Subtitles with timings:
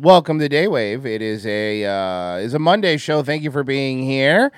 [0.00, 1.04] welcome to Daywave.
[1.04, 3.22] It is a uh, is a Monday show.
[3.22, 4.52] Thank you for being here.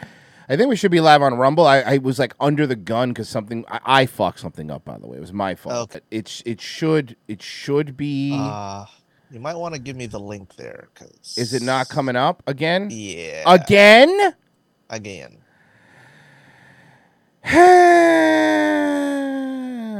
[0.48, 1.64] I think we should be live on Rumble.
[1.66, 4.84] I, I was like under the gun because something I, I fucked something up.
[4.84, 5.94] By the way, it was my fault.
[5.94, 6.00] Okay.
[6.10, 8.36] It's it should it should be.
[8.38, 8.84] Uh,
[9.30, 12.42] you might want to give me the link there, cause is it not coming up
[12.48, 12.88] again?
[12.90, 14.34] Yeah, Again?
[14.88, 15.36] again.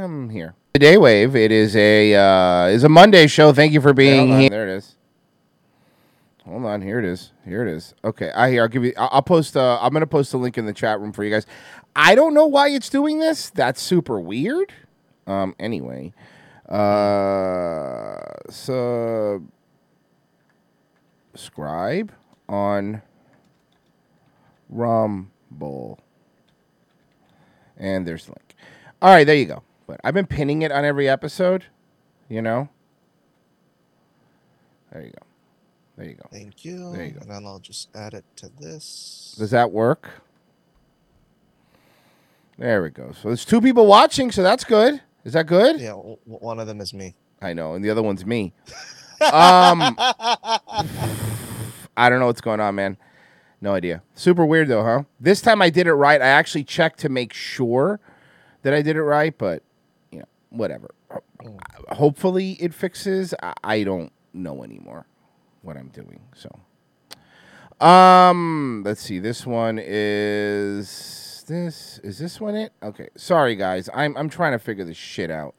[0.03, 0.53] I'm here.
[0.73, 1.35] The Daywave.
[1.35, 3.53] It is a uh, is a Monday show.
[3.53, 4.39] Thank you for being on.
[4.41, 4.49] here.
[4.49, 4.95] There it is.
[6.51, 7.31] Hold on, here it is.
[7.45, 7.95] Here it is.
[8.03, 8.63] Okay, I here.
[8.63, 8.91] I'll give you.
[8.97, 9.55] I'll, post.
[9.55, 11.45] Uh, I'm gonna post a link in the chat room for you guys.
[11.95, 13.49] I don't know why it's doing this.
[13.49, 14.73] That's super weird.
[15.25, 15.55] Um.
[15.57, 16.11] Anyway,
[16.67, 18.17] uh,
[21.33, 22.11] subscribe
[22.49, 23.01] on
[24.69, 25.99] Rumble.
[27.77, 28.55] And there's the link.
[29.01, 29.63] All right, there you go.
[29.87, 31.65] But I've been pinning it on every episode,
[32.29, 32.69] you know?
[34.91, 35.30] There you go.
[36.01, 36.27] There you go.
[36.31, 36.91] Thank you.
[36.93, 37.19] There you go.
[37.21, 39.35] And then I'll just add it to this.
[39.37, 40.09] Does that work?
[42.57, 43.11] There we go.
[43.11, 44.99] So there's two people watching, so that's good.
[45.23, 45.79] Is that good?
[45.79, 47.13] Yeah, w- one of them is me.
[47.39, 48.51] I know, and the other one's me.
[49.31, 49.95] um,
[51.95, 52.97] I don't know what's going on, man.
[53.61, 54.01] No idea.
[54.15, 55.03] Super weird though, huh?
[55.19, 56.19] This time I did it right.
[56.19, 57.99] I actually checked to make sure
[58.63, 59.61] that I did it right, but
[60.11, 60.95] you know, whatever.
[61.89, 63.35] Hopefully it fixes.
[63.43, 65.05] I, I don't know anymore
[65.61, 66.21] what I'm doing.
[66.35, 69.19] So, um, let's see.
[69.19, 71.99] This one is this.
[72.03, 72.73] Is this one it?
[72.83, 73.09] Okay.
[73.15, 73.89] Sorry guys.
[73.93, 75.55] I'm I'm trying to figure this shit out.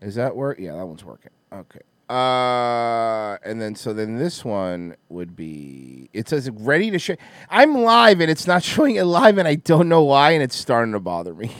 [0.00, 0.58] Is that work?
[0.58, 1.32] Yeah, that one's working.
[1.52, 1.80] Okay.
[2.08, 6.10] Uh, and then so then this one would be.
[6.12, 7.14] It says ready to show.
[7.48, 10.56] I'm live and it's not showing it live, and I don't know why, and it's
[10.56, 11.52] starting to bother me.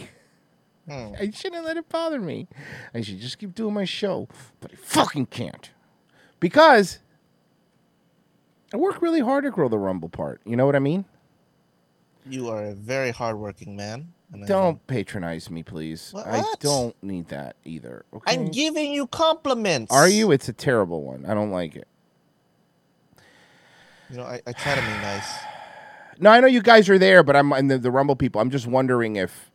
[0.88, 1.12] Hmm.
[1.20, 2.48] I shouldn't let it bother me.
[2.92, 4.26] I should just keep doing my show,
[4.60, 5.70] but I fucking can't
[6.40, 6.98] because
[8.72, 10.40] I work really hard to grow the Rumble part.
[10.44, 11.04] You know what I mean?
[12.28, 14.12] You are a very hardworking man.
[14.32, 16.10] and Don't patronize me, please.
[16.12, 16.26] What?
[16.26, 18.04] I don't need that either.
[18.14, 18.32] Okay.
[18.32, 19.92] I'm giving you compliments.
[19.92, 20.30] Are you?
[20.30, 21.24] It's a terrible one.
[21.26, 21.88] I don't like it.
[24.10, 25.26] You know, I, I try to be nice.
[26.22, 28.42] No, I know you guys are there, but I'm and the, the Rumble people.
[28.42, 29.50] I'm just wondering if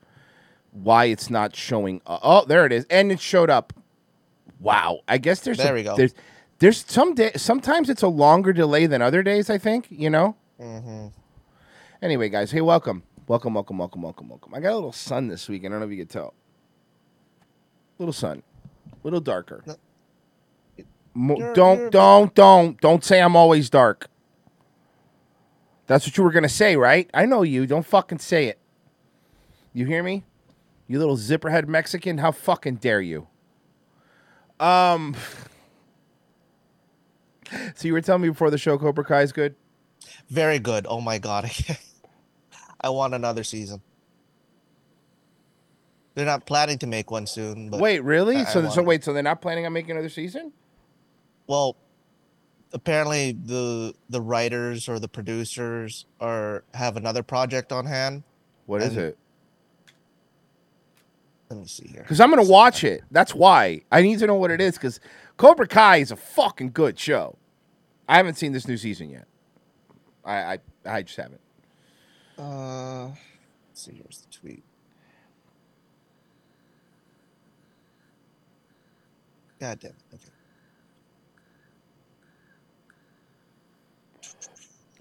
[0.72, 2.02] why it's not showing.
[2.08, 3.72] Oh, there it is, and it showed up.
[4.60, 5.96] Wow, I guess there's There a- we go.
[5.96, 6.16] There's
[6.66, 7.32] there's some day.
[7.36, 9.52] Sometimes it's a longer delay than other days.
[9.52, 10.36] I think you know.
[10.60, 11.08] hmm
[12.02, 14.52] Anyway, guys, hey, welcome, welcome, welcome, welcome, welcome, welcome.
[14.56, 15.64] I got a little sun this week.
[15.64, 16.34] I don't know if you can tell.
[18.00, 18.42] Little sun,
[19.04, 19.62] little darker.
[19.68, 19.76] No.
[21.14, 24.08] Mo- You're- don't, you're- don't, don't, don't say I'm always dark.
[25.86, 27.08] That's what you were gonna say, right?
[27.14, 27.68] I know you.
[27.68, 28.58] Don't fucking say it.
[29.72, 30.24] You hear me?
[30.88, 32.18] You little zipperhead Mexican.
[32.18, 33.28] How fucking dare you?
[34.60, 35.16] Um.
[37.76, 39.56] So you were telling me before the show, Cobra Kai is good.
[40.30, 40.86] Very good.
[40.90, 41.50] Oh my god.
[42.82, 43.82] I want another season.
[46.16, 48.38] They're not planning to make one soon, but Wait, really?
[48.38, 48.86] I- I so, so want it.
[48.86, 50.52] wait, so they're not planning on making another season?
[51.48, 51.76] well,
[52.74, 58.24] apparently the the writers or the producers are have another project on hand.
[58.66, 59.18] What is it?
[61.50, 62.02] Let me see here.
[62.02, 63.04] Because I'm gonna watch it.
[63.12, 64.74] That's why I need to know what it is.
[64.76, 65.00] Because
[65.38, 67.38] Cobra Kai is a fucking good show.
[68.08, 69.28] I haven't seen this new season yet.
[70.24, 71.42] I I, I just haven't.
[72.38, 73.16] Uh, let's
[73.74, 73.94] see.
[73.94, 74.64] Here's the tweet.
[79.60, 79.98] God damn it.
[80.14, 80.30] Okay.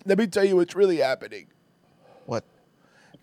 [0.06, 1.46] Let me tell you what's really happening.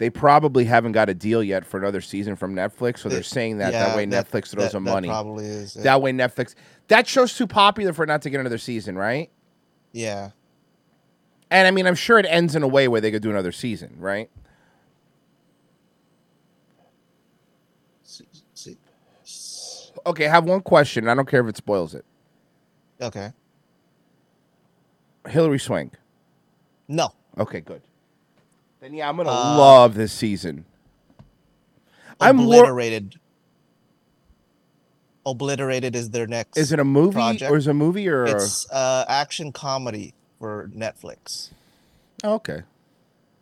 [0.02, 3.26] They probably haven't got a deal yet for another season from Netflix, so they're It-
[3.26, 5.08] saying that that yeah, way Netflix throws that- them that money.
[5.08, 5.76] Probably is.
[5.76, 5.84] it.
[5.84, 6.56] That way Netflix.
[6.88, 9.30] That show's too popular for it not to get another season, right?
[9.92, 10.32] yeah.
[11.52, 13.52] And I mean, I'm sure it ends in a way where they could do another
[13.52, 14.32] season, right?
[18.04, 18.26] See,
[18.56, 18.78] see.
[19.22, 21.08] s- Okay, I have one question.
[21.08, 22.06] I don't care if it spoils it.
[23.00, 23.34] Okay.
[25.28, 25.94] Hilary Swank.
[26.88, 27.10] No.
[27.38, 27.84] Okay, good.
[28.82, 30.66] Then yeah, I'm gonna Uh, love this season.
[32.20, 33.20] I'm Obliterated.
[35.26, 36.58] Obliterated is their next.
[36.58, 37.52] Is it a movie project.
[37.52, 38.26] or is it a movie or?
[38.26, 41.52] It's uh, action comedy for Netflix.
[42.24, 42.64] Oh, okay,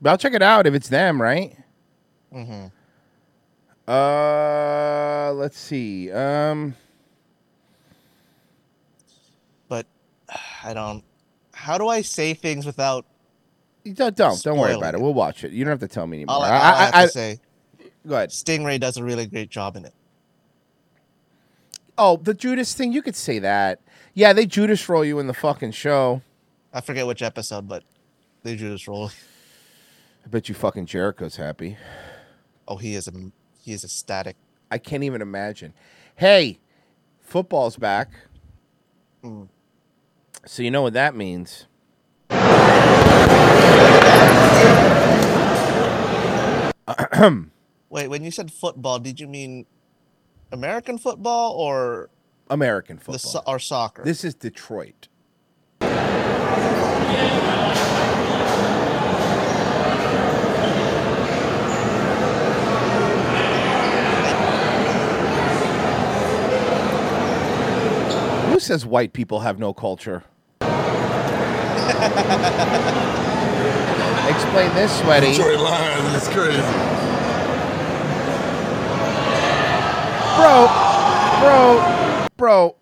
[0.02, 1.56] but I'll check it out if it's them, right?
[2.34, 2.66] hmm
[3.88, 6.12] Uh, let's see.
[6.12, 6.76] Um,
[9.70, 9.86] But
[10.66, 11.04] I don't.
[11.54, 13.06] How do I say things without?
[13.86, 15.00] Don't don't, don't worry about it.
[15.00, 15.02] it.
[15.02, 15.52] We'll watch it.
[15.52, 16.36] You don't have to tell me anymore.
[16.36, 17.40] All, I, all I have I, I, to say,
[18.08, 18.30] go ahead.
[18.30, 19.94] Stingray does a really great job in it.
[21.98, 23.82] Oh, the Judas thing, you could say that.
[24.14, 26.22] Yeah, they Judas roll you in the fucking show.
[26.74, 27.84] I forget which episode, but
[28.44, 29.12] they Judas roll.
[30.26, 31.78] I bet you fucking Jericho's happy.
[32.68, 33.12] Oh, he is a
[33.62, 34.36] he is ecstatic.
[34.72, 35.74] I can't even imagine.
[36.16, 36.60] Hey,
[37.20, 38.12] football's back.
[39.24, 39.50] Mm.
[40.46, 41.66] So you know what that means.
[47.90, 49.66] Wait, when you said football, did you mean
[50.52, 52.10] American football or
[52.50, 53.14] American football.
[53.14, 54.04] the so- or soccer?
[54.04, 55.08] This is Detroit.
[68.52, 70.24] Who says white people have no culture?
[74.30, 75.32] Explain this, sweaty.
[75.32, 76.99] Detroit Lions is crazy.
[80.40, 80.68] Bro,
[81.42, 82.76] bro, bro.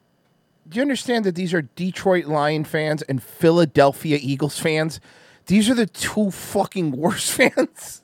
[0.70, 5.00] Do you understand that these are Detroit Lion fans and Philadelphia Eagles fans?
[5.48, 8.04] These are the two fucking worst fans.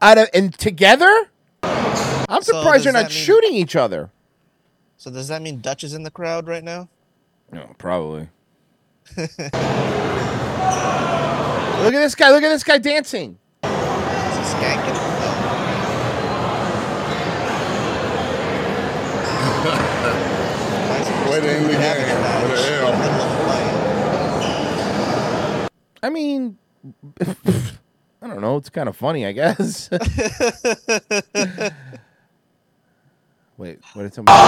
[0.00, 1.30] Out of and together,
[1.62, 4.10] I'm So surprised they're does not that mean- shooting each other.
[4.96, 6.88] so does that mean Dutch is in the crowd right now?
[7.52, 8.28] No, probably.
[9.16, 9.50] look at
[11.92, 12.30] this guy.
[12.30, 13.38] Look at this guy dancing.
[13.62, 14.94] Is he skanking?
[14.94, 15.32] No.
[19.62, 22.16] Why is he just Way to end the having game.
[22.16, 22.92] a match What the hell?
[22.92, 23.34] in the middle of a
[25.62, 25.70] fight?
[26.02, 26.58] I mean,
[28.22, 28.56] I don't know.
[28.58, 29.88] It's kind of funny, I guess.
[33.56, 34.38] Wait, what did somebody?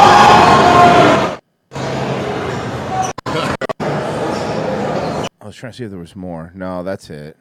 [5.40, 6.50] I was trying to see if there was more.
[6.54, 7.36] No, that's it.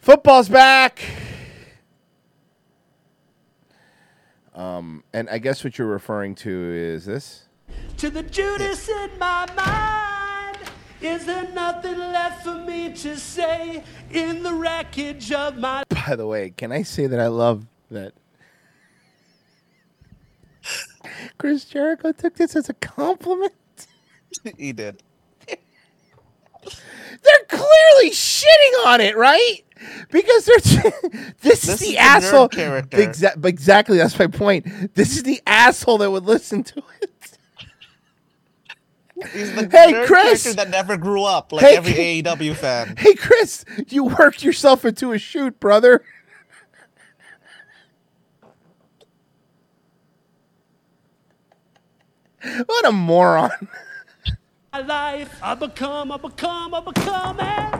[0.00, 1.00] Football's back.
[4.58, 7.44] Um, and I guess what you're referring to is this.
[7.98, 10.58] To the Judas in my mind,
[11.00, 16.26] is there nothing left for me to say in the wreckage of my By the
[16.26, 18.14] way, can I say that I love that
[21.38, 23.54] Chris Jericho took this as a compliment?
[24.58, 25.04] he did.
[27.22, 29.58] They're clearly shitting on it, right?
[30.10, 32.48] Because they're this, is This the is the nerd asshole.
[32.48, 32.96] character.
[32.96, 34.94] Exa- exactly, that's my point.
[34.94, 37.10] This is the asshole that would listen to it.
[39.32, 40.44] He's the Hey, Chris!
[40.44, 42.94] character that never grew up, like Hey, every AEW fan.
[42.98, 46.04] Hey, Chris, you worked yourself into a shoot, brother.
[52.66, 53.50] What a moron.
[54.82, 55.38] Life.
[55.42, 57.74] I become, I become, I become it.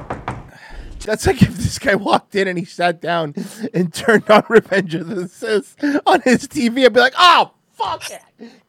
[1.00, 3.34] That's like if this guy walked in and he sat down
[3.72, 5.74] and turned on Revenge of the Sith
[6.06, 6.84] on his TV.
[6.84, 8.20] I'd be like, oh, fuck it.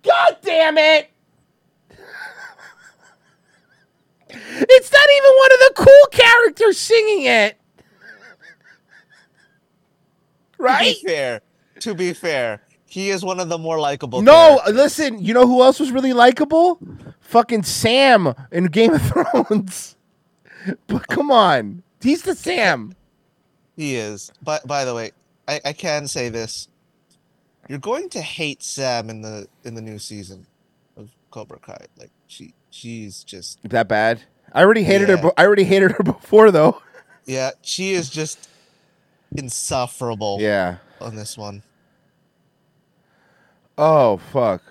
[0.04, 1.10] God damn it.
[4.32, 7.58] It's not even one of the cool characters singing it.
[10.58, 10.96] To Right?
[11.02, 11.42] be fair,
[11.80, 14.22] to be fair, he is one of the more likable.
[14.22, 14.76] No, characters.
[14.76, 16.80] listen, you know who else was really likable?
[17.22, 19.96] Fucking Sam in Game of Thrones.
[20.88, 21.84] But come on.
[22.02, 22.96] He's the Sam.
[23.76, 24.32] he is.
[24.42, 25.12] But by the way,
[25.48, 26.68] I, I can say this:
[27.68, 30.46] you're going to hate Sam in the in the new season
[30.98, 31.86] of Cobra Kai.
[31.98, 34.22] Like she, she's just That bad?
[34.54, 35.16] I already hated her.
[35.16, 35.22] Yeah.
[35.22, 36.82] be- I already hated her before, though.
[37.26, 38.50] yeah, she is just
[39.38, 40.38] insufferable.
[40.42, 40.78] Yeah.
[41.00, 41.64] on this one.
[43.82, 44.62] Oh fuck.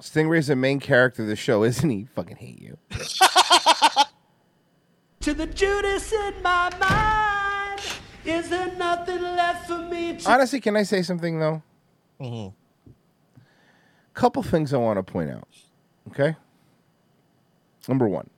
[0.00, 2.04] Stingray's the main character of the show, isn't he?
[2.14, 2.76] Fucking hate you.
[5.22, 7.80] To the Judas in my mind,
[8.24, 11.60] is there nothing left for me to Honestly, can I say something though?
[12.20, 12.54] Mhm.
[14.14, 15.46] Couple things I want to point out.
[16.08, 16.36] Okay.
[17.88, 18.30] Number one,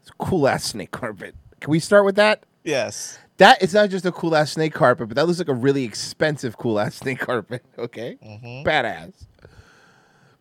[0.00, 1.34] it's a cool ass snake carpet.
[1.60, 2.44] Can we start with that?
[2.64, 3.18] Yes.
[3.40, 5.82] That is not just a cool ass snake carpet, but that looks like a really
[5.84, 7.64] expensive cool ass snake carpet.
[7.78, 8.68] Okay, mm-hmm.
[8.68, 9.14] badass.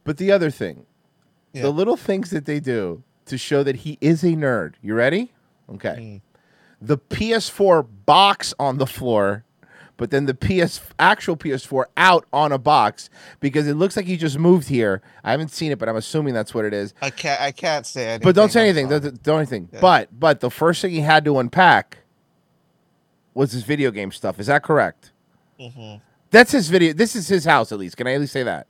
[0.03, 0.85] But the other thing,
[1.53, 1.61] Yeah.
[1.61, 4.73] the little things that they do to show that he is a nerd.
[4.81, 5.31] You ready?
[5.73, 5.95] Okay.
[5.97, 6.21] Mm.
[6.81, 9.45] The PS4 box on the floor,
[9.95, 14.17] but then the PS actual PS4 out on a box because it looks like he
[14.17, 15.01] just moved here.
[15.23, 16.93] I haven't seen it, but I'm assuming that's what it is.
[17.01, 17.39] I can't.
[17.39, 18.25] I can't say anything.
[18.25, 18.89] But don't say anything.
[18.89, 19.69] Don't, don't anything.
[19.79, 21.99] But but the first thing he had to unpack
[23.33, 24.39] was his video game stuff.
[24.39, 25.11] Is that correct?
[25.59, 26.01] Mhm.
[26.31, 26.93] That's his video.
[26.93, 27.97] This is his house, at least.
[27.97, 28.67] Can I at least say that?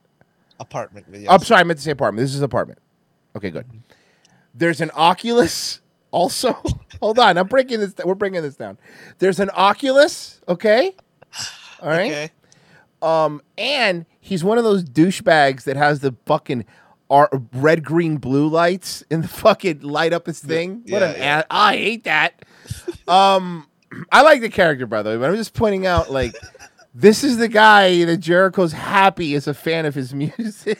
[0.59, 1.05] Apartment.
[1.11, 1.27] Yes.
[1.29, 2.25] I'm sorry, I meant to say apartment.
[2.25, 2.79] This is apartment.
[3.35, 3.65] Okay, good.
[4.53, 5.81] There's an Oculus.
[6.11, 6.53] Also,
[6.99, 7.37] hold on.
[7.37, 7.93] I'm breaking this.
[8.03, 8.77] We're bringing this down.
[9.19, 10.41] There's an Oculus.
[10.47, 10.95] Okay.
[11.81, 12.11] All right.
[12.11, 12.31] Okay.
[13.01, 16.65] Um, and he's one of those douchebags that has the fucking
[17.09, 20.81] ar- red, green, blue lights in the fucking light up his thing.
[20.89, 21.39] what yeah, an yeah.
[21.41, 22.43] a- I hate that.
[23.07, 23.67] um,
[24.11, 26.35] I like the character by the way, but I'm just pointing out like
[26.93, 30.79] this is the guy that Jericho's happy is a fan of his music.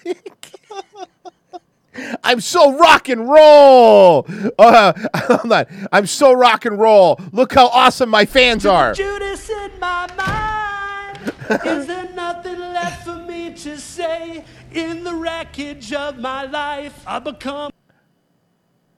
[2.23, 4.25] I'm so rock and roll.
[4.57, 5.65] Uh, hold on.
[5.91, 7.19] I'm so rock and roll.
[7.33, 8.93] Look how awesome my fans are.
[8.93, 11.33] Judas in my mind.
[11.65, 14.45] Is there nothing left for me to say?
[14.71, 17.71] In the wreckage of my life, I become.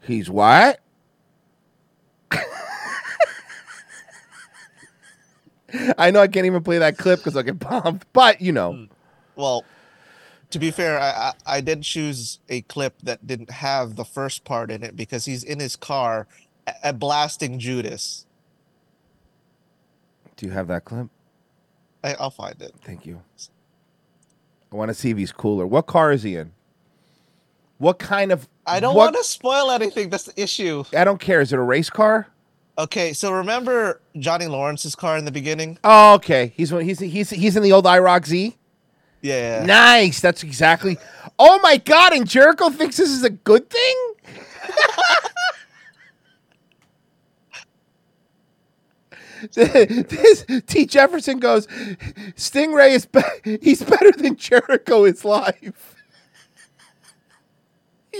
[0.01, 0.79] He's what?
[5.97, 8.73] I know I can't even play that clip because I'll get bombed, but you know.
[8.73, 8.83] Hmm.
[9.35, 9.65] Well,
[10.51, 14.43] to be fair, I, I I did choose a clip that didn't have the first
[14.43, 16.27] part in it because he's in his car
[16.67, 18.25] a- a blasting Judas.
[20.35, 21.07] Do you have that clip?
[22.03, 22.73] I, I'll find it.
[22.83, 23.21] Thank you.
[24.71, 25.67] I want to see if he's cooler.
[25.67, 26.51] What car is he in?
[27.77, 28.47] What kind of?
[28.65, 30.09] I don't what- want to spoil anything.
[30.09, 30.83] That's the issue.
[30.95, 31.41] I don't care.
[31.41, 32.27] Is it a race car?
[32.77, 35.77] Okay, so remember Johnny Lawrence's car in the beginning?
[35.83, 36.53] Oh, okay.
[36.55, 38.57] He's he's he's he's in the old IROC Z.
[39.21, 39.63] Yeah.
[39.65, 40.19] Nice.
[40.19, 40.97] That's exactly.
[41.37, 42.13] Oh my god!
[42.13, 44.13] And Jericho thinks this is a good thing.
[49.53, 51.67] this T Jefferson goes.
[52.35, 55.95] Stingray is be- he's better than Jericho is live.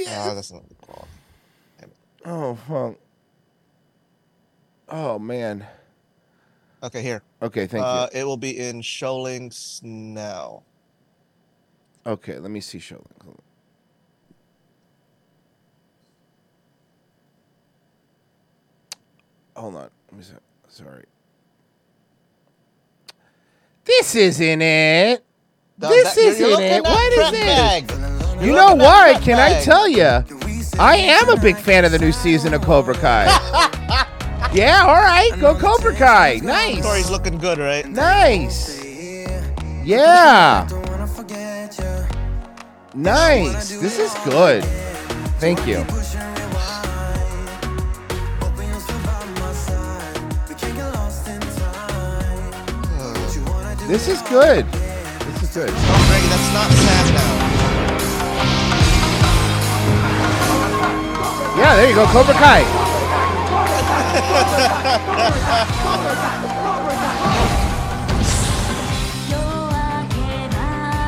[0.07, 1.07] Ah, that's not cool.
[2.25, 2.95] Oh fuck.
[4.91, 5.65] Oh man.
[6.83, 7.21] Okay, here.
[7.41, 7.87] Okay, thank you.
[7.87, 10.63] uh, It will be in show links now.
[12.05, 13.03] Okay, let me see show.
[19.55, 19.89] Hold on.
[20.11, 20.33] Let me see.
[20.69, 21.05] Sorry.
[23.85, 25.23] This isn't it.
[25.77, 26.83] No, this that- isn't you're it.
[26.83, 28.45] What is this?
[28.45, 29.19] You know why?
[29.21, 30.23] Can I tell you?
[30.79, 33.27] I am a big fan of the new season of Cobra Kai.
[34.53, 35.31] yeah, all right.
[35.39, 36.39] Go Cobra Kai.
[36.43, 36.79] Nice.
[36.79, 37.87] Story's looking good, right?
[37.87, 38.83] Nice.
[39.83, 40.67] Yeah.
[42.93, 43.79] Nice.
[43.79, 44.63] This is good.
[45.39, 45.85] Thank you.
[53.87, 54.65] This is good.
[54.65, 55.69] This is good.
[55.69, 57.31] Oh, Greg, that's not Sam now.
[61.57, 62.05] Yeah, there you go.
[62.05, 62.90] Cobra Kai.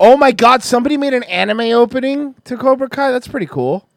[0.06, 3.12] Oh my god, somebody made an anime opening to Cobra Kai.
[3.12, 3.88] That's pretty cool.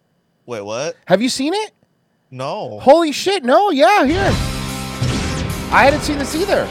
[0.47, 0.97] Wait, what?
[1.07, 1.73] Have you seen it?
[2.31, 2.79] No.
[2.81, 4.31] Holy shit, no, yeah, here.
[5.73, 6.67] I hadn't seen this either.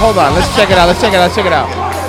[0.00, 0.86] Hold on, let's check it out.
[0.86, 1.24] Let's check it out.
[1.24, 1.99] Let's check it out.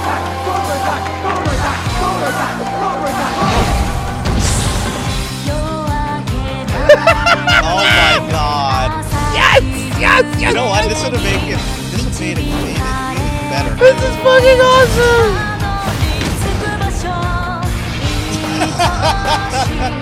[10.01, 10.50] Yes, yes.
[10.50, 10.89] You know what?
[10.89, 11.60] This would have made it.
[11.91, 12.81] This would made it, made it,
[13.53, 13.75] better.
[13.75, 15.51] This is fucking awesome.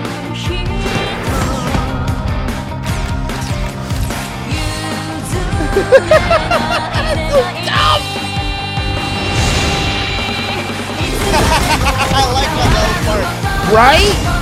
[12.12, 12.72] I like that
[13.04, 13.74] part.
[13.74, 14.39] Right?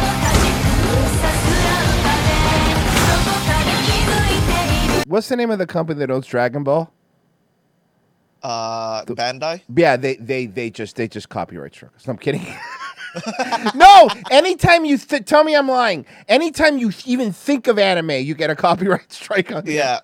[5.09, 6.93] What's the name of the company that owns Dragon Ball?
[8.43, 9.62] Uh, Bandai.
[9.75, 12.07] Yeah, they they they just they just copyright struck us.
[12.07, 12.47] No, I'm kidding.
[13.75, 18.35] no, anytime you th- tell me I'm lying, anytime you even think of anime, you
[18.35, 19.67] get a copyright strike on.
[19.67, 19.73] it.
[19.73, 20.00] Yeah.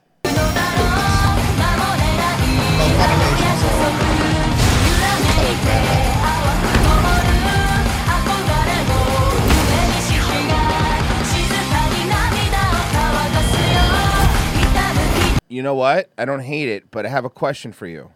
[15.55, 16.11] You know what?
[16.19, 18.11] I don't hate it, but I have a question for you.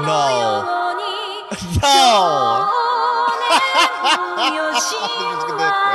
[0.00, 0.64] No.
[1.82, 2.70] No.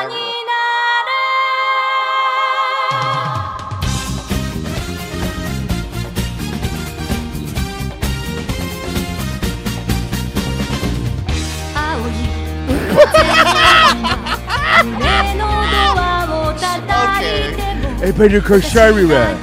[18.04, 19.37] Hey, Pedro Koshariwa.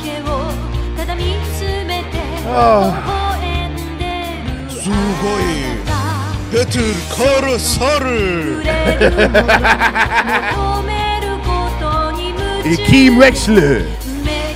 [2.49, 2.93] Oh.
[4.69, 4.93] すご
[5.39, 5.67] い。
[6.51, 8.63] ペトルカルサル。
[12.63, 13.97] Akeem Wexler.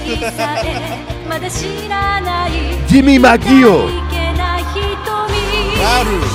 [0.19, 2.51] さえまだ知らない
[2.87, 3.87] Jimmy Magio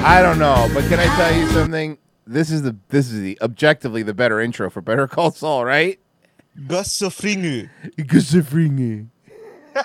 [0.00, 1.98] I don't know, but can I tell you something?
[2.26, 5.98] This is the this is the objectively the better intro for Better Call Saul, right?
[6.58, 7.68] Gusafringu.
[7.98, 9.08] Gusafringu.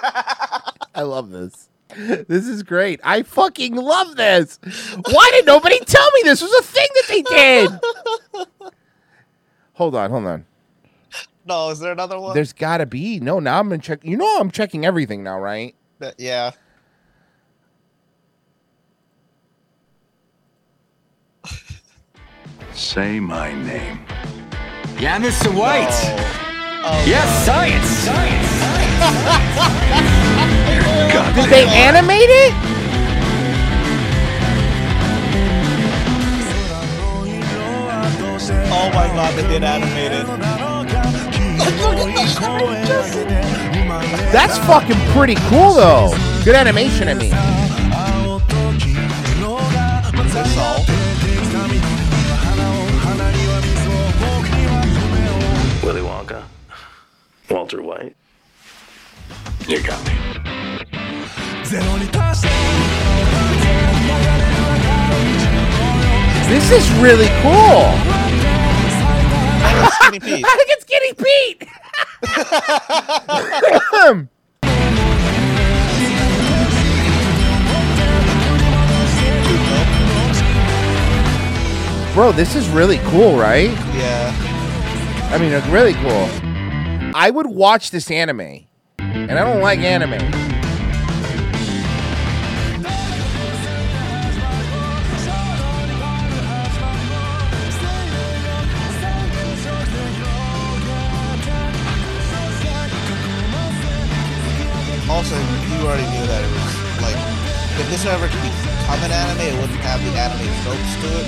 [0.96, 1.70] I love this.
[1.96, 3.00] This is great.
[3.04, 4.60] I fucking love this.
[5.06, 8.50] Why did nobody tell me this was a thing that they did?
[9.74, 10.46] hold on, hold on.
[11.46, 12.34] No, is there another one?
[12.34, 13.20] There's gotta be.
[13.20, 14.04] No, now I'm gonna check.
[14.04, 15.76] You know I'm checking everything now, right?
[16.18, 16.52] yeah.
[22.76, 24.00] Say my name.
[25.00, 25.54] Yeah, Mr.
[25.54, 25.88] White.
[25.90, 27.06] Oh, oh.
[27.06, 27.86] Yes, science.
[27.86, 28.54] science
[31.36, 32.54] Did they animate it?
[38.76, 40.26] oh my god, they did animate it.
[44.32, 46.10] That's fucking pretty cool though.
[46.44, 47.32] Good animation, I mean.
[50.34, 51.03] That's all.
[55.84, 56.44] Willy Wonka.
[57.50, 58.16] Walter White.
[59.68, 60.14] You got me.
[66.48, 67.92] This is really cool.
[69.92, 70.46] Skinny Pete.
[70.46, 71.68] I think it's Skinny Pete.
[82.14, 83.72] Bro, this is really cool, right?
[83.96, 84.53] Yeah.
[85.34, 86.30] I mean, it's really cool.
[87.16, 88.68] I would watch this anime,
[89.00, 90.14] and I don't like anime.
[105.10, 107.18] Also, you already knew that it was like
[107.82, 111.26] if this ever could become an anime, it wouldn't have the anime tropes to it.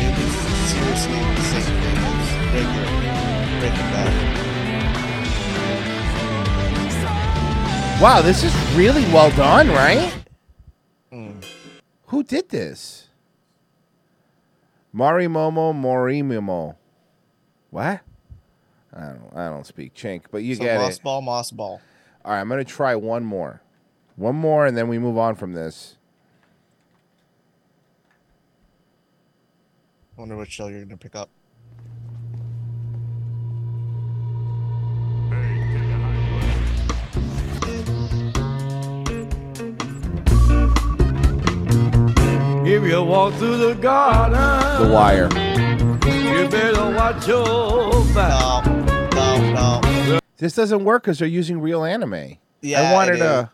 [0.00, 0.28] It would be
[0.72, 4.42] seriously the same thing as regular Breaking Bad.
[8.02, 10.12] Wow, this is really well done, right?
[11.12, 11.38] Hmm.
[12.06, 13.06] Who did this?
[14.92, 16.74] Marimomo Morimomo.
[17.70, 18.00] What?
[18.92, 19.30] I don't.
[19.32, 21.02] I don't speak chink, but you so get Moss it.
[21.04, 21.80] Ball, Moss Ball.
[22.24, 23.62] All right, I'm gonna try one more,
[24.16, 25.98] one more, and then we move on from this.
[30.16, 31.30] Wonder which show you're gonna pick up.
[42.64, 44.32] If you walk through the garden,
[44.86, 45.24] The Wire.
[46.04, 48.64] you better watch your back.
[49.14, 50.18] No, no, no.
[50.36, 52.36] This doesn't work because they're using real anime.
[52.60, 53.22] Yeah, I wanted it is.
[53.22, 53.50] a.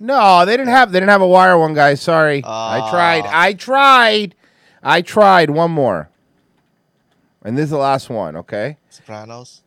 [0.00, 0.90] No, they didn't have.
[0.90, 2.00] They didn't have a wire one, guys.
[2.00, 3.24] Sorry, I tried.
[3.26, 3.30] Ah.
[3.42, 4.34] I tried.
[4.82, 5.50] I tried.
[5.50, 6.08] One more,
[7.44, 8.36] and this is the last one.
[8.36, 8.78] Okay.
[8.88, 9.62] Sopranos.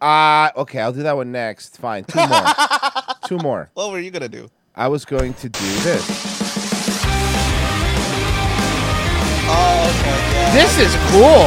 [0.00, 0.80] Uh okay.
[0.80, 1.78] I'll do that one next.
[1.78, 2.04] Fine.
[2.04, 2.44] Two more.
[3.26, 3.70] Two more.
[3.74, 4.50] What were you gonna do?
[4.74, 6.41] I was going to do this.
[9.54, 10.16] Oh, okay.
[10.32, 10.56] Yeah.
[10.56, 11.44] This is cool.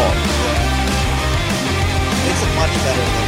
[2.29, 3.25] It's a much better than.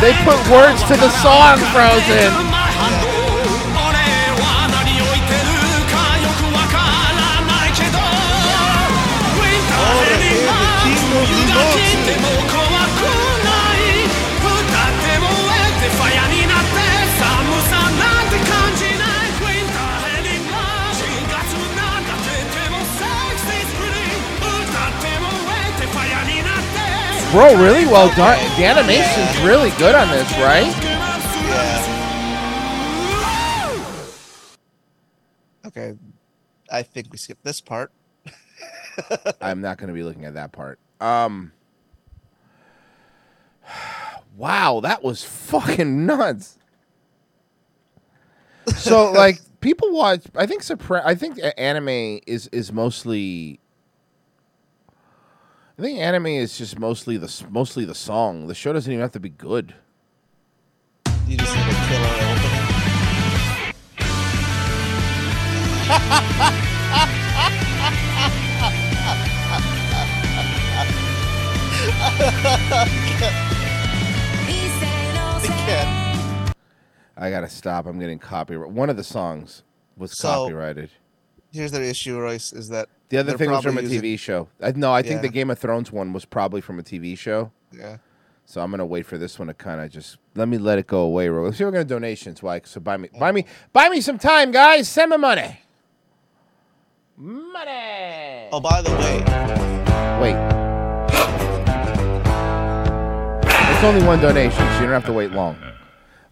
[0.00, 2.65] They put words to the song, Frozen.
[27.36, 28.38] Bro, really well done.
[28.56, 30.74] The animation's really good on this, right?
[30.82, 31.06] Yeah.
[35.66, 35.98] Okay.
[36.70, 37.92] I think we skipped this part.
[39.42, 40.78] I'm not going to be looking at that part.
[40.98, 41.52] Um.
[44.36, 46.58] wow, that was fucking nuts.
[48.76, 53.60] So like people watch I think Sopra- I think anime is is mostly
[55.78, 58.46] I think anime is just mostly the mostly the song.
[58.46, 59.74] The show doesn't even have to be good.
[61.26, 62.08] You just need a killer
[73.28, 73.45] opening.
[75.68, 77.86] I gotta stop.
[77.86, 78.70] I'm getting copyright.
[78.70, 79.62] One of the songs
[79.96, 80.90] was So- copyrighted.
[81.52, 84.48] Here's their issue, Royce, is that The other thing was from a using- TV show.
[84.60, 85.22] I, no, I think Yeah.
[85.22, 87.50] the Game of Thrones one was probably from a TV show.
[87.72, 87.96] Yeah.
[88.44, 90.86] So I'm gonna wait for this one to kind of just let me let it
[90.86, 91.28] go away.
[91.28, 91.44] Real.
[91.44, 91.64] Let's see.
[91.64, 92.42] We're gonna donations.
[92.42, 92.60] Why?
[92.64, 94.88] So buy me, buy me, buy me some time, guys.
[94.88, 95.60] Send me money.
[97.16, 98.48] Money.
[98.52, 99.22] Oh, by the way,
[100.20, 100.55] Wait.
[103.76, 105.56] It's only one donation, so you don't have to wait long.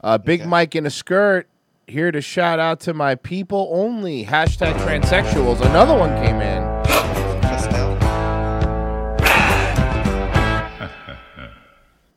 [0.02, 0.48] Uh, Big Okay.
[0.48, 1.46] Mike in a skirt
[1.86, 4.24] here to shout out to my people only.
[4.24, 5.60] Hashtag transsexuals.
[5.60, 6.62] Another one came in.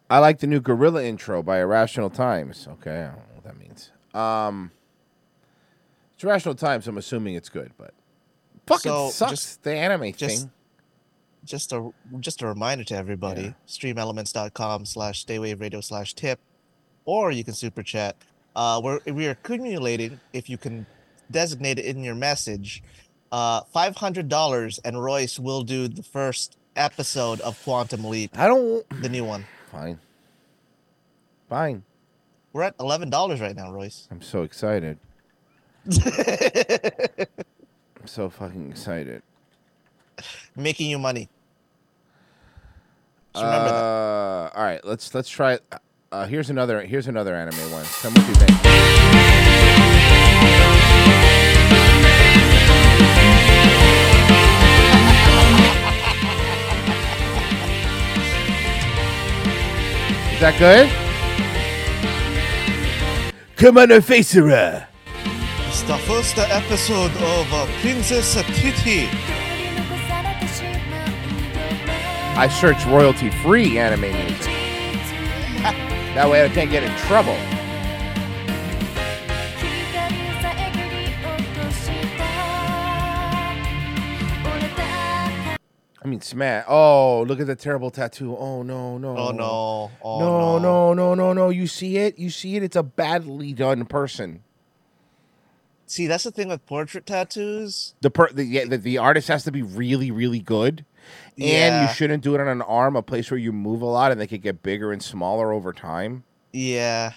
[0.09, 2.65] I like the new Gorilla intro by Irrational Times.
[2.73, 3.91] Okay, I don't know what that means.
[4.13, 4.71] Um,
[6.15, 6.87] it's Irrational Times.
[6.87, 7.93] I'm assuming it's good, but
[8.65, 10.51] fucking So, sucks just- the anime just- thing.
[11.47, 13.53] Just a just a reminder to everybody: Yeah.
[13.67, 16.39] streamelements.com slash daywave radio slash tip,
[17.05, 18.15] or you can super chat.
[18.55, 20.85] Uh, we're we are accumulating if you can
[21.31, 22.83] designate it in your message,
[23.31, 28.47] uh, five hundred dollars, and Royce will do the first episode of Quantum Leap, I
[28.47, 28.85] don't.
[29.01, 29.45] the new one.
[29.71, 29.99] Fine.
[31.49, 31.83] Fine.
[32.53, 34.07] We're at eleven dollars right now, Royce.
[34.11, 34.97] I'm so excited.
[35.95, 37.27] I'm
[38.05, 39.21] so fucking excited.
[40.55, 41.29] Making you money.
[43.37, 43.75] Just remember that.
[43.75, 45.53] Uh, all right, let's let's try.
[45.53, 45.75] it.
[46.11, 47.85] Uh, here's another here's another anime one.
[47.85, 48.49] Tell me what you think.
[60.33, 60.89] Is that good?
[63.55, 64.87] Come on, Facera.
[65.67, 69.07] It's the first episode of uh, Princess Titi.
[72.37, 74.53] I search royalty free anime music.
[76.13, 77.35] That way I can't get in trouble.
[85.99, 86.63] I mean, smash.
[86.67, 88.37] Oh, look at the terrible tattoo.
[88.37, 89.17] Oh no, no.
[89.17, 89.91] Oh no!
[90.03, 91.49] Oh no, no, no, no, no.
[91.49, 92.19] You see it?
[92.19, 92.61] You see it?
[92.61, 94.43] It's a badly done person.
[95.87, 97.95] See, that's the thing with portrait tattoos.
[98.01, 100.85] The per the, yeah, the the artist has to be really, really good,
[101.39, 104.11] and you shouldn't do it on an arm, a place where you move a lot,
[104.11, 106.23] and they could get bigger and smaller over time.
[106.53, 107.13] Yeah.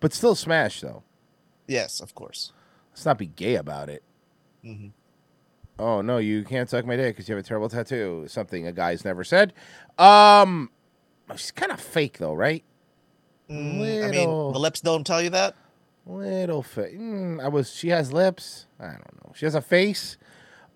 [0.00, 1.02] But still, smash though.
[1.66, 2.52] Yes, of course.
[2.92, 4.02] Let's not be gay about it.
[4.64, 4.92] Mhm.
[5.78, 8.24] Oh no, you can't suck my dick because you have a terrible tattoo.
[8.28, 9.52] Something a guy's never said.
[9.98, 10.70] Um,
[11.34, 12.64] she's kind of fake though, right?
[13.50, 15.54] Mm, I mean, the lips don't tell you that.
[16.06, 17.74] Little fa Mm, I was.
[17.74, 18.66] She has lips.
[18.80, 19.32] I don't know.
[19.34, 20.16] She has a face.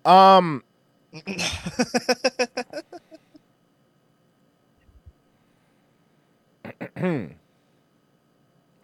[0.05, 0.63] Um.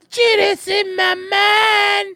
[0.10, 2.16] Judas in my mind.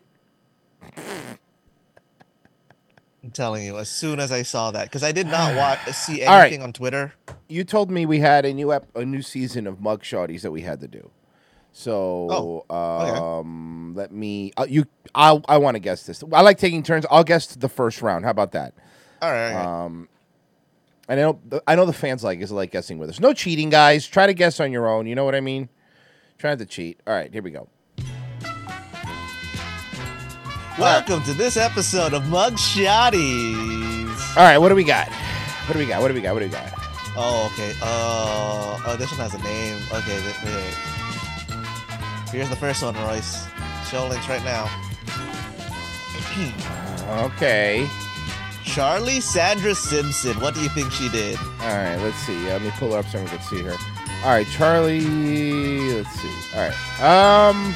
[3.24, 6.26] I'm telling you, as soon as I saw that, because I did not watch see
[6.26, 6.48] All right.
[6.48, 7.14] anything on Twitter.
[7.48, 10.52] You told me we had a new ep- a new season of mug shotties that
[10.52, 11.10] we had to do.
[11.74, 13.18] So, okay.
[13.18, 14.52] um, let me.
[14.58, 16.24] Uh, you, I, I want to guess this.
[16.34, 17.06] I like taking turns.
[17.10, 18.26] I'll guess the first round.
[18.26, 18.74] How about that?
[19.22, 19.52] All right.
[19.52, 19.86] all right.
[19.86, 20.08] Um,
[21.08, 23.20] I know, I know the fans like is like guessing with us.
[23.20, 24.08] No cheating, guys.
[24.08, 25.08] Try to guess on your own.
[25.08, 25.70] You know what I mean?
[26.38, 27.00] Try not to cheat.
[27.06, 27.68] All right, here we go.
[30.80, 34.38] Welcome to this episode of Mug Shotties.
[34.38, 35.10] All right, what do we got?
[35.68, 36.02] What do we got?
[36.02, 36.34] What do we got?
[36.34, 36.72] What do we got?
[37.18, 37.74] Oh, okay.
[37.82, 39.78] Uh, oh, this one has a name.
[39.92, 42.30] Okay, th- wait.
[42.32, 43.46] Here's the first one, Royce.
[43.90, 44.70] Show links right now.
[47.12, 47.90] Okay.
[48.66, 50.40] Charlie Sandra Simpson.
[50.40, 51.38] What do you think she did?
[51.62, 52.38] All right, let's see.
[52.48, 53.76] Let me pull her up so we can see her.
[54.24, 55.02] All right, Charlie.
[55.94, 56.34] Let's see.
[56.56, 57.02] All right.
[57.50, 57.74] Um.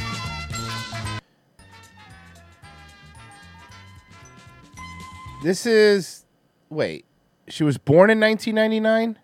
[5.43, 6.26] This is.
[6.69, 7.06] Wait.
[7.48, 9.19] She was born in 1999.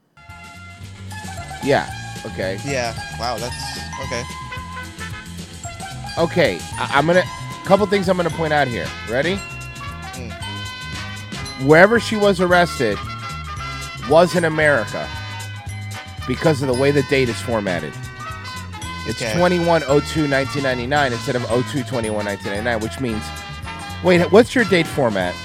[1.63, 1.89] Yeah.
[2.25, 2.59] Okay.
[2.65, 2.93] Yeah.
[3.19, 3.55] Wow, that's
[4.05, 4.23] okay.
[6.17, 6.59] Okay.
[6.73, 7.23] I- I'm gonna.
[7.65, 8.87] Couple things I'm gonna point out here.
[9.09, 9.35] Ready?
[10.13, 10.50] Mm.
[11.65, 12.97] Wherever she was arrested
[14.09, 15.07] was in America
[16.27, 17.93] because of the way the date is formatted.
[19.07, 19.37] It's Okay.
[19.37, 23.23] 21 02 1999 instead of 02 21 1999, which means.
[24.03, 25.35] Wait, what's your date format?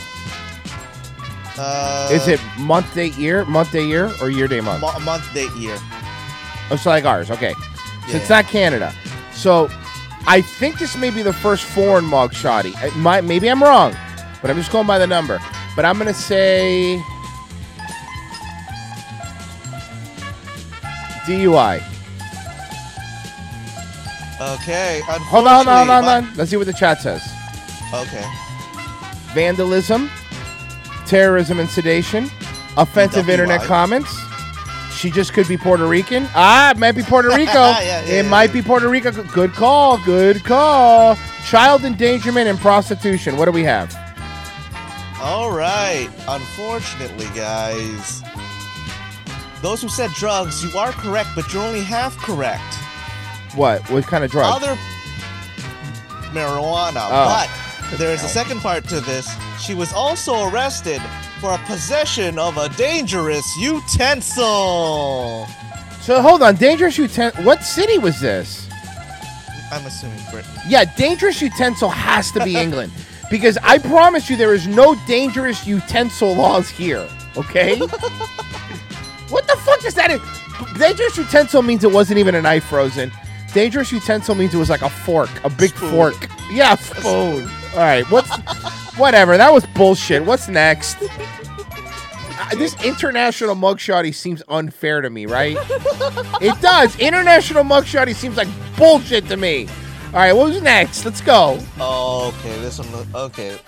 [1.58, 3.44] Uh, Is it month, date, year?
[3.46, 4.10] Month, day, year?
[4.20, 4.82] Or year, day, month?
[4.82, 5.76] mo- month, date, year?
[6.70, 7.30] Oh, so like ours.
[7.30, 7.52] Okay.
[7.52, 7.58] So
[8.08, 8.16] Yeah.
[8.18, 8.92] it's not Canada.
[9.32, 9.70] So
[10.26, 12.74] I think this may be the first foreign mug shoddy.
[12.96, 13.94] Might, maybe I'm wrong,
[14.42, 15.40] but I'm just going by the number.
[15.76, 17.00] But I'm going to say
[21.26, 21.82] DUI.
[24.40, 25.00] Okay.
[25.04, 26.34] Hold on, hold on, hold on, hold on.
[26.36, 27.22] Let's see what the chat says.
[27.92, 28.24] Okay.
[29.34, 30.10] Vandalism,
[31.06, 32.30] terrorism and sedation,
[32.76, 34.18] offensive internet comments.
[34.92, 36.26] She just could be Puerto Rican.
[36.34, 37.52] Ah, it might be Puerto Rico.
[37.52, 39.10] Yeah, yeah, it yeah, might be Puerto Rico.
[39.24, 39.98] Good call.
[40.04, 41.16] Good call.
[41.44, 43.36] Child endangerment and prostitution.
[43.36, 44.05] What do we have?
[45.20, 46.08] All right.
[46.28, 48.22] Unfortunately, guys,
[49.62, 52.74] those who said drugs, you are correct, but you're only half correct.
[53.54, 53.88] What?
[53.90, 54.62] What kind of drug?
[54.62, 54.78] Other
[56.32, 57.46] marijuana, Oh.
[57.90, 59.28] but there is a second part to this.
[59.60, 61.00] She was also arrested
[61.40, 65.46] for a possession of a dangerous utensil.
[66.02, 66.56] So hold on.
[66.56, 67.42] Dangerous utensil.
[67.42, 68.68] What city was this?
[69.72, 70.50] I'm assuming Britain.
[70.68, 72.92] Yeah, dangerous utensil has to be England.
[73.30, 77.08] Because I promise you there is no dangerous utensil laws here.
[77.36, 77.78] Okay?
[79.28, 80.08] what the fuck is that?
[80.78, 83.10] Dangerous utensil means it wasn't even a knife frozen.
[83.52, 85.90] Dangerous utensil means it was like a fork, a big Spoon.
[85.90, 86.28] fork.
[86.50, 87.48] Yeah, spoon.
[87.72, 88.30] All right, what's
[88.96, 89.36] whatever.
[89.36, 90.24] That was bullshit.
[90.24, 90.96] What's next?
[91.02, 95.56] Uh, this international mugshotty seems unfair to me, right?
[96.40, 96.96] it does.
[96.98, 99.68] International mugshotty seems like bullshit to me.
[100.16, 101.04] All right, what was next?
[101.04, 101.58] Let's go.
[101.78, 102.58] Oh, okay.
[102.60, 103.06] This one.
[103.14, 103.58] Okay.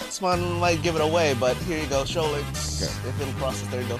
[0.00, 2.04] This one might give it away, but here you go.
[2.04, 2.82] Show links.
[2.82, 3.96] If it'll process, there you go.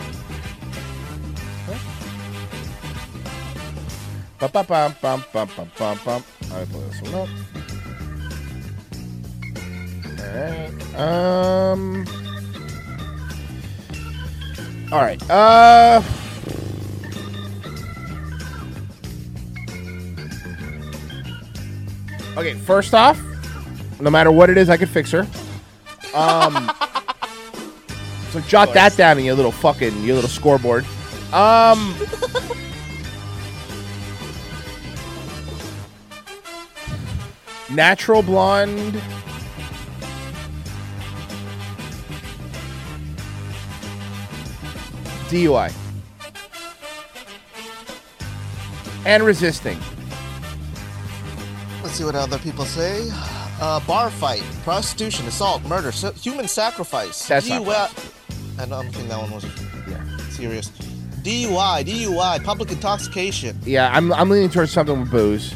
[4.41, 6.25] Bum, bum, bum, bum, bum, bum, bum, bum.
[6.51, 7.29] All right, pull this one up.
[10.19, 10.95] All right.
[10.99, 12.07] Um.
[14.91, 15.31] All right.
[15.31, 16.03] Uh.
[22.37, 22.55] Okay.
[22.55, 23.21] First off,
[24.01, 25.27] no matter what it is, I could fix her.
[26.15, 26.71] Um.
[28.31, 30.85] so jot that down in your little fucking your little scoreboard.
[31.33, 31.95] Um.
[37.71, 39.01] Natural blonde.
[45.29, 45.73] DUI.
[49.05, 49.79] And resisting.
[51.95, 53.09] Let's see what other people say.
[53.61, 57.29] Uh, bar fight, prostitution, assault, murder, so- human sacrifice.
[57.29, 57.63] That's not
[58.59, 59.45] I don't think that one was
[59.89, 60.03] Yeah.
[60.29, 60.73] serious.
[61.23, 63.61] DUI, DUI, public intoxication.
[63.65, 65.55] Yeah, I'm, I'm leaning towards something with booze.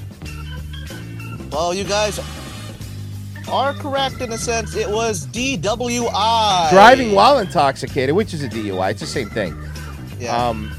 [1.50, 2.20] Well, you guys
[3.48, 4.76] are correct in a sense.
[4.76, 6.70] It was DWI.
[6.70, 8.92] Driving while intoxicated, which is a DUI.
[8.92, 9.60] It's the same thing.
[10.20, 10.36] Yeah.
[10.36, 10.70] Um.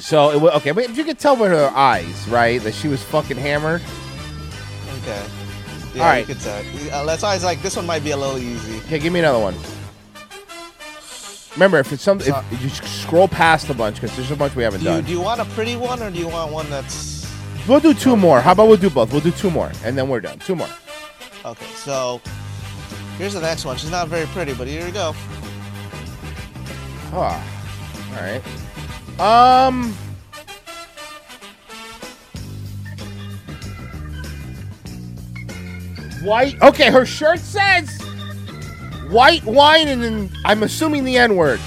[0.00, 2.88] So it was okay, but if you could tell by her eyes, right, that she
[2.88, 3.82] was fucking hammered.
[5.02, 5.24] okay.
[5.94, 6.28] Yeah, all right.
[6.28, 6.62] You could tell.
[6.92, 8.78] Uh, that's why I was like, this one might be a little easy.
[8.86, 9.54] Okay, give me another one.
[11.54, 14.54] Remember, if it's something, So- if you scroll past a bunch because there's a bunch
[14.54, 15.04] we haven't Do you, done.
[15.04, 17.20] do you want a pretty one or do you want one that's
[17.68, 18.40] We'll do two more.
[18.40, 19.12] How about we'll do both?
[19.12, 20.38] We'll do two more, and then we're done.
[20.38, 20.68] Two more.
[21.44, 21.66] okay?
[21.74, 22.20] So
[23.18, 23.76] here's the next one.
[23.76, 25.12] She's not very pretty, but here we go.
[27.12, 27.44] Ah,
[28.14, 28.42] all right.
[29.20, 29.92] Um.
[36.22, 36.60] White.
[36.62, 38.00] Okay, her shirt says
[39.10, 41.60] white wine, and then I'm assuming the N word.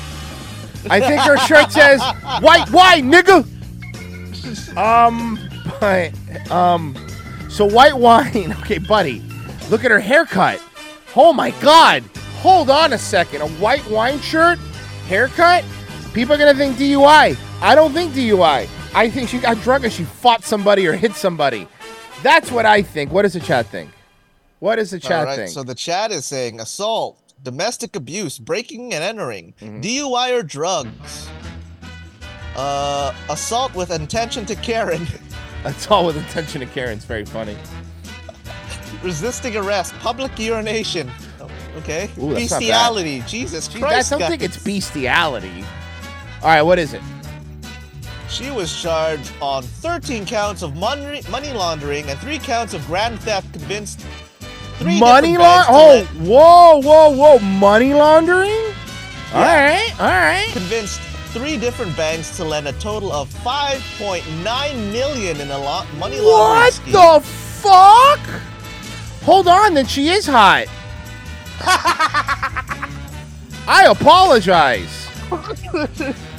[0.90, 2.02] I think her shirt says
[2.42, 3.48] white wine, nigga.
[4.76, 5.40] Um,
[5.80, 6.96] but um,
[7.50, 8.56] so white wine.
[8.64, 9.22] Okay, buddy,
[9.70, 10.60] look at her haircut.
[11.16, 12.04] Oh my God!
[12.40, 13.42] Hold on a second.
[13.42, 14.58] A white wine shirt,
[15.08, 15.64] haircut.
[16.14, 17.36] People are gonna think DUI.
[17.62, 18.68] I don't think DUI.
[18.94, 21.68] I think she got drunk and she fought somebody or hit somebody.
[22.22, 23.12] That's what I think.
[23.12, 23.90] What does the chat think?
[24.60, 25.36] What does the chat All right.
[25.36, 25.50] think?
[25.50, 29.82] So the chat is saying assault, domestic abuse, breaking and entering, Mm-hmm.
[29.82, 31.28] DUI or drugs.
[32.56, 35.08] Uh, assault with intention to Karen,
[35.66, 36.94] Assault with intention to Karen.
[36.98, 37.58] It's very funny.
[39.02, 41.10] resisting arrest, public urination.
[41.42, 41.50] Oh,
[41.80, 42.04] Okay.
[42.20, 42.60] Ooh, that's not bad.
[42.60, 43.24] Bestiality.
[43.26, 44.14] Jesus Gee, Christ.
[44.14, 45.66] I don't think it's bestiality.
[46.44, 47.02] All right, what is it?
[48.28, 53.20] She was charged on 13 counts of money, money laundering and three counts of grand
[53.22, 53.52] theft.
[53.54, 54.02] Convinced
[54.80, 55.78] three money different laundering?
[55.80, 57.40] Oh, lend- whoa, whoa, whoa!
[57.40, 58.52] Money laundering?
[59.34, 60.50] All right, all right.
[60.52, 61.00] convinced
[61.32, 66.26] three different banks to lend a total of 5.9 million in a lot money laundering
[66.26, 66.92] What scheme.
[66.94, 68.20] the fuck?
[69.24, 70.66] Hold on, then she is hot.
[73.68, 75.08] I apologize.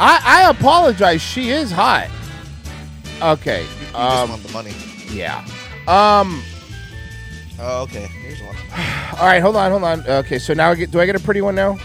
[0.00, 1.20] I I apologize.
[1.22, 2.08] She is hot.
[3.22, 3.62] Okay.
[3.62, 4.28] You just Um.
[4.30, 4.72] want the money.
[5.12, 5.44] Yeah.
[5.86, 6.42] Um.
[7.60, 8.06] Oh, okay.
[8.06, 8.56] Here's one.
[9.20, 9.40] All right.
[9.40, 9.70] Hold on.
[9.70, 10.00] Hold on.
[10.06, 10.38] Okay.
[10.38, 10.90] So now I get.
[10.90, 11.78] Do I get a pretty one now?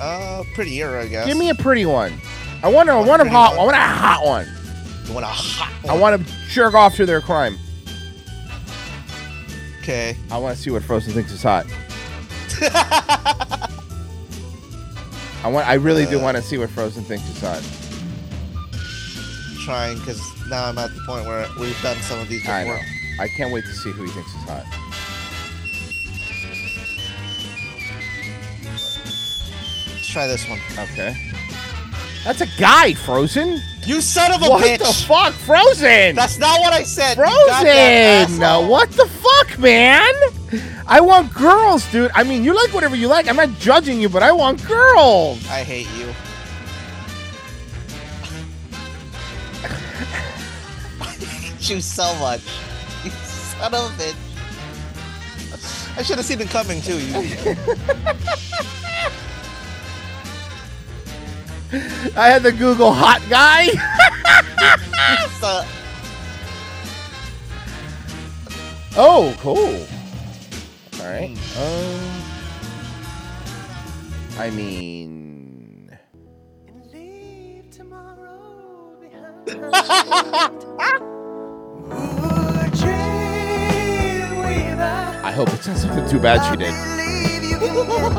[0.00, 1.26] Uh, prettier, I guess.
[1.26, 2.18] Give me a pretty one.
[2.62, 2.88] I want.
[2.88, 3.56] a- I Want want a hot.
[3.56, 3.60] one?
[3.60, 4.46] I want a hot one.
[5.06, 7.56] You want a hot I want to jerk off to their crime.
[9.82, 10.16] Okay.
[10.30, 11.66] I want to see what Frozen thinks is hot.
[15.46, 15.68] I want.
[15.68, 17.62] I really do uh, want to see what Frozen thinks is hot.
[19.64, 22.54] Trying because now I'm at the point where we've done some of these before.
[22.54, 22.80] I know.
[23.20, 24.66] I can't wait to see who he thinks is hot.
[29.94, 30.58] Let's try this one.
[30.90, 31.16] Okay.
[32.24, 33.60] That's a guy, Frozen.
[33.84, 34.78] You son of a what bitch!
[34.78, 36.16] the fuck, Frozen?
[36.16, 37.14] That's not what I said.
[37.14, 38.40] Frozen.
[38.40, 40.12] No, what the fuck, man?
[40.86, 42.10] I want girls, dude.
[42.14, 43.28] I mean, you like whatever you like.
[43.28, 45.46] I'm not judging you, but I want girls.
[45.48, 46.08] I hate you.
[51.00, 52.40] I hate you so much.
[53.04, 54.14] You son of a bitch.
[55.98, 56.98] I should have seen it coming too.
[56.98, 57.14] You.
[62.16, 63.68] I had the Google hot guy.
[65.40, 65.64] So,
[68.96, 69.86] oh, cool.
[71.06, 71.30] All right.
[71.56, 72.00] Um,
[74.40, 75.96] I mean,
[85.22, 86.74] I hope it's not something too bad she did.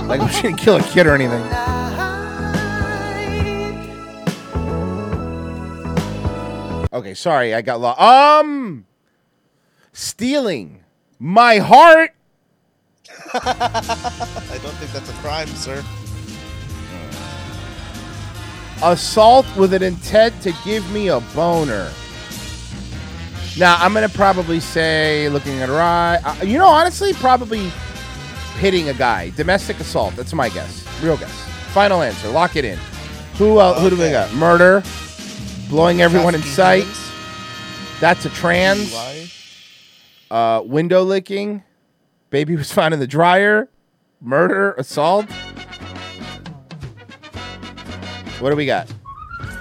[0.08, 1.44] Like she didn't kill a kid or anything.
[6.94, 8.00] Okay, sorry, I got lost.
[8.00, 8.86] Um,
[9.92, 10.86] stealing
[11.20, 12.17] my heart.
[13.34, 15.84] I don't think that's a crime, sir.
[18.84, 21.92] assault with an intent to give me a boner.
[23.58, 26.20] Now, I'm gonna probably say looking at her eye.
[26.24, 27.72] Uh, you know, honestly, probably
[28.60, 29.32] hitting a guy.
[29.32, 30.16] Domestic assault.
[30.16, 30.86] That's my guess.
[31.02, 31.32] Real guess.
[31.74, 32.30] Final answer.
[32.30, 32.78] Lock it in.
[33.38, 34.32] Who uh, who do we got?
[34.34, 34.84] Murder.
[35.70, 36.86] Blowing everyone in sight.
[38.00, 38.96] That's a trans.
[40.30, 41.64] Uh, window licking.
[42.30, 43.70] Baby was found in the dryer.
[44.22, 44.74] Murder.
[44.74, 45.26] Assault.
[48.40, 48.88] What do we got?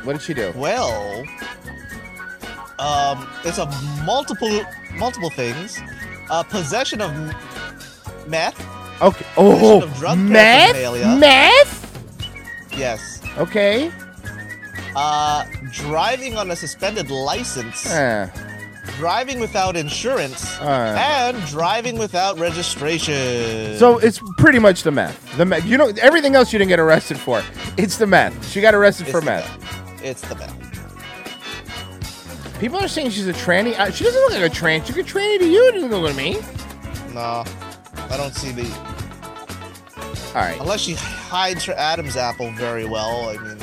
[0.05, 0.53] What did she do?
[0.57, 1.25] Well,
[2.79, 3.67] um, it's a
[4.05, 4.63] multiple
[4.95, 5.79] multiple things.
[6.31, 7.35] Uh, possession of m-
[8.29, 8.61] meth.
[9.01, 9.27] Okay.
[9.37, 11.19] Oh, meth?
[11.19, 12.73] Meth?
[12.77, 13.21] Yes.
[13.39, 13.91] Okay.
[14.95, 17.87] Uh, driving on a suspended license.
[17.91, 18.29] Uh,
[18.97, 20.59] Driving without insurance.
[20.59, 20.95] Uh.
[20.99, 23.77] and driving without registration.
[23.79, 25.37] so it's pretty much the meth.
[25.37, 25.67] The meth.
[25.67, 27.43] You know, everything else you didn't get arrested for.
[27.77, 28.49] It's the meth.
[28.51, 30.03] She got arrested It's for the meth.
[30.03, 30.53] It's the meth.
[32.59, 33.79] People are saying she's a tranny.
[33.79, 34.87] Uh, she doesn't look like a tranny.
[34.87, 35.69] She could tranny to you.
[35.69, 36.39] It doesn't look to me.
[37.13, 37.45] No,
[38.11, 38.67] I don't see the.
[40.35, 40.59] All right.
[40.61, 43.29] Unless she hides her Adam's apple very well.
[43.29, 43.59] I mean,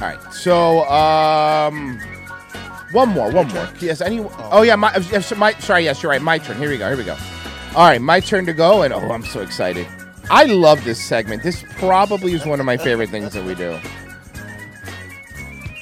[0.00, 0.32] All right.
[0.32, 2.00] So, um,
[2.92, 3.30] one more.
[3.30, 3.68] One more.
[3.80, 4.00] Yes.
[4.00, 4.20] Any?
[4.20, 4.76] Oh yeah.
[4.76, 4.96] My.
[5.36, 5.52] My.
[5.54, 5.84] Sorry.
[5.84, 6.02] Yes.
[6.02, 6.22] You're right.
[6.22, 6.56] My turn.
[6.58, 6.88] Here we go.
[6.88, 7.16] Here we go.
[7.74, 8.00] All right.
[8.00, 8.82] My turn to go.
[8.82, 9.86] And oh, I'm so excited.
[10.30, 11.42] I love this segment.
[11.42, 13.78] This probably is one of my favorite things that we do.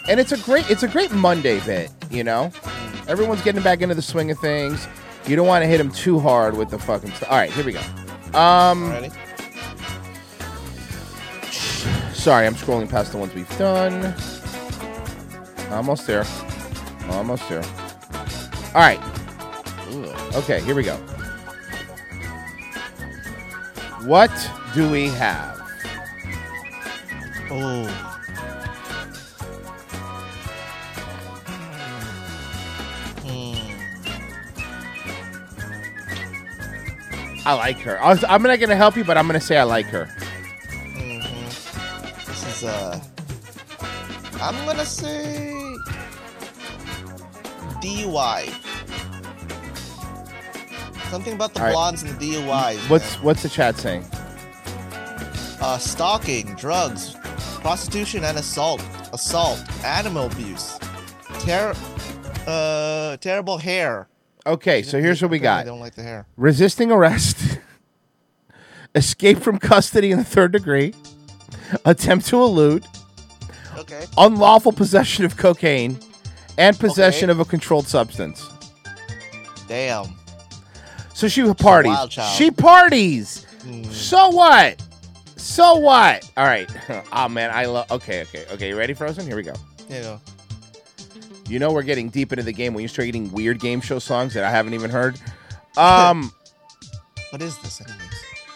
[0.08, 0.70] And it's a great.
[0.70, 1.90] It's a great Monday bit.
[2.10, 2.52] You know,
[3.08, 4.86] everyone's getting back into the swing of things.
[5.26, 7.30] You don't want to hit them too hard with the fucking stuff.
[7.30, 7.50] All right.
[7.50, 7.82] Here we go.
[8.38, 9.10] Um.
[12.12, 14.12] Sorry, I'm scrolling past the ones we've done.
[15.70, 16.24] Almost there.
[17.10, 17.62] Almost there.
[18.74, 19.00] All right.
[20.34, 20.96] Okay, here we go.
[24.04, 24.30] What
[24.74, 25.60] do we have?
[27.50, 28.02] Oh.
[37.44, 38.02] I like her.
[38.02, 39.86] I was, I'm not going to help you, but I'm going to say I like
[39.86, 40.06] her.
[40.96, 41.44] Mm-hmm.
[42.26, 43.00] This is uh.
[44.38, 45.74] I'm gonna say
[47.86, 48.48] DUI.
[51.10, 51.72] Something about the All right.
[51.72, 52.90] blondes and the DUIs.
[52.90, 54.04] What's what's the chat saying?
[55.60, 57.14] uh, stalking, drugs,
[57.60, 58.82] prostitution and assault,
[59.12, 60.78] assault, animal abuse,
[61.40, 61.74] ter-
[62.46, 64.06] uh, terrible hair.
[64.46, 65.64] Okay, so here's what we got.
[65.64, 66.26] They don't like the hair.
[66.36, 67.58] Resisting arrest,
[68.94, 70.94] escape from custody in the third degree,
[71.84, 72.86] attempt to elude,
[73.78, 74.04] Okay.
[74.18, 75.98] unlawful possession of cocaine,
[76.58, 77.40] and possession Okay.
[77.40, 78.48] of a controlled substance.
[79.68, 80.14] Damn.
[81.14, 81.96] So she parties.
[82.36, 83.44] She parties.
[83.62, 83.82] Hmm.
[83.84, 84.82] So what?
[85.36, 86.30] So what?
[86.36, 86.70] All right.
[87.12, 87.90] oh man, I love.
[87.90, 88.68] Okay, okay, okay.
[88.68, 89.26] You ready, Frozen?
[89.26, 89.54] Here we go.
[89.88, 90.20] You know.
[91.48, 93.98] You know we're getting deep into the game when you start getting weird game show
[94.00, 95.18] songs that I haven't even heard.
[95.76, 96.32] Um.
[97.30, 98.02] What is this, anyways?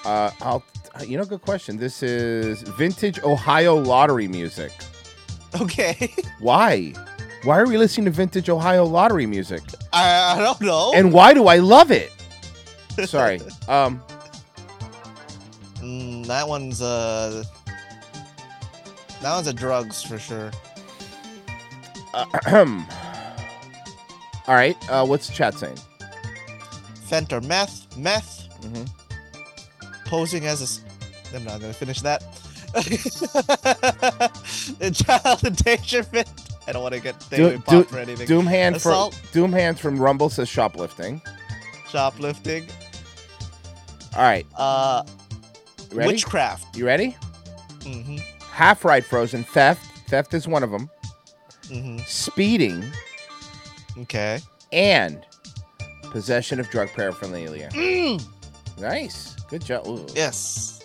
[0.05, 0.30] uh.
[0.40, 0.62] I'll.
[1.07, 1.76] You know, good question.
[1.76, 4.70] This is vintage Ohio lottery music.
[5.61, 6.12] Okay.
[6.40, 6.92] Why?
[7.43, 9.62] Why are we listening to vintage Ohio lottery music?
[9.93, 10.93] I, I don't know.
[10.95, 12.12] And why do I love it?
[13.07, 13.41] Sorry.
[13.68, 14.03] Um,
[15.78, 17.43] Mm, that one's uh.
[19.22, 20.51] That one's a drugs for sure.
[22.12, 22.84] ahem.
[24.47, 24.76] All right.
[24.91, 25.78] Uh, what's the chat saying?
[27.07, 28.47] Fent or meth, meth.
[28.61, 28.91] Mhm.
[30.05, 30.64] Posing as a.
[30.64, 30.84] s-
[31.34, 32.22] I'm not gonna finish that.
[34.95, 36.28] child endangerment.
[36.71, 38.27] I don't want to get Do- David do- Pop or anything.
[38.29, 39.21] Doom hand from Assault.
[39.33, 41.21] Doom hands from Rumble says shoplifting.
[41.89, 42.68] Shoplifting.
[44.16, 44.47] All right.
[44.57, 45.03] Uh,
[45.93, 46.12] Ready?
[46.12, 46.77] witchcraft.
[46.77, 47.16] You ready?
[47.81, 48.18] Mm-hmm.
[48.53, 49.85] Half right frozen theft.
[50.09, 50.89] Theft is one of them.
[51.64, 51.99] Mm-hmm.
[52.07, 52.85] Speeding
[53.99, 54.39] Okay.
[54.73, 55.25] and
[56.12, 57.68] possession of drug paraphernalia.
[57.73, 58.25] Mm.
[58.79, 59.35] Nice.
[59.49, 59.89] Good job.
[59.89, 60.07] Ooh.
[60.14, 60.85] Yes.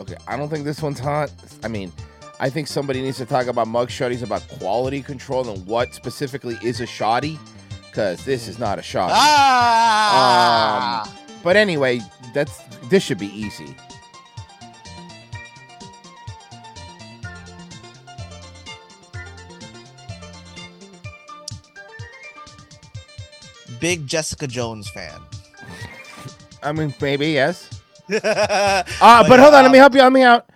[0.00, 1.32] Okay, I don't think this one's hot.
[1.64, 1.92] I mean,
[2.38, 6.58] I think somebody needs to talk about mug shotties, about quality control, and what specifically
[6.62, 7.38] is a shoddy,
[7.86, 9.14] because this is not a shoddy.
[9.16, 11.08] Ah.
[11.08, 12.00] Um, but anyway,
[12.34, 12.60] that's
[12.90, 13.74] this should be easy.
[23.80, 25.20] Big Jessica Jones fan.
[26.62, 27.80] I mean, maybe yes.
[28.10, 30.00] uh, Uh, but hold on, let me help you.
[30.00, 30.46] Help me out.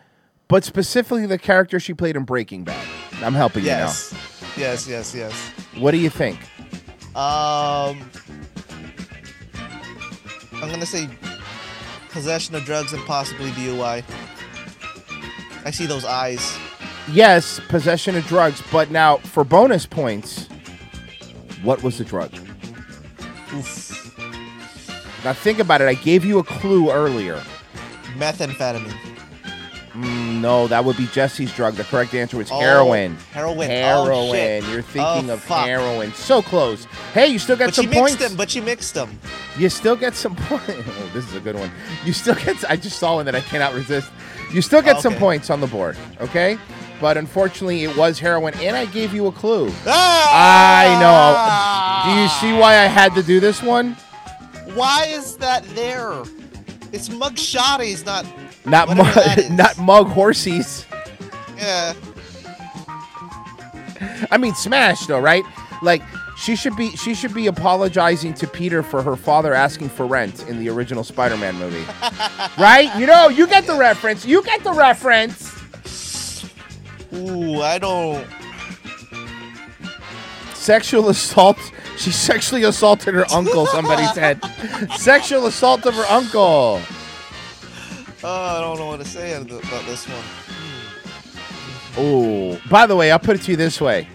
[0.50, 2.84] But specifically, the character she played in Breaking Bad.
[3.22, 4.12] I'm helping Yes.
[4.12, 4.70] You now.
[4.70, 4.88] Yes.
[4.88, 5.14] Yes.
[5.14, 5.32] Yes.
[5.78, 6.40] What do you think?
[7.14, 8.10] Um,
[10.54, 11.08] I'm gonna say
[12.10, 14.02] possession of drugs and possibly DUI.
[15.64, 16.58] I see those eyes.
[17.12, 18.60] Yes, possession of drugs.
[18.72, 20.48] But now, for bonus points,
[21.62, 22.32] what was the drug?
[23.54, 23.96] Oof.
[25.24, 25.86] Now think about it.
[25.88, 27.40] I gave you a clue earlier.
[28.16, 28.96] Methamphetamine.
[29.92, 31.74] Mm, no, that would be Jesse's drug.
[31.74, 33.16] The correct answer was Oh, heroin.
[33.32, 33.58] heroin.
[33.70, 34.32] Oh, Heroin.
[34.32, 34.64] shit.
[34.64, 35.66] You're thinking Oh, of fuck.
[35.66, 36.12] heroin.
[36.14, 36.86] So close.
[37.14, 38.16] Hey, you still get But she some mixed points.
[38.16, 38.36] them.
[38.36, 39.18] But she mixed them.
[39.58, 40.68] You still get some points.
[41.00, 41.70] Oh, this is a good one.
[42.04, 42.64] You still get.
[42.70, 44.10] I just saw one that I cannot resist.
[44.52, 45.20] You still get some Okay.
[45.20, 45.96] points on the board.
[46.20, 46.58] Okay,
[47.00, 49.72] but unfortunately, it was heroin, and I gave you a clue.
[49.86, 50.82] Ah!
[50.82, 52.14] I know.
[52.14, 53.96] Do you see why I had to do this one?
[54.74, 56.12] Why is that there?
[56.92, 58.24] It's mug shotties, not.
[58.64, 59.16] Not mug,
[59.50, 60.84] not mug horsies.
[61.56, 61.94] Yeah.
[64.30, 65.44] I mean, smash though, right?
[65.82, 66.02] Like
[66.36, 70.48] she should be she should be apologizing to Peter for her father asking for rent
[70.48, 71.84] in the original Spider-Man movie,
[72.58, 72.90] right?
[72.98, 74.24] You know, you get the reference.
[74.24, 75.56] You get the reference.
[77.12, 78.26] Ooh, I don't.
[80.54, 81.58] Sexual assault.
[81.96, 83.66] She sexually assaulted her uncle.
[83.66, 84.40] Somebody said,
[84.96, 86.80] sexual assault of her uncle.
[88.22, 89.48] Oh, I don't know what to say about
[89.86, 90.24] this one.
[91.96, 94.06] Oh, by the way, I'll put it to you this way.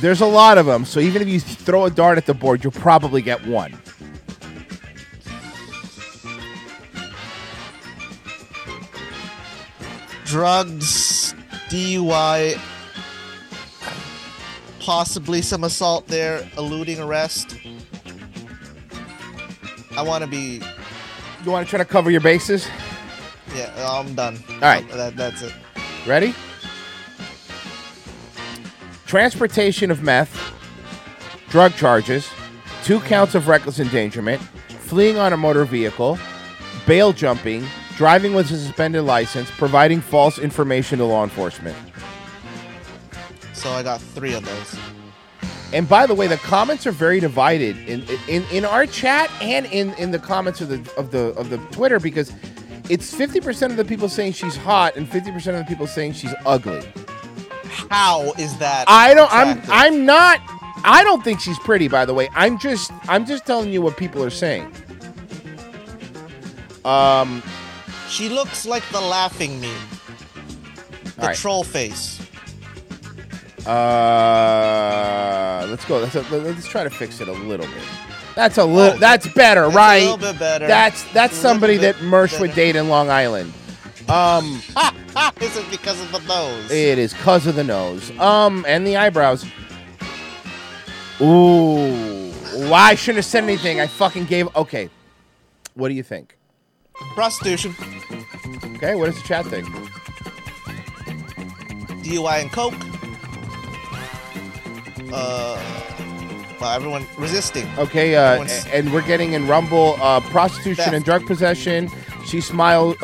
[0.00, 2.64] There's a lot of them, so even if you throw a dart at the board,
[2.64, 3.78] you'll probably get one.
[10.24, 11.34] Drugs,
[11.68, 12.58] DUI,
[14.80, 17.56] possibly some assault there, eluding arrest.
[19.96, 20.60] I want to be.
[21.44, 22.68] You want to try to cover your bases?
[23.54, 24.42] Yeah, I'm done.
[24.48, 24.88] All right.
[24.90, 25.52] That, that's it.
[26.06, 26.34] Ready?
[29.06, 30.54] Transportation of meth,
[31.48, 32.30] drug charges,
[32.84, 34.40] two counts of reckless endangerment,
[34.80, 36.18] fleeing on a motor vehicle,
[36.86, 37.66] bail jumping,
[37.96, 41.76] driving with a suspended license, providing false information to law enforcement.
[43.52, 44.76] So I got three of those.
[45.72, 49.66] And by the way, the comments are very divided in in, in our chat and
[49.66, 52.32] in, in the comments of the of the of the Twitter because
[52.90, 55.86] it's fifty percent of the people saying she's hot and fifty percent of the people
[55.86, 56.82] saying she's ugly.
[57.64, 58.84] How is that?
[58.88, 59.32] I don't.
[59.32, 59.60] I'm.
[59.68, 60.40] I'm not.
[60.84, 61.88] I don't think she's pretty.
[61.88, 62.92] By the way, I'm just.
[63.08, 64.72] I'm just telling you what people are saying.
[66.84, 67.42] Um.
[68.08, 69.74] She looks like the laughing meme.
[71.16, 71.36] The right.
[71.36, 72.21] troll face.
[73.66, 75.32] Uh.
[75.68, 75.98] Let's go.
[75.98, 77.82] Let's let's try to fix it a little bit.
[78.34, 78.96] That's a little.
[78.96, 80.02] Oh, that's better, That's right?
[80.02, 80.66] A little bit better.
[80.66, 83.52] That's that's somebody that Mersh would date in Long Island.
[84.08, 84.62] Um.
[85.40, 86.70] is it because of the nose?
[86.70, 88.10] It is cause of the nose.
[88.18, 89.44] Um, and the eyebrows.
[91.20, 92.30] Ooh.
[92.68, 93.80] Why I shouldn't have said anything.
[93.80, 94.54] I fucking gave.
[94.56, 94.90] Okay.
[95.74, 96.36] What do you think?
[97.14, 97.74] Prostitution,
[98.76, 98.94] Okay.
[98.94, 99.66] What does the chat think?
[102.04, 102.74] DUI and coke.
[105.12, 105.60] Uh,
[106.60, 107.66] well, everyone resisting.
[107.78, 108.14] Okay.
[108.16, 110.94] Uh, Everyone's- and we're getting in Rumble uh, prostitution Theft.
[110.94, 111.90] and drug possession.
[112.26, 112.96] She smiles.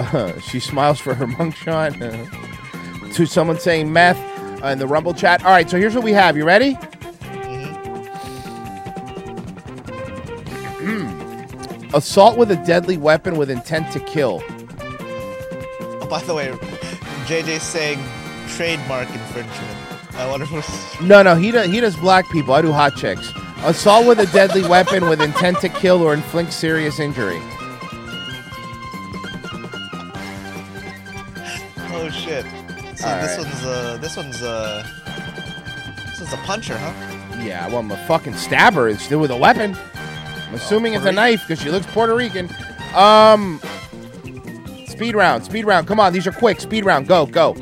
[0.42, 1.92] she smiles for her monk shot.
[3.14, 4.18] to someone saying meth.
[4.62, 5.44] uh, in the Rumble chat.
[5.44, 6.36] All right, so here's what we have.
[6.36, 6.76] You ready?
[10.80, 11.94] Hmm.
[11.94, 14.42] Assault with a deadly weapon with intent to kill.
[16.00, 16.48] Oh, by the way,
[17.26, 17.98] JJ saying
[18.48, 19.77] trademark infringement.
[20.18, 20.46] I wonder
[21.02, 21.70] No, no, he does.
[21.70, 22.52] He does black people.
[22.52, 23.32] I do hot chicks.
[23.62, 27.38] Assault with a deadly weapon with intent to kill or inflict serious injury.
[31.90, 32.44] Oh shit.
[32.96, 33.38] So All this right.
[33.38, 34.84] one's uh this one's uh
[36.06, 36.92] this one's a puncher, huh?
[37.40, 38.88] Yeah, well, I'm a fucking stabber.
[38.88, 39.76] It's still with a weapon.
[40.48, 42.48] I'm assuming it's a knife because she looks Puerto Rican.
[42.94, 43.60] Um,
[44.86, 45.86] speed round, speed round.
[45.86, 46.60] Come on, these are quick.
[46.60, 47.54] Speed round, go, go.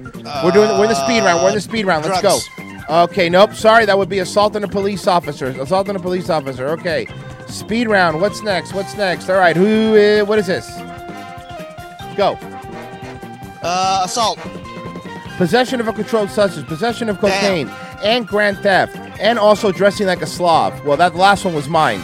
[0.44, 0.68] We're doing.
[0.70, 1.42] We're in the speed round.
[1.42, 2.04] We're in the speed round.
[2.04, 2.48] Let's drugs.
[2.88, 3.04] go.
[3.04, 3.54] Okay, nope.
[3.54, 5.46] Sorry, that would be assaulting a police officer.
[5.46, 6.68] Assaulting a police officer.
[6.68, 7.06] Okay,
[7.48, 8.20] speed round.
[8.20, 8.72] What's next?
[8.74, 9.28] What's next?
[9.28, 9.96] All right, who?
[9.96, 10.66] Uh, what is this?
[12.16, 12.38] Go.
[13.62, 14.38] Uh assault.
[15.36, 17.68] Possession of a controlled substance, possession of cocaine,
[18.02, 20.84] and grand theft, and also dressing like a Slav.
[20.84, 22.00] Well, that last one was mine.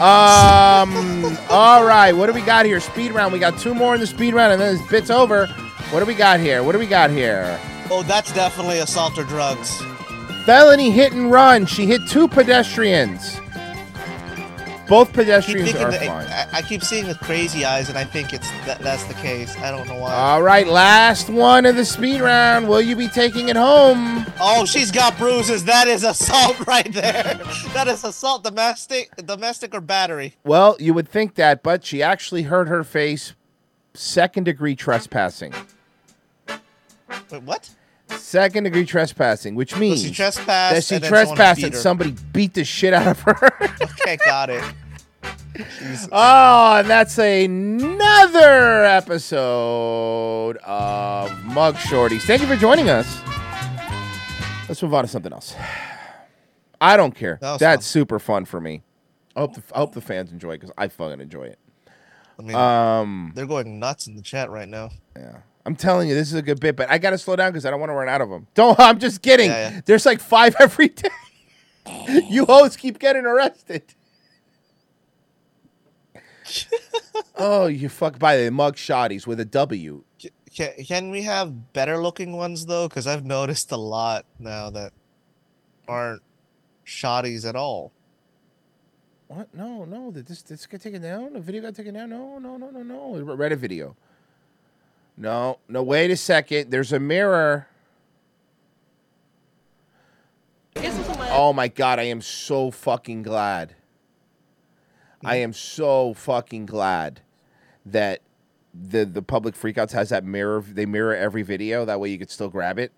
[0.00, 1.36] Um.
[1.50, 2.12] all right.
[2.12, 2.80] What do we got here?
[2.80, 3.32] Speed round.
[3.32, 5.46] We got two more in the speed round, and then this bit's over.
[5.90, 6.62] What do we got here?
[6.62, 7.58] What do we got here?
[7.90, 9.80] Oh, that's definitely assault or drugs.
[10.44, 11.66] Felony hit and run.
[11.66, 13.40] She hit two pedestrians.
[14.88, 16.26] Both pedestrians thinking are that- fine.
[16.26, 19.56] I, I keep seeing the crazy eyes, and I think it's that, that's the case.
[19.58, 20.12] I don't know why.
[20.12, 22.68] All right, last one of the speed round.
[22.68, 24.26] Will you be taking it home?
[24.40, 25.64] oh, she's got bruises.
[25.64, 27.40] That is assault right there.
[27.72, 30.34] That is assault, domestic, domestic or battery.
[30.44, 33.34] Well, you would think that, but she actually hurt her face.
[33.94, 35.54] Second degree trespassing.
[37.30, 37.70] Wait, what?
[38.08, 42.64] Second degree trespassing, which means she trespassed that she and trespassed and somebody beat the
[42.64, 43.50] shit out of her.
[44.06, 44.62] Okay, got it.
[46.12, 52.22] oh, and that's another episode of Mug Shotties.
[52.22, 53.20] Thank you for joining us.
[54.68, 55.54] Let's move on to something else.
[56.80, 57.38] I don't care.
[57.40, 58.82] That's super fun for me.
[59.36, 61.58] I hope the, I hope the fans enjoy it because I fucking enjoy it.
[62.38, 64.90] I mean, Um, they're going nuts in the chat right now.
[65.16, 65.38] Yeah.
[65.66, 67.64] I'm telling you, this is a good bit, but I got to slow down because
[67.64, 68.46] I don't want to run out of them.
[68.54, 68.78] Don't.
[68.78, 69.50] I'm just kidding.
[69.50, 69.80] Yeah, yeah.
[69.84, 71.08] There's like five every day.
[72.28, 73.82] you hoes keep getting arrested.
[77.36, 80.04] oh, you fuck by the mug shotties with a W.
[80.54, 82.88] Can, can we have better looking ones though?
[82.88, 84.92] Because I've noticed a lot now that
[85.88, 86.22] aren't
[86.86, 87.92] shotties at all.
[89.28, 89.52] What?
[89.54, 90.10] No, no.
[90.10, 91.32] Did this this got taken down?
[91.32, 92.10] The video got taken down?
[92.10, 93.16] No, no, no, no, no.
[93.16, 93.96] A video.
[95.16, 95.82] No, no.
[95.82, 96.70] Wait a second.
[96.70, 97.68] There's a mirror.
[101.36, 101.98] Oh my god!
[101.98, 103.74] I am so fucking glad.
[105.24, 107.20] I am so fucking glad
[107.86, 108.20] that
[108.74, 110.62] the the public freakouts has that mirror.
[110.66, 111.84] They mirror every video.
[111.84, 112.92] That way you could still grab it.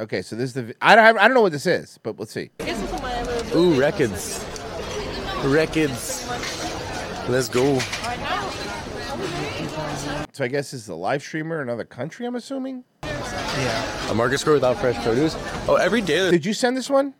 [0.00, 0.74] Okay, so this is the.
[0.80, 1.18] I don't.
[1.18, 2.50] I don't know what this is, but let's see.
[3.54, 4.44] Ooh, records.
[5.44, 6.28] Records.
[7.28, 7.78] Let's go.
[10.32, 12.26] So I guess this is a live streamer in another country.
[12.26, 12.84] I'm assuming.
[13.02, 14.10] Yeah.
[14.10, 15.36] A market store without fresh produce.
[15.68, 17.14] Oh, every day Did you send this one?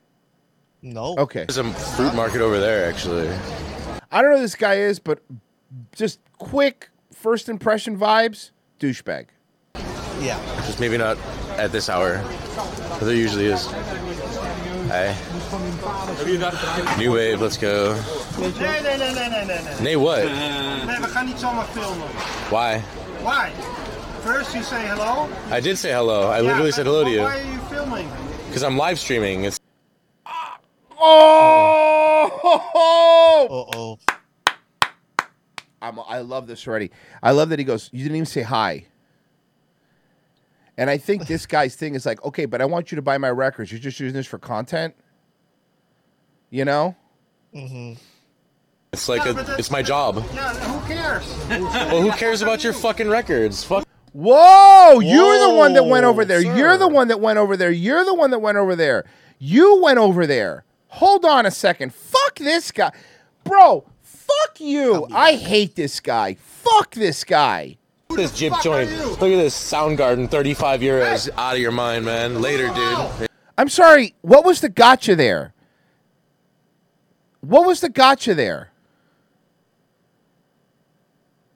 [0.83, 1.17] No.
[1.19, 1.45] Okay.
[1.45, 3.29] there's a fruit market over there, actually.
[4.13, 5.21] I don't know who this guy is, but
[5.95, 8.53] just quick first impression vibes.
[8.79, 9.27] Douchebag.
[10.21, 10.41] Yeah.
[10.67, 11.19] Just maybe not
[11.57, 12.23] at this hour,
[12.55, 13.67] but there usually is.
[14.87, 15.17] Hey.
[16.99, 17.95] New wave, let's go.
[18.39, 19.83] Nee, nee, nee, nee, nee, nee, nee.
[19.83, 20.25] Nay, what?
[20.25, 22.07] Nee, we gaan niet zomaar filmen.
[22.51, 22.81] Why?
[23.23, 23.51] Why?
[24.23, 25.29] First you say hello.
[25.51, 26.31] I did say hello.
[26.31, 27.23] I Yeah, literally said hello to you.
[27.23, 28.09] Why are you filming?
[28.47, 29.45] Because I'm live streaming.
[29.45, 29.59] It's
[31.01, 32.31] Oh!
[33.51, 33.99] Uh oh.
[35.81, 36.91] I'm, I love this already.
[37.23, 37.89] I love that he goes.
[37.93, 38.85] You didn't even say hi.
[40.77, 43.17] And I think this guy's thing is like, okay, but I want you to buy
[43.19, 43.73] my records.
[43.73, 44.95] You're just using this for content.
[46.51, 46.97] You know?
[47.55, 47.95] Mm-hmm.
[48.93, 50.25] it's like Yeah, a, but that's- it's my job.
[50.35, 51.27] Yeah, who cares?
[51.49, 53.65] Well, who cares about your fucking records?
[53.65, 53.87] Fuck.
[54.13, 55.01] Whoa!
[55.01, 56.41] You're the one that went over there.
[56.41, 57.71] You're the one that went over there.
[57.71, 59.05] You're the one that went over there.
[59.39, 60.65] You went over there.
[60.89, 61.95] Hold on a second.
[61.95, 62.91] Fuck this guy.
[63.45, 65.07] Bro, fuck you.
[65.13, 66.35] I hate this guy.
[66.35, 67.77] Fuck this guy.
[68.11, 68.91] This jib joint.
[68.91, 71.29] Look at this Soundgarden, 35 euros.
[71.37, 72.41] Out of your mind, man.
[72.41, 73.29] Later, dude.
[73.59, 74.15] I'm sorry.
[74.23, 75.53] What was the gotcha there?
[77.49, 78.73] What was the gotcha there?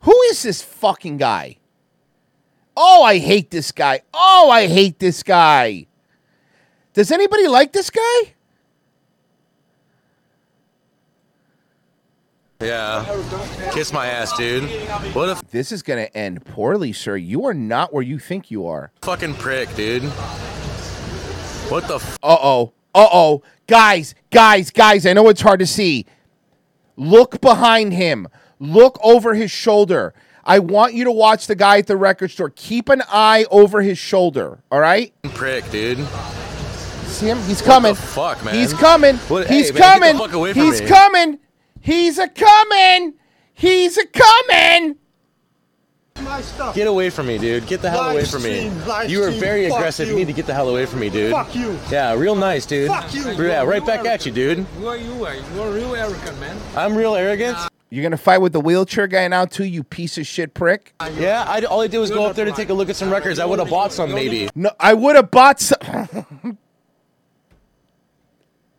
[0.00, 1.58] Who is this fucking guy?
[2.74, 4.00] Oh, I hate this guy.
[4.14, 5.86] Oh, I hate this guy.
[6.94, 8.32] Does anybody like this guy?
[12.62, 13.04] Yeah.
[13.74, 14.64] Kiss my ass, dude.
[15.14, 17.16] What a This is going to end poorly, sir.
[17.18, 18.92] You are not where you think you are.
[19.02, 20.04] fucking prick, dude.
[21.68, 22.72] What the f- Uh oh.
[22.94, 23.42] Uh oh.
[23.66, 26.06] Guys, guys, guys, I know it's hard to see.
[26.96, 28.28] Look behind him.
[28.58, 30.14] Look over his shoulder.
[30.44, 32.50] I want you to watch the guy at the record store.
[32.54, 35.12] Keep an eye over his shoulder, all right?
[35.34, 35.98] prick, dude?
[37.06, 37.38] See him?
[37.44, 37.94] He's coming.
[37.94, 38.54] fuck, man?
[38.54, 39.16] He's coming.
[39.28, 40.28] What- He's hey, man, coming.
[40.54, 40.86] from He's me.
[40.88, 41.38] coming.
[41.80, 43.14] He's a coming.
[43.54, 44.96] He's a coming.
[46.20, 46.74] My stuff.
[46.74, 47.66] Get away from me, dude.
[47.66, 48.68] Get the hell Live away from me.
[48.68, 50.08] stream, live You were very fuck aggressive.
[50.08, 50.18] You you.
[50.20, 51.32] need to get the hell away from me, dude.
[51.32, 51.78] Fuck you.
[51.90, 52.88] Yeah, real nice, dude.
[52.88, 53.30] Fuck you.
[53.42, 54.66] Yeah, right back at you, dude.
[54.78, 56.56] You are you are you are real arrogant man.
[56.76, 57.56] I'm real arrogant.
[57.90, 60.94] You're gonna fight with the wheelchair guy now too, you piece of shit prick.
[61.18, 63.10] Yeah, I, all I did was go up there to take a look at some
[63.10, 63.38] records.
[63.38, 64.48] I would have bought some, maybe.
[64.54, 66.56] No, I would have bought some.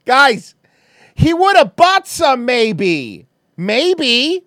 [0.06, 0.56] Guys,
[1.14, 3.28] he would have bought some, maybe.
[3.56, 4.44] Maybe.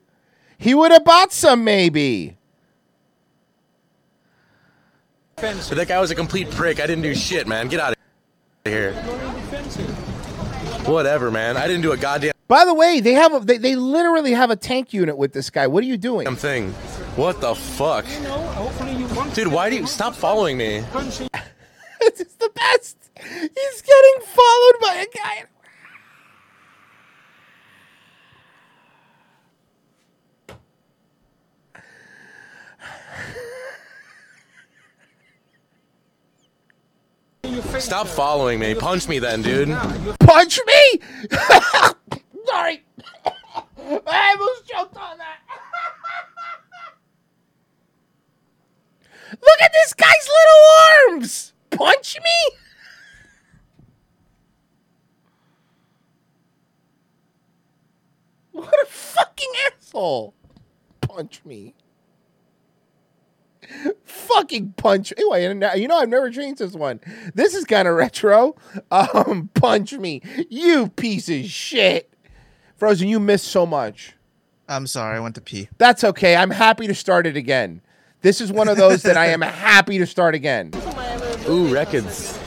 [0.58, 2.35] He would have bought some, maybe.
[5.36, 6.80] That guy was a complete prick.
[6.80, 7.68] I didn't do shit, man.
[7.68, 7.98] Get out of
[8.64, 8.94] here.
[10.86, 11.58] Whatever, man.
[11.58, 14.48] I didn't do a goddamn By the way, they have a, they, they literally have
[14.48, 15.66] a tank unit with this guy.
[15.66, 16.34] What are you doing?
[16.36, 16.70] thing.
[17.16, 18.06] What the fuck?
[18.10, 20.76] You know, hopefully you want Dude, why do you stop following me?
[22.00, 22.96] it's the best.
[23.22, 25.44] He's getting followed by a guy.
[37.62, 38.74] Stop following me.
[38.74, 39.68] Punch me then, dude.
[40.20, 41.00] Punch me!
[42.46, 42.82] Sorry.
[44.06, 45.38] I almost choked on that.
[49.30, 51.52] Look at this guy's little arms!
[51.70, 52.56] Punch me?
[58.52, 60.34] What a fucking asshole.
[61.00, 61.74] Punch me.
[64.36, 65.12] Fucking punch.
[65.16, 67.00] Anyway, and now- you know I've never changed this one.
[67.34, 68.54] This is kind of retro.
[68.90, 70.20] Um, punch me.
[70.50, 72.12] You piece of shit.
[72.76, 74.14] Frozen, you missed so much.
[74.68, 75.68] I'm sorry, I went to pee.
[75.78, 76.36] That's okay.
[76.36, 77.80] I'm happy to start it again.
[78.20, 80.72] This is one of those that I am happy to start again.
[81.48, 82.38] Ooh, records.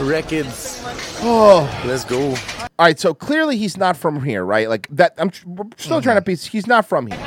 [0.00, 0.82] Records.
[1.20, 2.30] Oh, Let's go.
[2.30, 2.36] all
[2.78, 2.98] right.
[2.98, 4.68] So clearly he's not from here, right?
[4.68, 5.14] Like that.
[5.18, 6.46] I'm tr- we're still trying to piece.
[6.46, 7.18] He's not from here.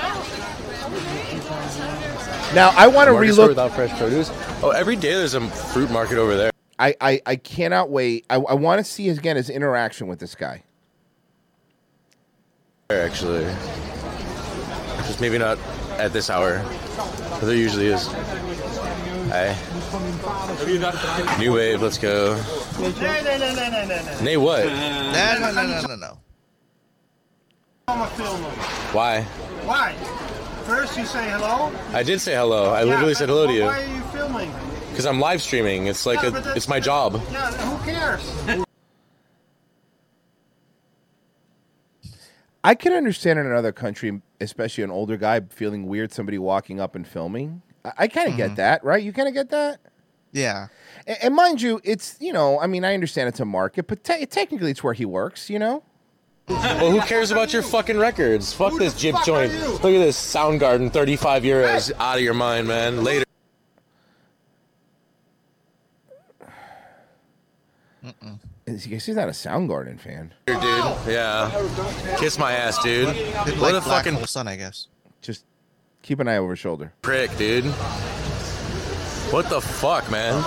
[2.53, 3.47] Now I want to Market relook.
[3.49, 4.29] without fresh produce.
[4.61, 6.51] Oh, every day there's a fruit market over there.
[6.77, 8.25] I, I, I cannot wait.
[8.29, 10.63] I, I want to see again his interaction with this guy.
[12.89, 13.45] Actually,
[15.05, 15.57] just maybe not
[15.97, 16.61] at this hour,
[16.97, 18.07] but there usually is.
[19.31, 19.55] Hey,
[21.39, 21.81] new wave.
[21.81, 22.35] Let's go.
[22.79, 24.19] No, no, no, no, no, no, no.
[24.21, 24.65] Nay, what?
[24.65, 26.17] No, no, no, no, no, no.
[27.87, 28.49] I'm a filmer.
[28.91, 29.21] Why?
[29.63, 29.95] Why?
[30.65, 31.71] First you say hello.
[31.93, 32.71] I did say hello.
[32.71, 34.51] I Yeah, literally said hello to you Why are you filming?
[34.89, 35.87] because I'm live streaming.
[35.87, 37.21] It's like Yeah, a, but that's- it's my job.
[37.31, 38.65] Yeah, who cares?
[42.63, 46.95] I can understand in another country, especially an older guy, feeling weird somebody walking up
[46.95, 47.63] and filming.
[47.83, 48.55] I, I kind of get mm-hmm.
[48.55, 49.03] that, right?
[49.03, 49.79] You kind of get that.
[50.31, 50.67] Yeah.
[51.07, 54.03] And, and mind you, it's you know, I mean, I understand it's a market, but
[54.03, 55.49] te- technically, it's where he works.
[55.49, 55.83] You know.
[56.51, 58.53] Well, who cares about your fucking records?
[58.53, 59.53] Fuck this jib fuck joint.
[59.53, 61.91] Look at this Soundgarden, 35 euros.
[61.99, 63.03] Out of your mind, man.
[63.03, 63.25] Later.
[68.65, 70.33] Is- He's not a Soundgarden fan.
[70.45, 70.57] dude.
[71.07, 72.15] Yeah.
[72.19, 73.07] Kiss my ass, dude.
[73.13, 74.87] Didn't What like a fucking son, I guess.
[75.21, 75.45] Just
[76.01, 76.93] keep an eye over his shoulder.
[77.01, 77.65] prick, dude.
[79.31, 80.41] What the fuck, man?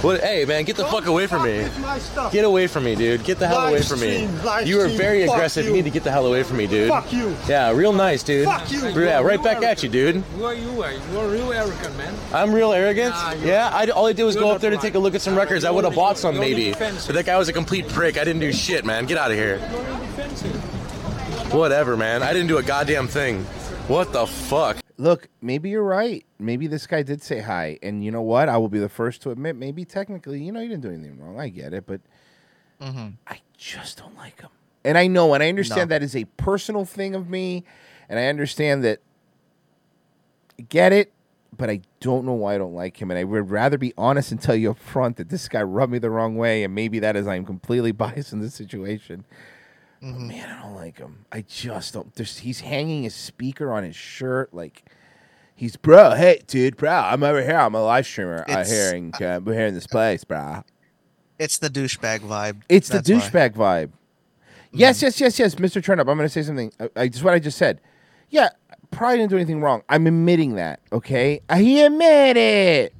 [0.00, 0.20] What?
[0.20, 1.50] Hey, man, get the fuck away from me.
[1.50, 2.32] It's my stuff.
[2.32, 3.24] Get away from me, dude.
[3.24, 4.14] Get the hell Live away from me.
[4.26, 5.64] stream, live You were very aggressive.
[5.64, 5.76] You you.
[5.78, 6.88] need to get the hell away from me, dude.
[6.88, 7.34] Fuck you.
[7.48, 8.44] Yeah, real nice, dude.
[8.46, 8.88] Fuck you.
[8.90, 10.22] Yeah, right back at you, dude.
[10.36, 12.14] you are you you are a real arrogant man.
[12.32, 13.10] I'm real arrogant.
[13.10, 15.20] Nah, Yeah, I, all I did was go up there to take a look at
[15.20, 15.64] some records.
[15.64, 16.64] I would have bought some, You're maybe.
[16.66, 17.08] defensive.
[17.08, 18.18] But that guy was a complete prick.
[18.18, 19.06] I didn't do shit, man.
[19.06, 19.58] Get out of here.
[21.50, 22.22] Whatever, man.
[22.22, 23.42] I didn't do a goddamn thing.
[23.88, 24.76] What the fuck?
[24.96, 26.24] Look, maybe you're right.
[26.38, 28.48] Maybe this guy did say hi, and you know what?
[28.48, 29.56] I will be the first to admit.
[29.56, 31.40] Maybe technically, you know, you didn't do anything wrong.
[31.40, 32.00] I get it, but
[32.80, 33.08] mm-hmm.
[33.26, 34.50] I just don't like him.
[34.84, 35.94] And I know, and I understand No.
[35.96, 37.64] that is a personal thing of me,
[38.08, 39.00] and I understand that.
[40.58, 41.12] I Get it,
[41.56, 44.32] but I don't know why I don't like him, and I would rather be honest
[44.32, 46.98] and tell you up front that this guy rubbed me the wrong way, and maybe
[47.00, 49.24] that is I'm completely biased in this situation.
[50.00, 50.28] But mm-hmm.
[50.28, 51.26] man, I don't like him.
[51.32, 52.14] I just don't.
[52.14, 54.84] There's, he's hanging his speaker on his shirt, like
[55.58, 56.12] he's bro.
[56.14, 57.56] Hey, dude, bro, I'm over here.
[57.56, 58.44] I'm a live streamer.
[58.48, 60.64] I It's- here in uh, we're here in this place, bro.
[61.38, 62.62] It's the douchebag vibe.
[62.68, 63.16] It's the That's why.
[63.18, 63.90] douchebag vibe.
[64.72, 65.80] Yes, yes, yes, yes, Mr.
[65.82, 66.00] Turnup.
[66.00, 66.72] I'm going to say something.
[66.80, 67.80] I, I just what I just said.
[68.28, 68.50] Yeah,
[68.90, 69.82] probably didn't do anything wrong.
[69.88, 70.80] I'm admitting that.
[70.92, 72.94] Okay, I admit it.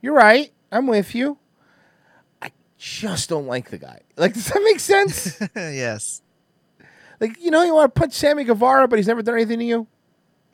[0.00, 0.50] You're right.
[0.72, 1.36] I'm with you.
[2.40, 4.00] I just don't like the guy.
[4.16, 5.38] Like, does that make sense?
[5.56, 6.22] yes.
[7.20, 9.64] like, you know, you want to punch Sammy Guevara, but he's never done anything to
[9.64, 9.86] you.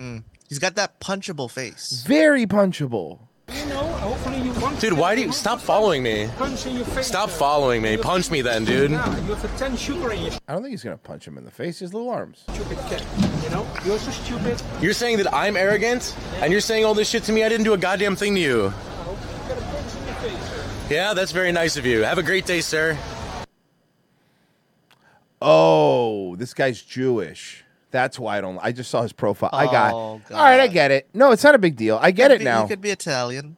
[0.01, 0.25] Mm.
[0.49, 2.05] He's got that punchable face.
[2.07, 3.21] Very punchable.
[3.53, 6.29] You know, hopefully you Dude, why do you stop following me?
[6.37, 7.07] punch in your face.
[7.07, 7.97] Stop following me.
[7.97, 8.91] Punch me then, dude.
[8.91, 11.39] Yeah, you have a 10 sugar in your I don't think he's gonna punch him
[11.39, 11.79] in the face.
[11.79, 12.45] His little arms.
[12.53, 13.05] stupid kid.
[13.45, 14.61] You know, you're so stupid.
[14.81, 17.45] You're saying that I'm arrogant, and you're saying all this shit to me.
[17.45, 18.65] I didn't do a goddamn thing to you.
[18.65, 18.71] You
[19.49, 20.49] got a punch in your face.
[20.51, 20.95] sir.
[20.95, 22.03] Yeah, that's very nice of you.
[22.03, 22.99] Have a great day, sir.
[25.41, 27.63] Oh, this guy's Jewish.
[27.97, 28.59] That's why I don't.
[28.61, 29.49] I just saw his profile.
[29.55, 29.95] I got.
[29.95, 31.09] Oh, All right, I get it.
[31.15, 31.99] No, it's not a big deal.
[31.99, 32.61] I get it be- now.
[32.65, 33.57] He could be Italian.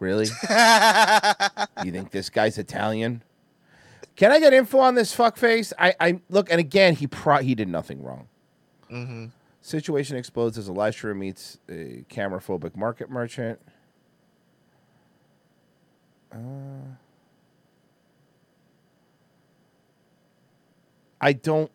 [0.00, 0.24] Really?
[1.84, 3.22] you think this guy's Italian?
[4.16, 5.72] Can I get info on this fuckface?
[5.78, 8.26] I, I look, and again, he pro- he did nothing wrong.
[8.88, 9.26] hmm
[9.60, 13.60] Situation explodes as Elisha meets a camera phobic market merchant.
[16.32, 16.38] Uh,
[21.20, 21.70] I don't.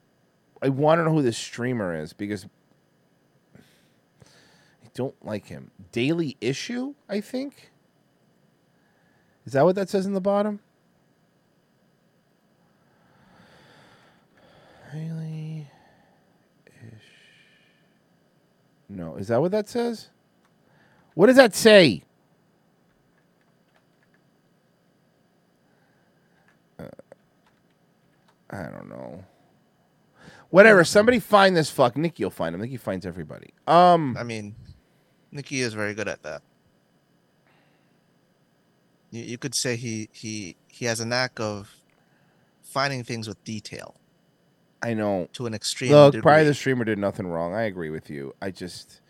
[0.62, 2.45] I want to know who this streamer is because
[3.55, 5.72] I don't like him.
[5.91, 7.72] Daily issue, I think.
[9.45, 10.60] Is that what that says in the bottom?
[14.93, 15.68] Daily
[18.89, 20.10] No, is that what that says?
[21.14, 22.03] What does that say?
[26.80, 26.86] Uh,
[28.49, 29.24] I don't know.
[30.50, 30.84] Whatever.
[30.84, 31.98] Somebody find this fuck.
[31.98, 32.62] Nicky will find him.
[32.62, 33.50] Nikki finds everybody.
[33.68, 34.56] Um, I mean,
[35.32, 36.41] Nikki is very good at that.
[39.12, 41.74] You, you could say he he he has a knack of
[42.64, 43.95] finding things with detail
[44.84, 45.28] I know.
[45.34, 46.22] to an extreme Look, degree.
[46.22, 47.54] probably the streamer did nothing wrong.
[47.56, 48.34] I agree with you.
[48.41, 49.02] I just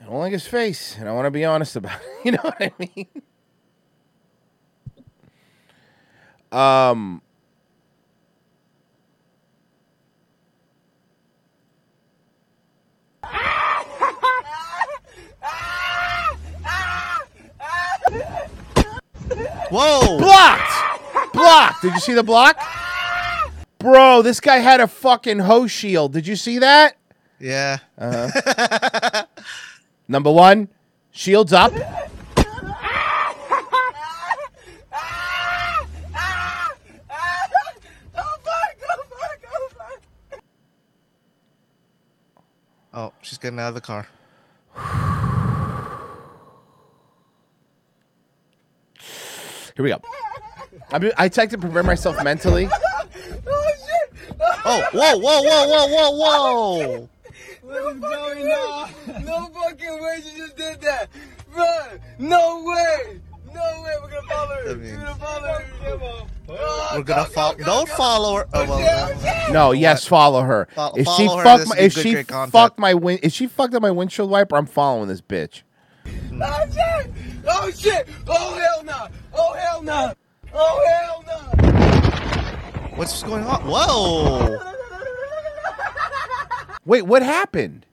[0.00, 2.08] I don't like his face, and I want to be honest about it.
[2.24, 3.06] You know what I mean?
[6.50, 7.20] Um.
[19.70, 20.18] Whoa!
[20.18, 21.32] Blocked!
[21.32, 21.82] Blocked!
[21.82, 22.56] Did you see the block?
[23.78, 26.12] Bro, this guy had a fucking hose shield.
[26.12, 26.96] Did you see that?
[27.40, 27.78] Yeah.
[27.98, 29.24] Uh-huh.
[30.08, 30.68] Number one,
[31.10, 31.72] shields up.
[42.96, 44.06] Oh, she's getting out of the car.
[49.74, 50.00] Here we go.
[50.92, 52.68] I mean, I tried to prepare myself mentally.
[53.46, 54.36] Oh, shit!
[54.64, 57.08] Oh, whoa, whoa, whoa, whoa, whoa, whoa!
[57.62, 59.24] What is going on?
[59.24, 61.08] No fucking way you just did that.
[61.54, 62.00] Run!
[62.18, 63.20] No way!
[63.54, 64.70] No way, we're gonna follow her.
[64.70, 65.64] I mean- we're gonna follow her.
[65.84, 66.28] Come on.
[66.46, 67.54] Oh, We're gonna follow.
[67.56, 68.46] Don't follow her.
[68.52, 70.68] Oh, well, No, yes, follow her.
[70.74, 73.32] Fo- if she follow her, fuck this my, is if she fucked my win, if
[73.32, 75.62] she fucked up my windshield wiper, I'm following this bitch.
[76.06, 77.10] Oh shit!
[77.48, 78.08] Oh shit!
[78.28, 79.06] Oh hell no!
[79.34, 80.12] Oh hell no!
[80.52, 81.70] Oh hell no!
[82.96, 83.62] What's going on?
[83.62, 84.58] Whoa!
[86.84, 87.86] Wait, what happened?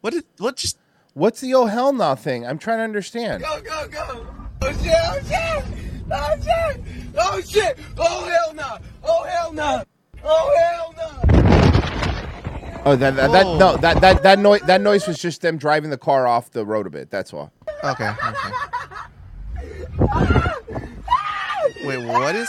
[0.00, 0.24] What did?
[0.38, 0.78] What just?
[1.14, 2.46] What's the oh hell no thing?
[2.46, 3.42] I'm trying to understand.
[3.42, 4.26] Go go go!
[4.62, 4.94] Oh shit!
[4.94, 5.64] Oh shit!
[6.10, 6.80] Oh shit!
[7.16, 7.78] Oh shit!
[7.98, 8.78] Oh hell no!
[9.04, 9.84] Oh hell no!
[10.24, 11.10] Oh hell no!
[12.84, 15.90] Oh, that that, that no that that that noise that noise was just them driving
[15.90, 17.10] the car off the road a bit.
[17.10, 17.52] That's all.
[17.82, 18.08] Okay.
[18.08, 18.52] Okay.
[21.84, 22.48] Wait, what is?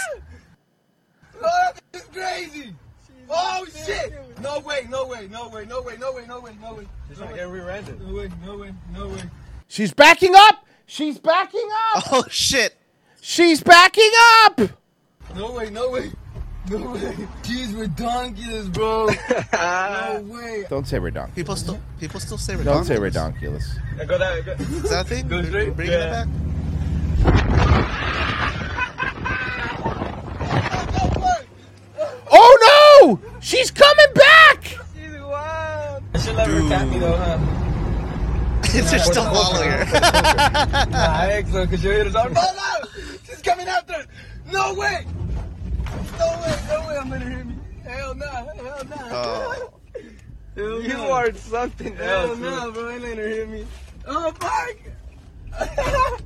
[1.44, 2.76] Oh, this is crazy!
[3.30, 4.14] Oh shit!
[4.42, 4.86] No way!
[4.90, 5.28] No way!
[5.30, 5.66] No way!
[5.66, 5.98] No way!
[5.98, 6.26] No way!
[6.28, 6.56] No way!
[6.62, 6.88] No way!
[7.10, 8.00] Just like every random.
[8.06, 8.30] No way!
[8.46, 8.74] No way!
[8.94, 9.22] No way!
[9.68, 10.67] She's backing up.
[10.88, 12.04] She's backing up.
[12.12, 12.76] Oh shit!
[13.22, 14.10] She's backing
[14.46, 14.62] up.
[15.36, 15.70] No way!
[15.70, 16.12] No way!
[16.70, 17.16] No way!
[17.44, 19.08] She's redonkulous, bro.
[19.54, 20.66] no way!
[20.70, 21.36] Don't say redonkulous.
[21.36, 23.64] People still, people still say Don't say redonkulous.
[23.98, 24.08] redonkulous.
[24.08, 24.46] Go that.
[24.46, 24.52] Go.
[24.54, 25.28] Is that a thing?
[25.28, 25.68] Go straight?
[25.70, 26.28] We're bringing it back.
[32.30, 33.40] Oh no!
[33.40, 34.64] She's coming back.
[34.64, 36.04] She's wild.
[36.14, 37.38] I should let her cat me though, huh?
[38.72, 39.86] They're still following her.
[40.90, 42.30] nah, I ain't so because your hitters are.
[42.36, 43.18] Oh no!
[43.26, 44.08] She's coming after us!
[44.52, 45.06] No way!
[46.20, 46.60] No way!
[46.70, 46.98] No way!
[46.98, 47.56] I'm gonna hit me.
[47.84, 48.26] Hell no!
[48.26, 48.96] Hell no!
[49.00, 49.74] Oh.
[50.56, 51.12] Hell you no.
[51.12, 52.90] are something Hell no, bro!
[52.90, 53.66] Ain't letting her hit me.
[54.06, 54.78] Oh fuck!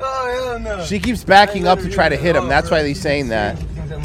[0.00, 0.84] oh hell no!
[0.84, 2.48] She keeps backing up to try to hit him.
[2.48, 3.58] That's why he's saying that.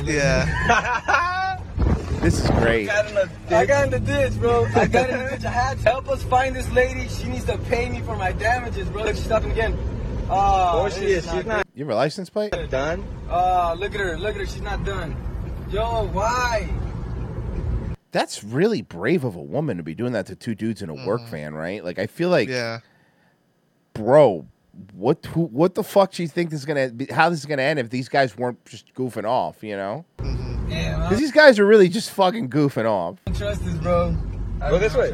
[0.03, 1.43] Yeah.
[2.27, 2.89] This is great.
[2.89, 4.65] I got in the ditch, bro.
[4.75, 5.45] I got in the ditch.
[5.45, 7.07] I had to help us find this lady.
[7.07, 9.03] She needs to pay me for my damages, bro.
[9.05, 9.71] Look, she's stopping again.
[10.29, 10.33] Uh,
[10.73, 11.23] oh, Oh, she is.
[11.31, 11.65] She's not.
[11.73, 12.53] You have a license plate?
[12.69, 13.05] Done?
[13.29, 14.17] Oh, look at her.
[14.17, 14.45] Look at her.
[14.45, 15.15] She's not done.
[15.71, 16.69] Yo, why?
[18.11, 21.07] That's really brave of a woman to be doing that to two dudes in a
[21.07, 21.81] work van, right?
[21.81, 22.79] Like I feel like, Yeah.
[23.93, 24.45] bro,
[24.93, 27.61] what who, what the fuck do you think is gonna be, how this is gonna
[27.63, 30.05] end if these guys weren't just goofing off, you know?
[30.67, 33.17] Yeah, Because these guys are really just fucking goofing off.
[33.25, 34.15] don't trust this, bro.
[34.61, 35.13] I Go this way.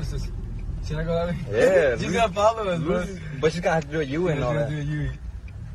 [0.86, 1.38] Should I go that way?
[1.52, 2.98] Yeah, She's Lucy- gonna follow us, bro.
[2.98, 4.70] Lucy- But she's gonna have to do a U and all that.
[4.70, 5.10] do a U.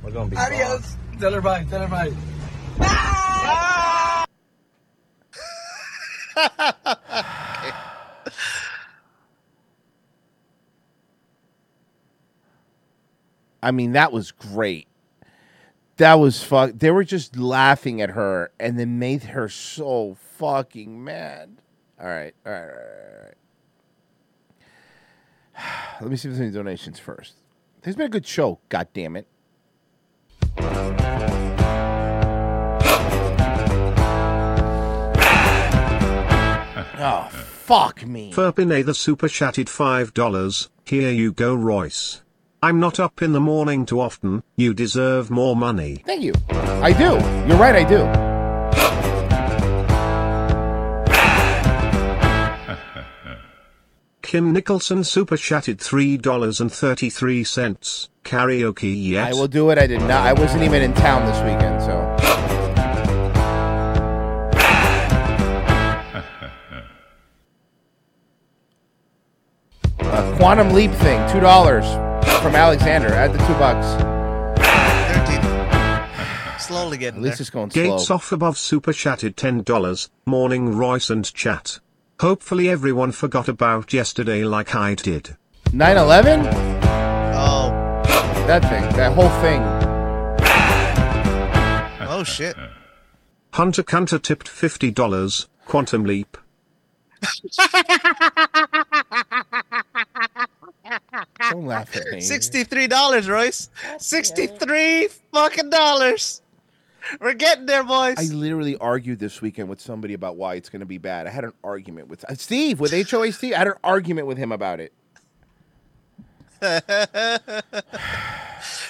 [0.03, 0.97] We're gonna be Adios.
[1.19, 1.65] Tell her bye.
[1.65, 2.13] Tell her bye.
[13.63, 14.87] I mean, that was great.
[15.97, 16.73] That was fuck.
[16.75, 21.61] They were just laughing at her, and then made her so fucking mad.
[22.01, 22.75] All right, all right, all right,
[23.17, 23.35] all right.
[26.01, 27.35] Let me see if there's any donations first.
[27.83, 28.61] There's been a good show.
[28.69, 29.27] God damn it.
[37.01, 38.33] Oh, fuck me.
[38.33, 40.69] Furpine the super chatted $5.
[40.85, 42.23] Here you go, Royce.
[42.61, 46.03] I'm not up in the morning too often, you deserve more money.
[46.05, 46.33] Thank you.
[46.51, 47.13] I do.
[47.47, 47.99] You're right, I do.
[54.23, 58.09] Kim Nicholson super chatted $3.33.
[58.25, 59.29] Karaoke yet?
[59.29, 59.79] I will do it.
[59.79, 60.27] I did not.
[60.27, 62.17] I wasn't even in town this weekend, so.
[70.01, 71.85] A quantum leap thing, two dollars
[72.43, 73.09] from Alexander.
[73.09, 73.87] Add the two bucks.
[76.63, 77.43] Slowly getting At least there.
[77.45, 77.83] it's going slow.
[77.97, 80.09] Gates off above super chatted $10.
[80.27, 81.79] Morning Royce and chat.
[82.21, 85.37] Hopefully everyone forgot about yesterday like I did.
[85.67, 86.47] 9/11.
[87.35, 87.71] Oh.
[88.47, 88.83] That thing.
[88.97, 89.63] That whole thing.
[92.11, 92.57] Oh shit.
[93.53, 95.47] Hunter Cunter tipped $50.
[95.65, 96.37] Quantum leap.
[101.51, 102.21] Don't laugh at me.
[102.21, 103.71] Sixty-three dollars, Royce.
[103.99, 106.43] Sixty-three fucking dollars.
[107.21, 108.17] We're getting there, boys.
[108.19, 111.27] I literally argued this weekend with somebody about why it's going to be bad.
[111.27, 113.55] I had an argument with uh, Steve with HOA Steve.
[113.55, 114.93] I had an argument with him about it.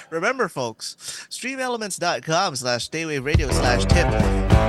[0.09, 0.95] Remember, folks,
[1.29, 4.07] streamelements.com slash daywave radio slash tip.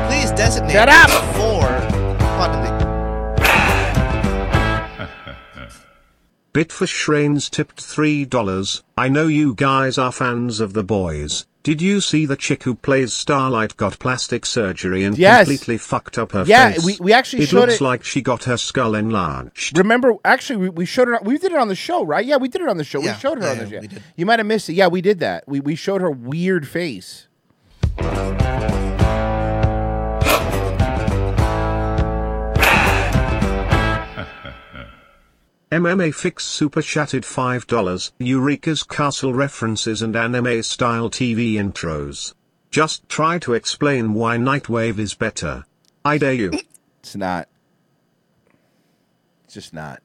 [0.09, 1.09] Please designate Shut up!
[1.35, 1.67] for
[2.37, 2.80] quantum
[6.55, 6.69] leap.
[6.69, 8.83] Bitfish Shrains tipped $3.
[8.97, 11.47] I know you guys are fans of the boys.
[11.63, 15.41] Did you see the chick who plays Starlight got plastic surgery and Yes.
[15.47, 16.85] completely fucked up her Yeah, face?
[16.85, 19.77] we- we actually it showed looks it- like she got her skull enlarged.
[19.77, 21.19] Remember, actually, we, we showed her.
[21.23, 22.25] We did it on the show, right?
[22.25, 23.03] Yeah, we did it on the show.
[23.03, 23.81] Yeah, we showed her yeah, on the show.
[23.81, 23.89] we.
[24.17, 24.73] You might have missed it.
[24.73, 25.45] Yeah, we did that.
[25.47, 27.27] We we showed her weird face.
[35.71, 38.11] MMA Fix Super chatted $5.
[38.19, 42.35] Eureka's castle references and anime style TV intros.
[42.73, 45.65] Just try to explain why Nightwave is better.
[46.05, 46.51] I dare you.
[46.99, 47.47] It's not.
[49.45, 50.03] It's just not.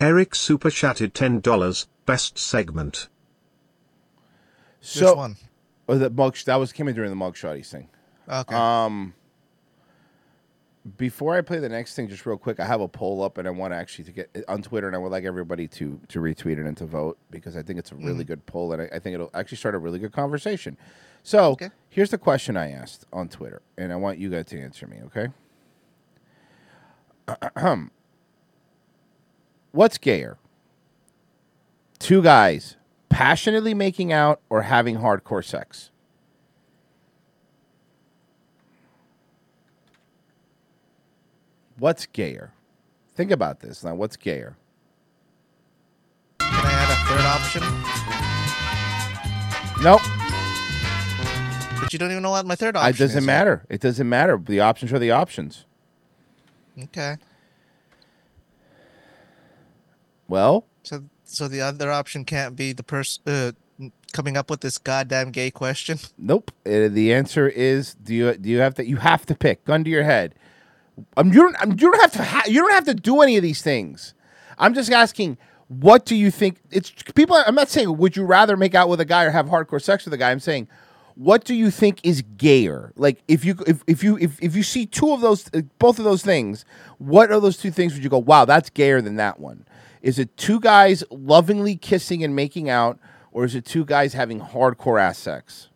[0.00, 1.86] Eric Super chatted $10.
[2.04, 3.06] Best segment.
[4.80, 5.34] So,
[5.88, 6.36] Oh, the mug.
[6.46, 7.88] That was came in during the mug shotties thing.
[8.28, 8.54] Okay.
[8.54, 9.14] Um.
[10.96, 13.46] Before I play the next thing, just real quick, I have a poll up, and
[13.46, 16.18] I want to actually to get on Twitter, and I would like everybody to to
[16.20, 18.28] retweet it and to vote because I think it's a really Mhm.
[18.28, 20.78] good poll, and I, I think it'll actually start a really good conversation.
[21.22, 21.56] So
[21.90, 24.98] here's the question I asked on Twitter, and I want you guys to answer me.
[25.06, 25.28] Okay.
[29.72, 30.38] What's gayer?
[31.98, 32.76] Two guys
[33.08, 35.90] passionately making out or having hardcore sex?
[41.78, 42.52] What's gayer?
[43.14, 43.94] Think about this now.
[43.94, 44.56] What's gayer?
[46.40, 47.62] Can I add a third option?
[49.82, 50.00] Nope.
[51.80, 52.94] But you don't even know what my third option.
[52.94, 53.64] It doesn't matter.
[53.68, 54.36] It doesn't matter.
[54.36, 55.66] The options are the options.
[56.84, 57.16] Okay.
[60.28, 63.52] Well, So, so the other option can't be the person uh,
[64.12, 65.98] coming up with this goddamn gay question.
[66.16, 66.50] nope.
[66.66, 68.86] Uh, the answer is: Do you do you have to?
[68.86, 69.64] You have to pick.
[69.64, 70.34] Gun to your head.
[71.16, 71.62] Um, you don't.
[71.62, 72.24] Um, you don't have to.
[72.24, 74.14] Ha- you don't have to do any of these things.
[74.58, 75.38] I'm just asking.
[75.68, 76.60] What do you think?
[76.70, 77.36] It's people.
[77.36, 80.06] I'm not saying would you rather make out with a guy or have hardcore sex
[80.06, 80.30] with a guy.
[80.30, 80.66] I'm saying,
[81.14, 82.92] what do you think is gayer?
[82.96, 85.98] Like if you if, if you if, if you see two of those uh, both
[85.98, 86.64] of those things,
[86.96, 89.66] what are those two things would you go, "Wow, that's gayer than that one?"
[90.08, 92.98] Is it two guys lovingly kissing and making out
[93.30, 95.68] or is it two guys having hardcore ass sex?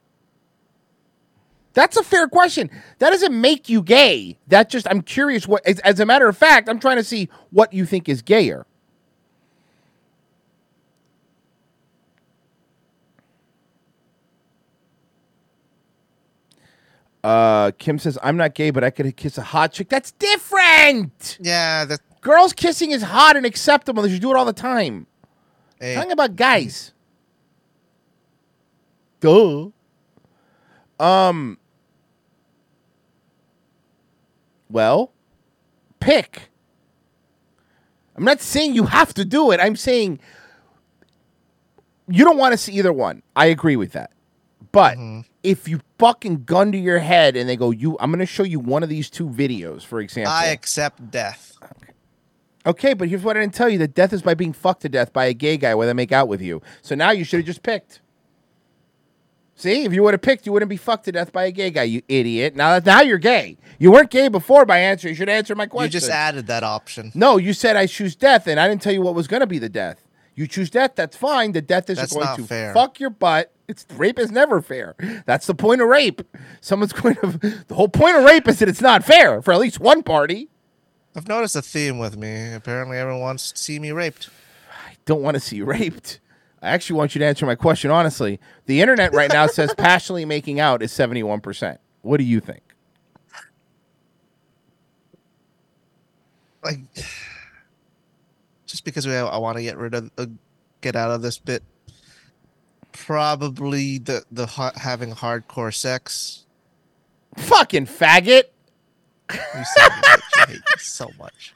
[1.74, 2.70] That's a fair question.
[2.98, 4.38] That doesn't make you gay.
[4.46, 7.28] That just I'm curious what as, as a matter of fact, I'm trying to see
[7.50, 8.64] what you think is gayer.
[17.22, 19.90] Uh, Kim says, I'm not gay, but I could kiss a hot chick.
[19.90, 21.36] That's different.
[21.38, 24.02] Yeah, that Girls kissing is hot and acceptable.
[24.02, 25.06] They should do it all the time.
[25.78, 25.94] Hey.
[25.94, 26.92] Talking about guys.
[29.20, 29.68] Duh.
[30.98, 31.58] Um.
[34.70, 35.12] Well,
[36.00, 36.50] pick.
[38.16, 39.58] I'm not saying you have to do it.
[39.60, 40.20] I'm saying
[42.08, 43.22] you don't want to see either one.
[43.34, 44.12] I agree with that.
[44.70, 44.96] But
[45.42, 48.42] if you fucking gun to your head and they go, you, I'm going to show
[48.42, 50.32] you one of these two videos, for example.
[50.32, 51.58] I accept death.
[52.64, 54.88] Okay, but here's what I didn't tell you: that death is by being fucked to
[54.88, 56.62] death by a gay guy where they make out with you.
[56.80, 58.00] So now you should have just picked.
[59.54, 61.70] See, if you would have picked, you wouldn't be fucked to death by a gay
[61.70, 62.56] guy, you idiot.
[62.56, 63.58] Now that now you're gay.
[63.78, 65.08] You weren't gay before by answer.
[65.08, 65.86] You should answer my question.
[65.92, 67.12] You just added that option.
[67.14, 69.46] No, you said I choose death, and I didn't tell you what was going to
[69.46, 70.08] be the death.
[70.34, 70.92] You choose death.
[70.94, 71.52] That's fine.
[71.52, 72.72] The death is That's going to fair.
[72.72, 73.52] fuck your butt.
[73.68, 74.94] It's rape is never fair.
[75.26, 76.22] That's the point of rape.
[76.60, 77.26] Someone's going to.
[77.68, 80.48] The whole point of rape is that it's not fair for at least one party.
[81.14, 82.52] I've noticed a theme with me.
[82.54, 84.30] Apparently, everyone wants to see me raped.
[84.70, 86.20] I don't want to see you raped.
[86.62, 88.38] I actually want you to answer my question honestly.
[88.66, 91.78] The internet right now says passionately making out is 71%.
[92.02, 92.62] What do you think?
[96.64, 96.78] Like,
[98.66, 100.26] just because we, I want to get rid of, uh,
[100.80, 101.62] get out of this bit.
[102.92, 106.44] Probably the the ha- having hardcore sex.
[107.38, 108.44] Fucking faggot.
[110.49, 111.55] Hate so much.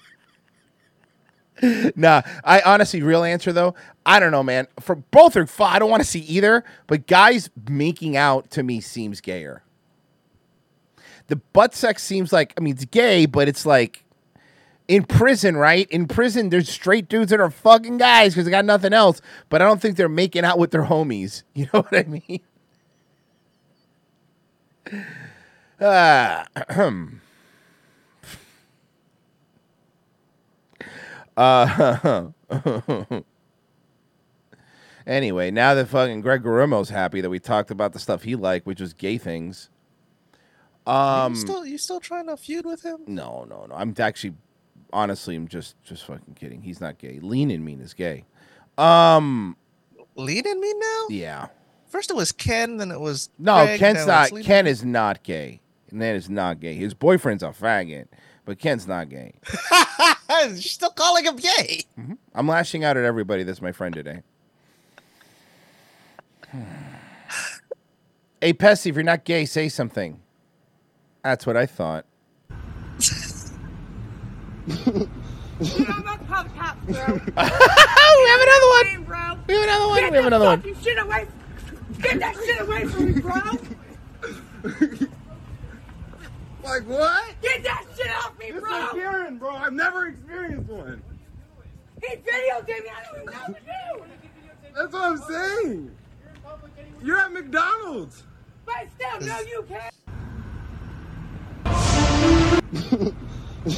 [1.96, 3.74] nah, I honestly, real answer though,
[4.04, 4.68] I don't know, man.
[4.80, 5.74] For both are fine.
[5.74, 9.62] I don't want to see either, but guys making out to me seems gayer.
[11.28, 14.04] The butt sex seems like, I mean, it's gay, but it's like
[14.86, 15.90] in prison, right?
[15.90, 19.60] In prison, there's straight dudes that are fucking guys because they got nothing else, but
[19.60, 21.42] I don't think they're making out with their homies.
[21.54, 22.40] You know what I mean?
[25.78, 26.46] Ah,
[31.36, 32.28] Uh,
[35.06, 38.66] anyway, now that fucking Greg Garumo's happy that we talked about the stuff he liked,
[38.66, 39.70] which was gay things.
[40.86, 43.00] Um, you still you still trying to feud with him?
[43.06, 43.74] no, no, no.
[43.74, 44.34] I'm actually,
[44.92, 46.62] honestly, I'm just, just fucking kidding.
[46.62, 47.18] He's not gay.
[47.20, 48.24] Lean in mean is gay.
[48.78, 49.56] Um,
[50.14, 51.06] Lean in me now?
[51.10, 51.46] yeah.
[51.88, 54.24] First it was Ken, then it was No, Ken's not.
[54.24, 55.60] it's Lean In Ken is not gay.
[55.90, 56.74] And that is not gay.
[56.74, 58.06] His boyfriend's a faggot,
[58.46, 59.34] but Ken's not gay.
[60.30, 61.82] You're still calling him gay.
[61.98, 62.14] Mm-hmm.
[62.34, 64.22] I'm lashing out at everybody that's my friend today.
[68.40, 70.20] hey, Pessy, if you're not gay, say something.
[71.22, 72.06] That's what I thought.
[72.98, 75.08] we have another
[78.70, 79.06] one.
[79.48, 79.96] We have another one.
[79.96, 80.62] We have another one.
[80.82, 81.26] Shit away.
[82.00, 85.08] Get that shit away from me, bro.
[86.66, 87.24] Like what?
[87.42, 88.86] Get that shit off me, This bro.
[88.86, 89.50] is Karen, bro.
[89.54, 91.00] I've never experienced one.
[92.02, 92.90] He videotaped me.
[92.90, 93.32] I don't even know
[93.98, 94.70] what to do.
[94.74, 95.90] That's what I'm saying.
[97.04, 98.24] You're at McDonald's.
[98.66, 99.94] But still, no, you can't.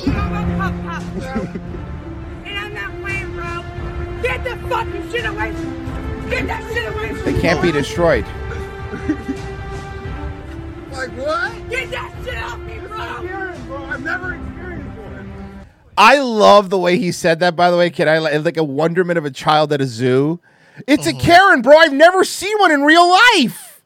[0.08, 1.60] I'm a pop pop, bro.
[2.46, 4.22] And I'm not playing, bro.
[4.22, 7.40] Get the fucking shit away from Get that shit away from They me.
[7.40, 8.24] can't be destroyed.
[10.98, 11.70] Like what?
[11.70, 12.98] Get that shit off me, bro.
[12.98, 13.84] Karen, bro.
[13.84, 15.66] I've never experienced one.
[15.96, 18.08] I love the way he said that, by the way, kid.
[18.08, 20.40] I li- like a wonderment of a child at a zoo.
[20.88, 21.20] It's a uh-huh.
[21.20, 21.76] Karen, bro.
[21.76, 23.80] I've never seen one in real life.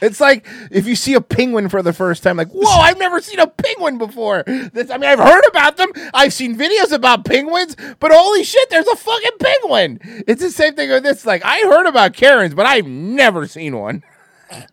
[0.00, 3.20] It's like if you see a penguin for the first time, like, whoa, I've never
[3.20, 4.42] seen a penguin before.
[4.46, 5.90] This, I mean, I've heard about them.
[6.14, 10.24] I've seen videos about penguins, but holy shit, there's a fucking penguin.
[10.26, 11.26] It's the same thing with this.
[11.26, 14.02] Like, I heard about Karens, but I've never seen one.
[14.48, 14.72] He videotaped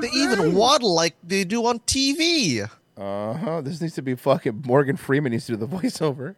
[0.00, 0.12] They saying.
[0.14, 2.68] even waddle like they do on TV.
[2.96, 3.60] Uh huh.
[3.60, 6.36] This needs to be fucking Morgan Freeman needs to do the voiceover.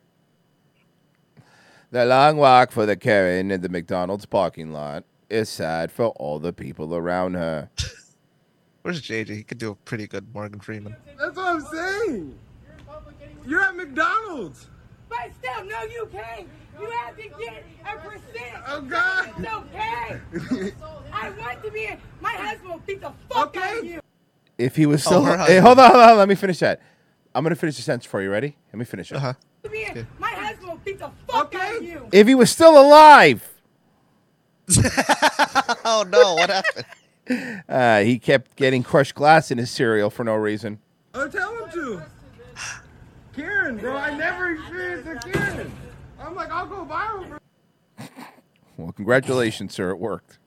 [1.91, 6.39] The long walk for the Karen in the McDonald's parking lot is sad for all
[6.39, 7.71] the people around her.
[8.83, 9.29] Where's JJ?
[9.29, 10.97] He could do a pretty good Morgan Freeman.
[11.19, 12.39] That's what I'm saying.
[13.47, 14.67] You're at McDonald's.
[15.09, 16.49] But still, no, you can't.
[16.81, 18.63] You have to get a percent.
[18.67, 19.31] Oh, God.
[19.39, 20.73] It's okay.
[21.13, 21.91] I want to be.
[22.21, 24.01] My husband will beat the fuck out of you.
[24.57, 25.67] If he was Oh, still, her hey, husband.
[25.67, 26.17] hold on, hold on.
[26.19, 26.81] Let me finish that.
[27.35, 28.31] I'm gonna finish the sentence for you.
[28.31, 28.57] Ready?
[28.73, 29.17] Let me finish it.
[29.17, 29.35] Uh-huh.
[29.65, 32.09] To My husband will beat the fuck out of you.
[32.13, 33.49] If he was still alive,
[35.85, 37.63] oh no, what happened?
[37.69, 40.79] uh, he kept getting crushed glass in his cereal for no reason.
[41.15, 42.03] Oh, tell him to.
[43.35, 45.73] Karen, bro, I never experienced a Karen.
[46.49, 47.29] I'm like, I'll go viral.
[47.29, 47.39] Bro.
[48.77, 49.91] Well, congratulations, sir.
[49.91, 50.39] It worked.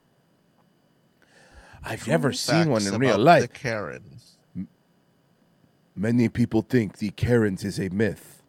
[1.84, 3.42] I've never seen one in real life.
[3.42, 4.38] The Karens.
[5.98, 8.42] Many people think the Karens is a myth,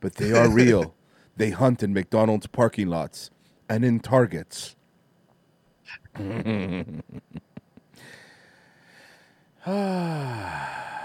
[0.00, 0.96] but they are real.
[1.36, 3.30] they hunt in McDonald's parking lots
[3.68, 4.74] and in Targets.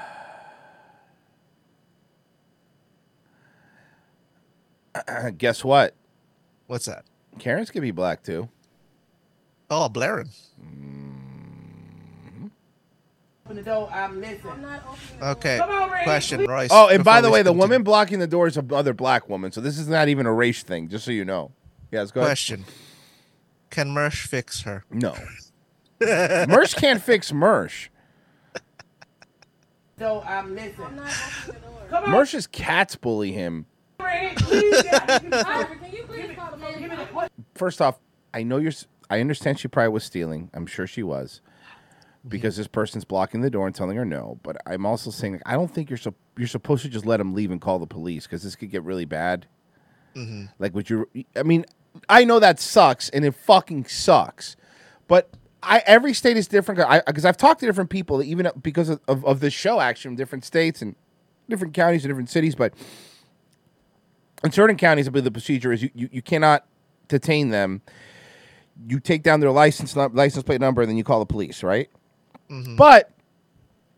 [5.37, 5.95] Guess what?
[6.67, 7.05] What's that?
[7.39, 8.49] Karens gonna be black too.
[9.69, 10.29] Oh, Blaren.
[13.45, 13.89] Open the door.
[13.91, 14.65] I'm listening.
[15.21, 15.57] Okay.
[15.57, 16.69] Come on, Question, Royce.
[16.71, 17.61] Oh, and by the way, the continue.
[17.61, 20.63] woman blocking the door is another black woman, so this is not even a race
[20.63, 20.87] thing.
[20.87, 21.51] Just so you know.
[21.91, 22.29] Yes, go ahead.
[22.29, 22.65] Question.
[23.69, 24.85] Can Mersh fix her?
[24.91, 25.15] No.
[25.99, 27.89] Mersh can't fix Mersh.
[29.99, 30.99] So I'm listening.
[31.91, 33.65] Mersh's cats bully him.
[34.03, 34.33] Ray.
[34.37, 35.07] Please, God.
[35.31, 36.77] Can you please call the police?
[36.77, 37.31] Give me the what?
[37.55, 37.99] First off,
[38.33, 38.71] I know you're.
[38.71, 40.49] s- I understand she probably was stealing.
[40.53, 41.41] I'm sure she was,
[42.27, 44.39] because this person's blocking the door and telling her no.
[44.43, 47.19] But I'm also saying like, I don't think you're so you're supposed to just let
[47.19, 49.45] him leave and call the police because this could get really bad.
[50.15, 50.49] Mhm.
[50.59, 51.07] Like, would you?
[51.35, 51.65] I mean,
[52.09, 54.55] I know that sucks, and it fucking sucks.
[55.07, 55.29] But
[55.61, 56.79] I every state is different.
[57.05, 60.15] Because I've talked to different people, even because of, of, of this show, actually, from
[60.15, 60.95] different states and
[61.49, 62.55] different counties and different cities.
[62.55, 62.73] But
[64.43, 66.65] in certain counties, I believe the procedure is you, you, you cannot
[67.07, 67.81] detain them.
[68.87, 71.89] You take down their license license plate number, and then you call the police, right?
[72.49, 72.75] Mm-hmm.
[72.75, 73.11] But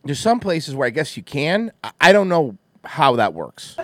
[0.04, 1.72] there's some places where I guess you can.
[1.82, 3.76] I, I don't know how that works.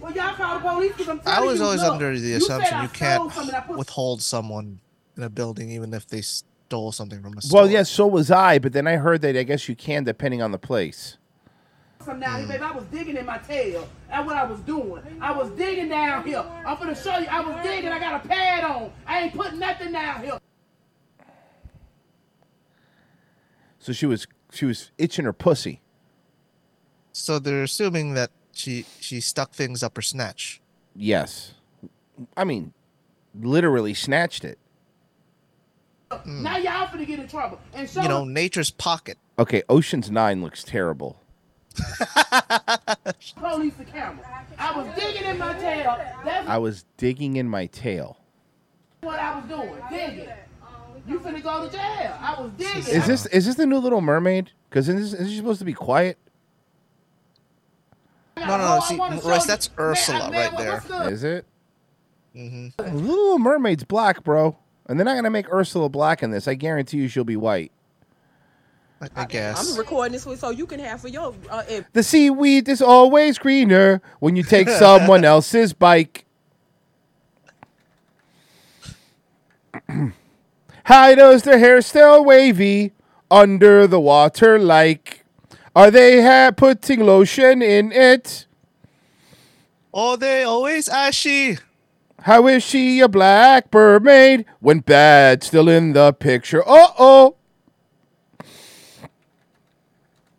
[0.00, 2.74] Well, y'all call the police 'cause I'm I was you, always look, under the assumption
[2.74, 4.80] I you can't put- withhold someone
[5.16, 7.62] in a building even if they stole something from a store.
[7.62, 10.40] Well, yes, so was I, but then I heard that I guess you can depending
[10.40, 11.17] on the place.
[12.04, 12.50] Some down here, mm.
[12.50, 12.62] baby.
[12.62, 13.88] I was digging in my tail.
[14.08, 15.02] That's what I was doing.
[15.20, 16.44] I was digging down here.
[16.64, 17.26] I'm gonna show you.
[17.26, 17.90] I was digging.
[17.90, 18.92] I got a pad on.
[19.06, 20.38] I ain't putting nothing down here.
[23.78, 25.80] So she was she was itching her pussy.
[27.12, 30.60] So they're assuming that she she stuck things up her snatch.
[30.94, 31.54] Yes,
[32.36, 32.72] I mean,
[33.40, 34.58] literally snatched it.
[36.24, 37.60] Now y'all finna get in trouble.
[37.74, 39.18] And show You know, nature's pocket.
[39.38, 41.20] Okay, Ocean's Nine looks terrible.
[43.36, 44.44] Police the camera.
[44.58, 45.98] I was digging in my tail.
[46.24, 48.18] That's I was digging in my tail.
[49.00, 49.76] what I was doing.
[49.90, 50.28] Digging.
[51.06, 52.16] You finna go to jail.
[52.20, 52.94] I was digging.
[52.94, 54.50] Is this is this the new Little Mermaid?
[54.68, 56.18] Because is, is she supposed to be quiet?
[58.36, 58.80] No, no, no.
[58.80, 61.10] See, Royce, that's Ursula right there.
[61.10, 61.44] Is it?
[62.36, 62.96] Mm-hmm.
[62.96, 64.56] Little Mermaid's black, bro,
[64.86, 66.46] and they're not gonna make Ursula black in this.
[66.46, 67.72] I guarantee you, she'll be white.
[69.00, 69.72] I, I guess.
[69.72, 71.34] I'm recording this with so you can have for your.
[71.48, 76.24] Uh, if The seaweed is always greener when you take someone else's bike.
[80.84, 82.92] How does their hair still wavy
[83.30, 85.24] under the water like?
[85.76, 88.46] Are they ha- putting lotion in it?
[89.94, 91.58] Are they always ashy.
[92.22, 96.62] How is she a black mermaid when bad still in the picture?
[96.66, 97.36] Uh oh.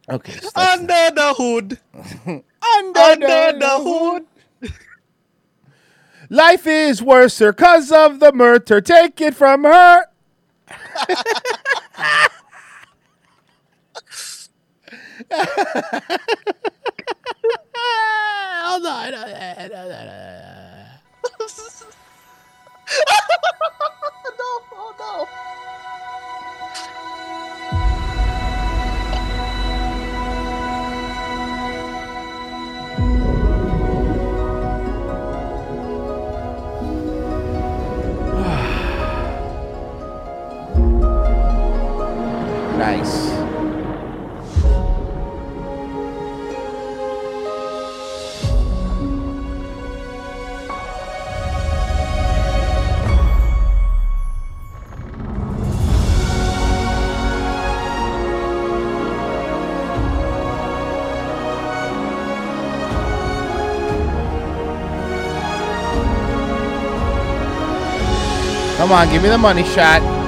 [0.10, 0.34] Okay.
[0.34, 1.80] so Under the hood.
[2.26, 4.26] Under, Under the hood.
[6.30, 8.82] Life is worse cause of the murder.
[8.82, 10.06] Take it from her.
[18.70, 19.12] Hold on.
[19.12, 19.26] no,
[24.74, 25.28] oh no.
[42.90, 43.30] nice.
[68.78, 70.19] Come on, give me the money shot.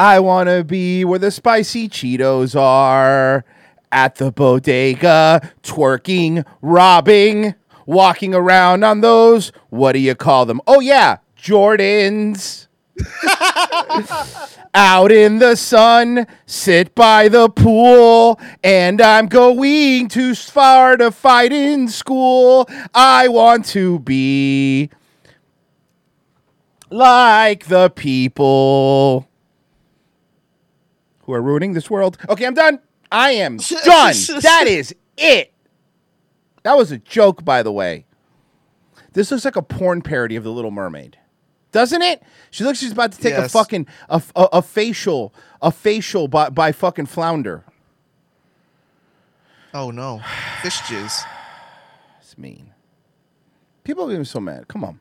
[0.00, 3.44] I want to be where the spicy Cheetos are.
[3.92, 7.54] At the bodega, twerking, robbing,
[7.84, 10.62] walking around on those, what do you call them?
[10.66, 12.68] Oh, yeah, Jordans.
[14.74, 21.52] Out in the sun, sit by the pool, and I'm going too far to fight
[21.52, 22.66] in school.
[22.94, 24.88] I want to be
[26.88, 29.29] like the people
[31.30, 32.18] who are ruining this world.
[32.28, 32.80] Okay, I'm done.
[33.12, 34.14] I am done.
[34.40, 35.52] that is it.
[36.62, 38.04] That was a joke, by the way.
[39.12, 41.18] This looks like a porn parody of The Little Mermaid,
[41.72, 42.22] doesn't it?
[42.50, 45.32] She looks she's about to take a fucking a, a, a facial
[45.62, 47.64] a facial by, by fucking flounder.
[49.74, 50.20] Oh no,
[50.62, 51.24] fish jizz.
[52.20, 52.72] It's mean.
[53.82, 54.68] People are getting so mad.
[54.68, 55.00] Come on.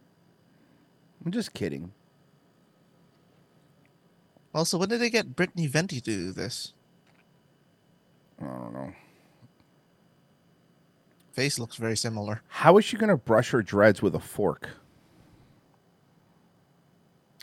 [1.24, 1.92] I'm just kidding.
[4.54, 6.74] Also, when did they get Brittany Venti to do this?
[8.42, 8.92] I don't know.
[11.34, 12.42] Face looks very similar.
[12.48, 14.70] How is she gonna brush her dreads with a fork?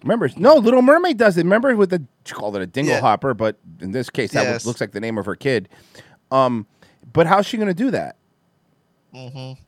[0.02, 1.44] Remember, no, Little Mermaid does it.
[1.44, 3.00] Remember with the she called it a dingle Yeah.
[3.00, 4.66] hopper, but in this case, that Yes.
[4.66, 5.68] looks like the name of her kid.
[6.30, 6.66] Um,
[7.12, 8.16] but how's she gonna do that?
[9.14, 9.60] Mm-hmm.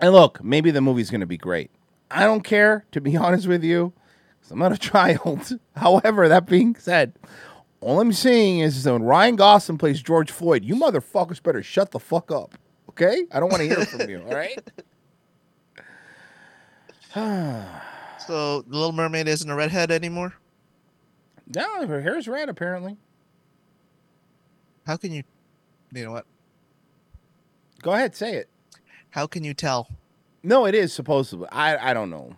[0.00, 1.70] And look, maybe the movie's gonna be great.
[2.10, 3.92] I don't care, to be honest with you,
[4.50, 5.58] I'm not a child.
[5.76, 7.12] However, that being said,
[7.80, 11.90] all I'm saying is that when Ryan Gosling plays George Floyd, you motherfuckers better shut
[11.90, 12.54] the fuck up.
[12.90, 13.24] Okay?
[13.32, 14.58] I don't want to hear from you, all right?
[18.26, 20.32] So, the Little Mermaid isn't a redhead anymore.
[21.54, 22.96] No, her hair's red apparently.
[24.86, 25.24] How can you?
[25.92, 26.24] You know what?
[27.82, 28.48] Go ahead, say it.
[29.10, 29.88] How can you tell?
[30.42, 31.48] No, it is supposedly.
[31.52, 32.36] I I don't know.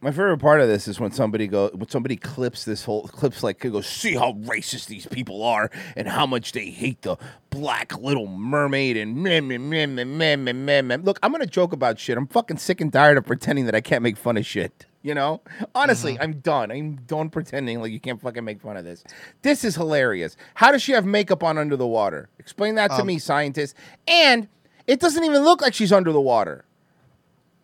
[0.00, 3.42] My favorite part of this is when somebody go when somebody clips this whole clips
[3.42, 7.16] like goes see how racist these people are and how much they hate the
[7.50, 10.96] black little mermaid and meh, meh, meh, meh, meh, meh, meh, meh.
[11.02, 12.16] look I'm gonna joke about shit.
[12.16, 15.14] I'm fucking sick and tired of pretending that I can't make fun of shit you
[15.14, 15.40] know?
[15.74, 16.70] Honestly I'm done.
[16.70, 19.02] I'm done pretending like you can't fucking make fun of this.
[19.42, 20.36] This is hilarious.
[20.54, 22.28] How does she have makeup on under the water?
[22.38, 23.74] Explain that to Um, me scientist.
[24.06, 24.48] And
[24.86, 26.64] it doesn't even look like she's under the water.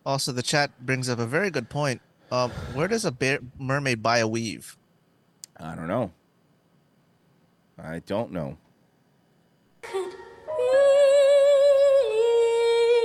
[0.05, 2.01] Also, the chat brings up a very good point.
[2.35, 4.77] Um, where does a bear, mermaid buy a weave?
[5.57, 6.11] I don't know.
[7.81, 8.57] I don't know.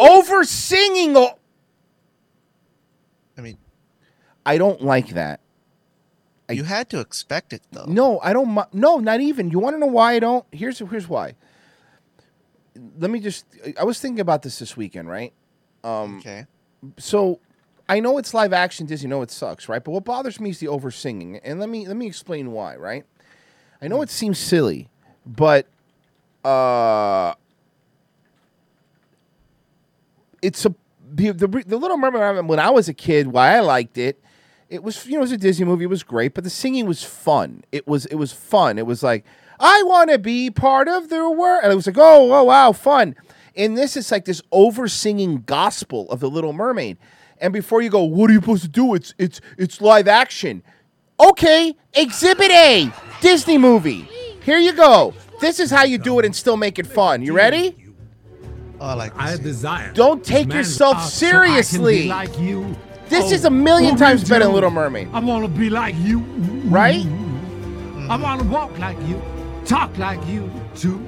[0.01, 1.16] Over singing.
[1.16, 1.39] O-
[3.39, 3.59] I mean,
[4.44, 5.39] I don't like that.
[6.48, 7.85] you had to expect it though.
[7.86, 8.59] No, I don't.
[8.74, 9.51] No, not even.
[9.51, 10.44] You want to know why I don't?
[10.51, 11.36] Here's here's why.
[12.98, 13.47] Let me just.
[13.78, 15.32] I was thinking about this this weekend, right?
[15.85, 16.47] Um, okay.
[16.98, 17.39] So,
[17.91, 19.09] I know it's live action Disney.
[19.09, 19.83] Know it sucks, right?
[19.83, 22.77] But what bothers me is the over singing, and let me let me explain why.
[22.77, 23.05] Right?
[23.83, 24.89] I know it seems silly,
[25.27, 25.67] but
[26.45, 27.35] uh,
[30.41, 30.75] it's a
[31.11, 32.47] the, the the Little Mermaid.
[32.47, 34.23] When I was a kid, why I liked it,
[34.69, 35.83] it was you know it was a Disney movie.
[35.83, 37.65] It was great, but the singing was fun.
[37.73, 38.79] It was it was fun.
[38.79, 39.25] It was like
[39.59, 42.71] I want to be part of the world, and it was like oh oh wow
[42.71, 43.17] fun.
[43.57, 46.97] In this, it's like this over singing gospel of the Little Mermaid.
[47.41, 48.95] And before you go, what are you supposed to do?
[48.95, 50.62] It's it's it's live action.
[51.19, 52.91] Okay, Exhibit A,
[53.21, 54.03] Disney movie.
[54.43, 55.15] Here you go.
[55.41, 57.23] This is how you do it and still make it fun.
[57.23, 57.77] You ready?
[58.81, 59.93] Oh, like I desire.
[59.93, 62.09] Don't take yourself art so I can be seriously.
[62.09, 62.77] like you.
[63.09, 64.55] This Oh, is a oh, million times better than?
[64.55, 65.09] Little Mermaid.
[65.12, 66.21] I want to be like you.
[66.67, 67.05] Right?
[68.09, 69.21] I want to walk like you,
[69.65, 70.99] talk like you, too.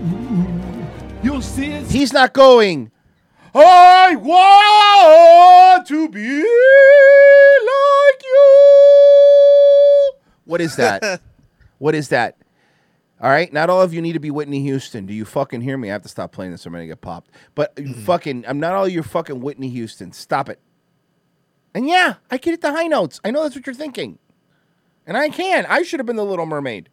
[1.23, 2.91] You'll see it's He's not going.
[3.55, 10.13] I want to be like you.
[10.45, 11.21] What is that?
[11.79, 12.39] what is that?
[13.21, 15.07] All right, not all of you need to be Whitney Houston.
[15.07, 15.91] Do you fucking hear me?
[15.91, 16.67] I have to stop playing this.
[16.67, 17.31] or I'm gonna get popped.
[17.55, 20.13] But you fucking, I'm not all your fucking Whitney Houston.
[20.13, 20.59] Stop it.
[21.75, 23.21] And yeah, I can hit the high notes.
[23.25, 24.19] I know that's what you're thinking,
[25.07, 25.67] and I can.
[25.67, 26.89] I should have been the Little Mermaid.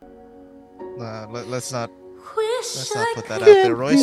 [0.00, 1.90] Uh, let, let's not.
[2.38, 3.98] Wish Let's not put that out there, Royce.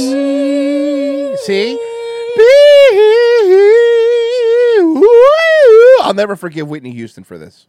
[1.45, 1.79] See?
[6.01, 7.67] I'll never forgive Whitney Houston for this.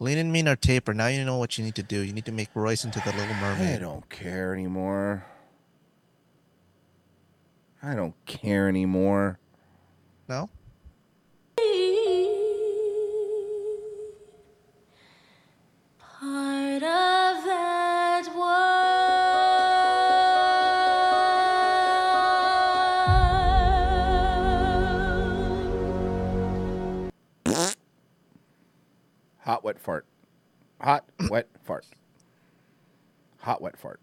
[0.00, 0.94] Lean and mean are taper.
[0.94, 2.00] Now you know what you need to do.
[2.00, 3.76] You need to make Royce into the Little Mermaid.
[3.76, 5.24] I don't care anymore.
[7.82, 9.38] I don't care anymore.
[10.28, 10.50] No.
[15.98, 18.30] Part of that
[29.48, 30.04] Hot wet fart.
[30.78, 31.86] Hot wet fart.
[33.38, 33.98] Hot wet fart.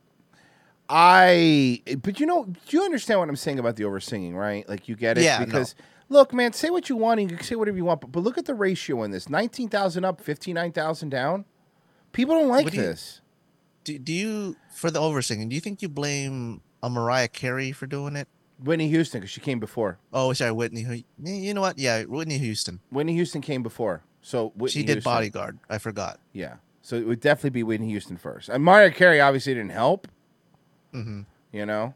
[0.89, 4.67] I but you know, do you understand what I'm saying about the over singing, right?
[4.67, 5.45] Like you get it Yeah, no.
[5.45, 5.75] because
[6.09, 8.21] look, man, say what you want and you can say whatever you want, but, but
[8.21, 9.29] look at the ratio in this.
[9.29, 11.45] 19,000 up, 59,000 down.
[12.11, 13.21] People don't like do you- this.
[13.83, 15.47] Do, do you for the oversinging?
[15.49, 18.27] Do you think you blame a Mariah Carey for doing it?
[18.57, 19.99] Whitney Houston cuz she came before.
[20.11, 21.05] Oh, sorry, Whitney.
[21.23, 21.77] You know what?
[21.77, 22.79] Yeah, Whitney Houston.
[22.89, 24.01] Whitney Houston came before.
[24.25, 25.59] So Whitney she did Houston- Bodyguard.
[25.69, 26.19] I forgot.
[26.33, 26.55] Yeah.
[26.81, 28.49] So it would definitely be Whitney Houston first.
[28.49, 30.07] And Mariah Carey obviously didn't help.
[30.95, 31.21] Mm-hmm.
[31.51, 31.93] You know?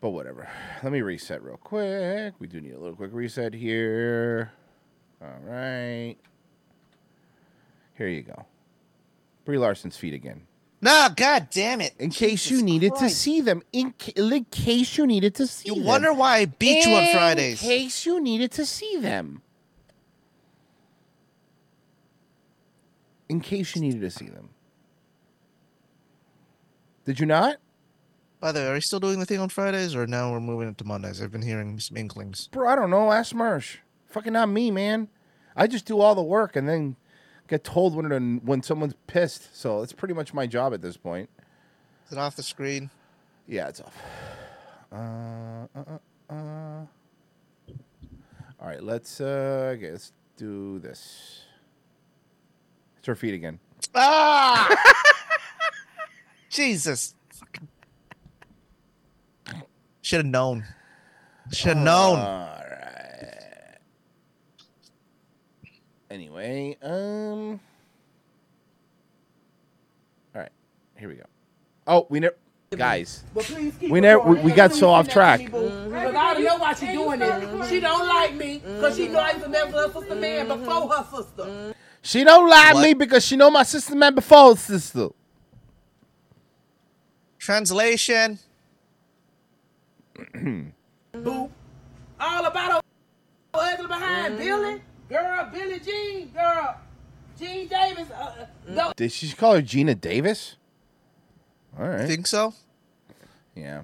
[0.00, 0.48] But whatever.
[0.82, 2.32] Let me reset real quick.
[2.38, 4.50] We do need a little quick reset here.
[5.20, 6.16] All right.
[7.98, 8.46] Here you go.
[9.44, 10.46] Brie Larson's feet again.
[10.84, 11.94] No, god damn it.
[11.98, 13.62] In case you needed to see them.
[13.72, 15.82] In, ca- in case you needed to see You them.
[15.82, 17.62] You wonder why I beat you on Fridays.
[17.62, 19.40] In case you needed to see them.
[23.30, 24.50] In case you needed to see them.
[27.06, 27.56] Did you not?
[28.38, 30.68] By the way, are you still doing the thing on Fridays or now we're moving
[30.68, 31.22] it to Mondays?
[31.22, 32.48] I've been hearing some inklings.
[32.48, 33.10] Bro, I don't know.
[33.10, 33.78] Ask Marsh.
[34.10, 35.08] Fucking not me, man.
[35.56, 36.96] I just do all the work and then
[37.48, 39.56] get told when when someone's pissed.
[39.56, 41.28] So it's pretty much my job at this point.
[42.06, 42.90] Is it off the screen?
[43.46, 44.02] Yeah, it's off.
[44.92, 44.96] Uh,
[45.76, 45.98] uh,
[46.30, 46.86] uh, uh.
[48.60, 51.42] All right, let's uh, okay, let's do this.
[52.98, 53.58] It's her feet again.
[53.94, 54.68] Ah!
[56.48, 57.14] Jesus.
[60.00, 60.64] Should have known.
[61.52, 62.18] Should have known.
[62.18, 62.93] All right.
[66.14, 67.58] Anyway, um.
[70.32, 70.52] All right,
[70.96, 71.24] here we go.
[71.88, 72.36] Oh, we never,
[72.70, 73.24] guys.
[73.34, 75.40] But We never we, we got so off track.
[75.40, 75.90] that to me, boo.
[75.90, 77.68] Because I already know why she doing this.
[77.68, 80.46] She don't like me because she know I used to mess with her sister man
[80.46, 81.74] before her sister.
[82.02, 85.08] She don't like me because she know my sister man before her sister.
[87.40, 88.38] Translation.
[91.12, 91.50] Boo.
[92.20, 92.80] All about her
[93.52, 94.80] ugly behind Billy.
[95.14, 96.28] Girl, Billy Jean.
[96.30, 96.76] Girl,
[97.38, 98.10] Jean Davis.
[98.10, 98.92] Uh, uh, no.
[98.96, 100.56] Did she call her Geena Davis?
[101.78, 102.08] All right.
[102.08, 102.52] Think so?
[103.54, 103.82] Yeah.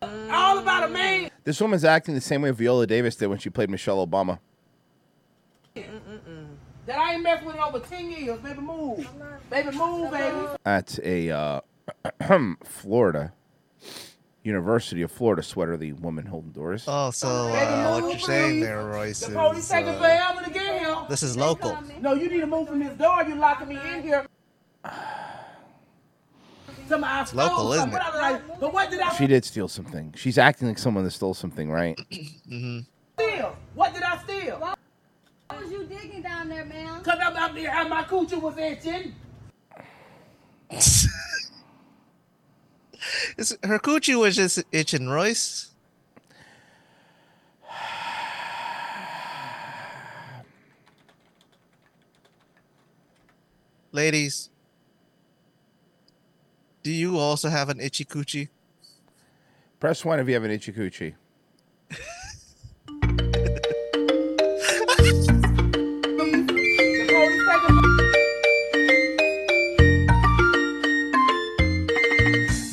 [0.00, 1.30] All about a man.
[1.44, 4.38] This woman's acting the same way Viola Davis did when she played Michelle Obama.
[5.74, 8.40] That I ain't messed with in over 10 years.
[8.40, 9.06] Baby, move.
[9.50, 10.46] Baby, move, baby.
[10.64, 11.60] That's a uh,
[12.64, 13.34] Florida
[14.48, 15.76] University of Florida sweater.
[15.76, 16.84] The woman holding doors.
[16.88, 20.50] Oh, so uh, what you're saying there, Royce, The police is taking uh, forever to
[20.50, 20.96] get here.
[21.08, 21.78] this is local.
[22.00, 23.22] No, you need to move from this door.
[23.22, 24.26] You locking me in here.
[26.88, 27.92] Somebody I local, isn't it?
[27.92, 30.14] What like- But what did I She did steal something.
[30.16, 31.98] She's acting like someone that stole something, right?
[32.10, 32.78] mm-hmm.
[33.18, 33.56] steal?
[33.74, 34.58] What did I steal?
[34.58, 34.78] What
[35.60, 36.98] was you digging down there, man?
[37.00, 39.14] Because I'm out there and my coochie was itching.
[43.36, 45.70] Is her coochie was just itching, Royce.
[53.90, 54.50] Ladies,
[56.82, 58.48] do you also have an itchy coochie?
[59.80, 61.14] Press one if you have an itchy coochie.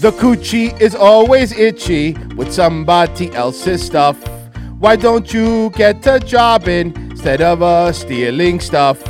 [0.05, 4.15] The coochie is always itchy with somebody else's stuff.
[4.77, 9.03] Why don't you get a job instead of uh, stealing stuff?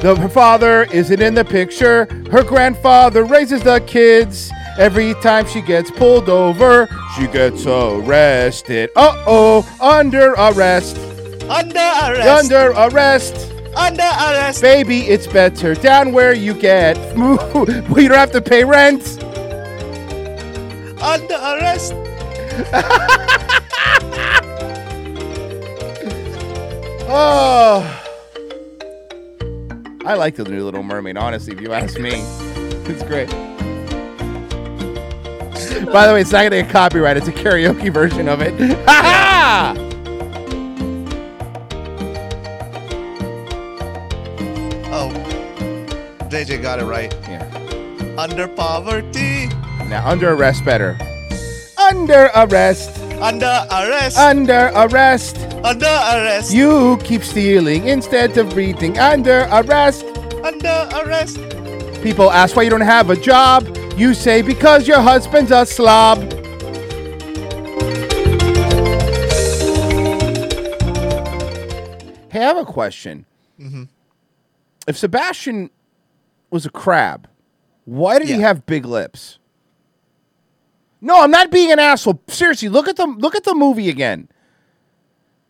[0.00, 2.06] The, her father isn't in the picture.
[2.32, 4.50] Her grandfather raises the kids.
[4.78, 6.88] Every time she gets pulled over,
[7.18, 8.88] she gets arrested.
[8.96, 10.96] Uh oh, under arrest.
[11.50, 12.50] Under arrest.
[12.50, 13.52] Under arrest.
[13.76, 14.62] Under arrest.
[14.62, 16.96] Baby, it's better down where you get.
[17.90, 19.22] we don't have to pay rent.
[21.02, 21.94] Under arrest.
[27.12, 27.82] Oh.
[30.06, 32.12] I like the new Little Mermaid, honestly, if you ask me.
[32.90, 33.28] It's great.
[35.92, 37.16] By the way, it's not going to get copyright.
[37.16, 38.52] It's a karaoke version of it.
[38.88, 39.74] Ha ha!
[44.92, 45.10] Oh,
[46.28, 47.12] JJ got it right.
[47.28, 47.46] Yeah.
[48.18, 49.29] Under poverty.
[49.90, 50.96] Now, under arrest better.
[51.76, 52.96] under arrest.
[53.20, 54.16] Under arrest.
[54.16, 55.36] Under arrest.
[55.64, 56.52] Under arrest.
[56.52, 58.98] You keep stealing instead of breathing.
[58.98, 60.04] Under arrest.
[60.44, 61.36] Under arrest.
[62.02, 63.66] People ask why you don't have a job.
[63.96, 66.18] You say because your husband's a slob.
[72.30, 73.26] Hey, I have a question.
[73.58, 73.88] Mhm.
[74.86, 75.70] If Sebastian
[76.50, 77.28] was a crab,
[77.84, 79.39] why did he have big lips?
[81.00, 82.22] No, I'm not being an asshole.
[82.28, 84.28] Seriously, look at the look at the movie again.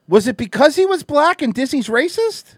[0.08, 2.56] Was it because he was black and Disney's racist?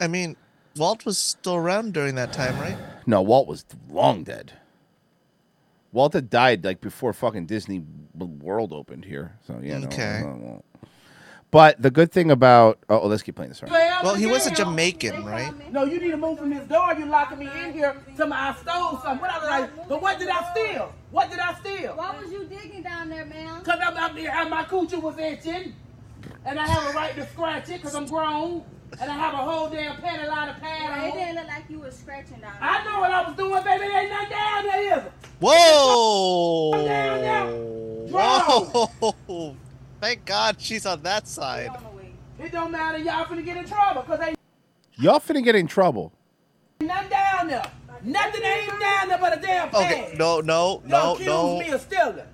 [0.00, 0.36] I mean,
[0.76, 2.76] Walt was still around during that time, right?
[3.06, 4.52] No, Walt was long dead.
[5.92, 7.82] Walt had died like before fucking Disney
[8.14, 9.36] World opened here.
[9.46, 10.20] So yeah, no, Okay.
[10.22, 10.64] no, no.
[11.52, 13.62] But the good thing about oh, oh, let's keep playing this.
[13.62, 14.02] Right.
[14.02, 15.52] Well, he was a Jamaican, right?
[15.70, 16.94] No, you need to move from this door.
[16.98, 17.94] You locking me in here.
[18.16, 19.20] Somebody I stole something.
[19.20, 20.94] What I like, but what did I steal?
[21.10, 21.92] What did I steal?
[21.94, 23.62] Why was you digging down there, ma'am?
[23.64, 25.74] Cause I'm out there and my coochie was itching,
[26.46, 28.64] and I have a right to scratch it cause I'm grown,
[28.98, 31.64] and I have a whole damn panty line of pad Well, it didn't look like
[31.68, 32.70] you was scratching down there.
[32.70, 33.88] I know what I was doing, baby.
[33.88, 35.12] There ain't nothing down there, is it?
[35.38, 36.86] Whoa!
[36.86, 37.46] Down there.
[38.10, 39.56] Whoa!
[40.02, 41.70] Thank God she's on that side.
[42.40, 42.98] It don't matter.
[42.98, 44.36] Y'all finna get in trouble cause ain't
[44.98, 46.12] Y'all finna get in trouble.
[46.80, 47.70] nothing down there.
[48.02, 49.92] Nothing ain't down there but a damn pad.
[49.92, 51.58] Okay, no, no, Don't no, accuse no.
[51.60, 52.26] me of stealing.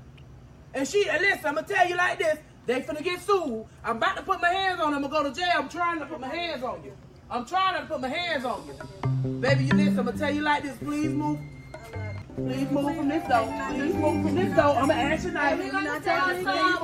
[0.72, 3.66] And she, and listen, I'm gonna tell you like this: they finna get sued.
[3.84, 5.52] I'm about to put my hands on them and go to jail.
[5.54, 6.92] I'm trying to put my hands on you.
[7.30, 9.64] I'm trying to put my hands on you, baby.
[9.64, 9.98] You listen.
[9.98, 11.38] I'm gonna tell you like this: please move.
[12.38, 13.52] Please move from this door.
[13.70, 14.76] Please move from this door.
[14.76, 15.64] I'm gonna ask you nicely.
[15.64, 16.78] We're gonna tell you Please,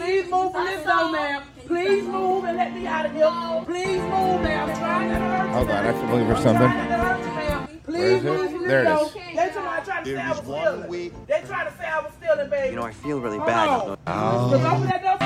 [0.00, 1.42] please move from this door, ma'am.
[1.66, 3.62] Please move and let me out of here.
[3.66, 4.70] Please move, ma'am.
[4.70, 5.52] I'm trying not to hurt you.
[5.52, 5.94] Hold on, I ma'am.
[5.94, 6.70] have to look for something.
[6.70, 7.68] trying not to hurt you, ma'am.
[7.84, 8.24] Please Where is it?
[8.24, 9.04] move from this it door.
[9.04, 9.12] is.
[9.36, 11.12] They somebody tried to say I was stealing.
[11.26, 12.68] They tried to say I was stealing, baby.
[12.70, 13.68] You know, I feel really Hold bad.
[13.68, 13.98] on.
[14.06, 14.48] Oh.
[14.50, 15.16] Look, open that door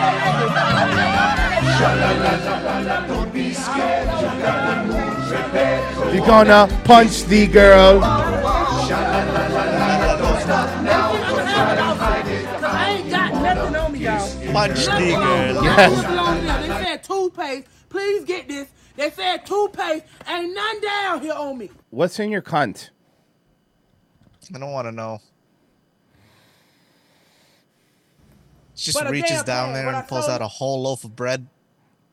[6.13, 8.01] You're gonna punch the girl.
[14.53, 15.23] Punch Nothing the on
[15.55, 15.63] girl.
[15.63, 15.69] me.
[15.69, 16.03] Yes.
[16.03, 16.69] Nothing on me.
[16.69, 17.67] They said toothpaste.
[17.89, 18.69] Please get this.
[18.97, 20.05] They said toothpaste.
[20.29, 21.71] Ain't none down here on me.
[21.91, 22.91] What's in your cunt?
[24.55, 25.21] I don't want to know.
[28.75, 31.05] She just But reaches down pad, there what I and pulls out a whole loaf
[31.05, 31.47] of bread.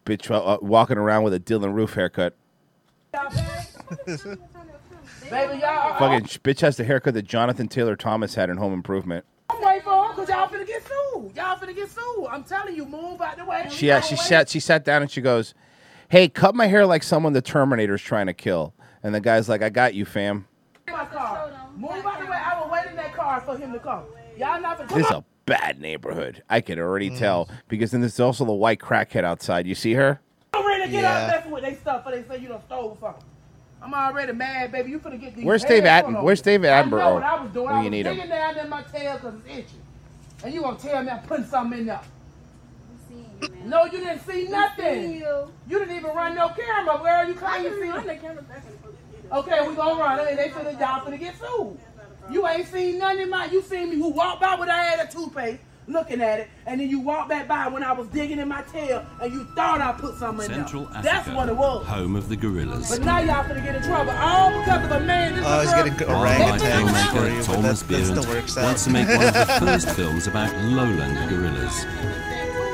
[0.06, 2.36] Bitch uh, uh, walking around with a Dylann Roof haircut.
[5.30, 5.98] Baby, y'all.
[5.98, 9.26] Fucking sh- bitch has the haircut that Jonathan Taylor Thomas had in Home Improvement.
[9.50, 11.36] I'm waiting for them because y'all finna get sued.
[11.36, 12.28] Y'all finna get sued.
[12.30, 13.68] I'm telling you, move out the way.
[13.70, 15.54] She uh, she sat she sat down and she goes,
[16.10, 19.62] "Hey, cut my hair like someone the Terminator's trying to kill." And the guy's like,
[19.62, 20.48] "I got you, fam."
[20.90, 21.52] My car.
[21.76, 22.32] Move out the way.
[22.38, 24.04] I will wait in that car for him to come.
[24.38, 24.90] Y'all not finna.
[24.96, 26.44] This is a bad neighborhood.
[26.50, 27.18] I can already Mm.
[27.20, 29.66] tell because then there's also the white crackhead outside.
[29.66, 30.20] You see her?
[30.54, 31.24] I'm ready to get Yeah.
[31.24, 33.24] out messing with they stuff for they say you done stole something.
[33.82, 34.90] I'm already mad, baby.
[34.92, 35.46] You finna get these.
[35.46, 36.44] Where's Dave heads where's you.
[36.44, 37.66] David I Attenborough know what I was doing.
[37.68, 38.16] when I you was need him?
[38.16, 39.82] digging down in my tail because it's itching.
[40.44, 42.02] And you gonna tell me I'm putting something in there.
[43.66, 45.16] No, you didn't see nothing.
[45.16, 45.52] You.
[45.70, 46.98] didn't even run no camera.
[46.98, 48.20] Where are you claiming you see?
[49.32, 50.38] Okay, we gonna run it.
[50.38, 51.78] They finna y'all finna get sued.
[52.32, 53.46] You ain't seen nothing in my.
[53.46, 56.80] You seen me who walked by when I had a toothpaste, looking at it, and
[56.82, 59.80] then you walked back by when I was digging in my tail, and you thought
[59.82, 60.98] I put something Central in there.
[61.00, 61.86] Africa, That's what it was.
[61.88, 62.90] home of the gorillas.
[62.90, 65.36] But now y'all finna get in trouble, all because of a man.
[65.36, 67.88] This Oh, is he's a girl- getting Wildlife orangutans for you, filmmaker but Thomas that,
[67.88, 68.64] that still works out.
[68.66, 71.86] wants to make one of the first films about lowland gorillas.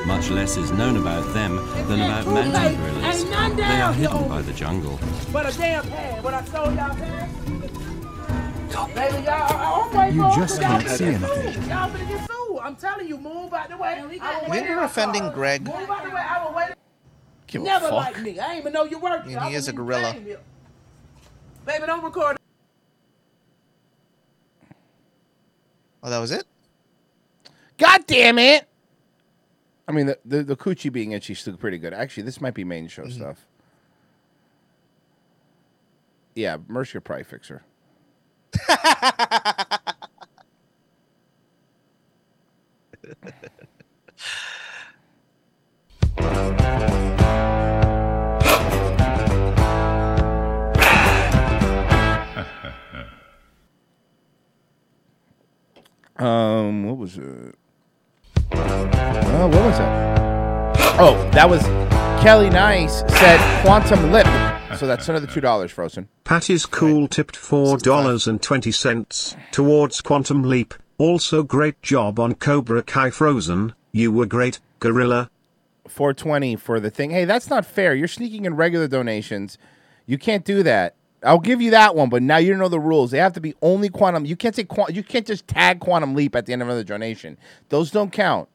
[0.05, 1.55] Much less is known about them
[1.87, 3.23] than about mountain gorillas.
[3.55, 4.99] They are hidden by the jungle.
[5.31, 6.23] But a damn pad.
[6.23, 7.29] When I sold y'all pad,
[8.95, 12.32] baby, y'all, I- I'm waiting You for just can't finna see get anything.
[12.65, 12.83] Sued.
[12.83, 13.07] Y'all finna get sued.
[13.07, 13.89] I'm telling you, move out the way.
[13.89, 15.33] I will You wait think in we're my offending car.
[15.33, 15.65] Greg?
[15.65, 16.21] Move out the way.
[16.21, 16.69] I will wait.
[17.47, 17.93] Give a Never fuck.
[17.93, 18.39] like me.
[18.39, 19.37] I ain't even know you worked here.
[19.39, 20.13] And he is a gorilla.
[21.65, 22.37] Baby, don't record.
[26.05, 26.43] Oh, that was it?
[27.77, 28.67] God damn it!
[29.87, 31.93] I mean, the the, the coochie being itchy is still pretty good.
[31.93, 33.11] Actually, this might be main show Mm-hmm.
[33.21, 33.45] stuff.
[36.35, 37.63] Yeah, Mercy could probably fix her.
[56.23, 57.55] Um, what was it?
[58.53, 60.77] Oh, what was that?
[60.97, 61.61] Oh, that was
[62.23, 64.25] Kelly Nice said Quantum Leap.
[64.77, 66.07] So that's another two dollars, Frozen.
[66.23, 70.73] Patty's Cool tipped $4.20 towards Quantum Leap.
[70.97, 75.29] Also great job on Cobra Kai Frozen, you were great, Gorilla.
[75.89, 77.09] 420 for the thing.
[77.09, 77.93] Hey, that's not fair.
[77.93, 79.57] You're sneaking in regular donations.
[80.05, 80.95] You can't do that.
[81.23, 83.11] I'll give you that one, but now you know the rules.
[83.11, 84.25] They have to be only quantum.
[84.25, 84.95] You can't say quantum.
[84.95, 87.37] You can't just tag quantum leap at the end of another donation.
[87.69, 88.49] Those don't count.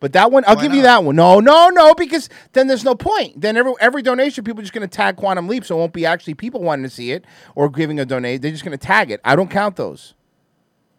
[0.00, 1.16] But that one, I'll Why give you that one.
[1.16, 3.40] No, no, no, because then there's no point.
[3.40, 5.92] Then every every donation, people are just going to tag quantum leap, so it won't
[5.92, 7.24] be actually people wanting to see it
[7.54, 8.42] or giving a donate.
[8.42, 9.20] They're just going to tag it.
[9.24, 10.14] I don't count those.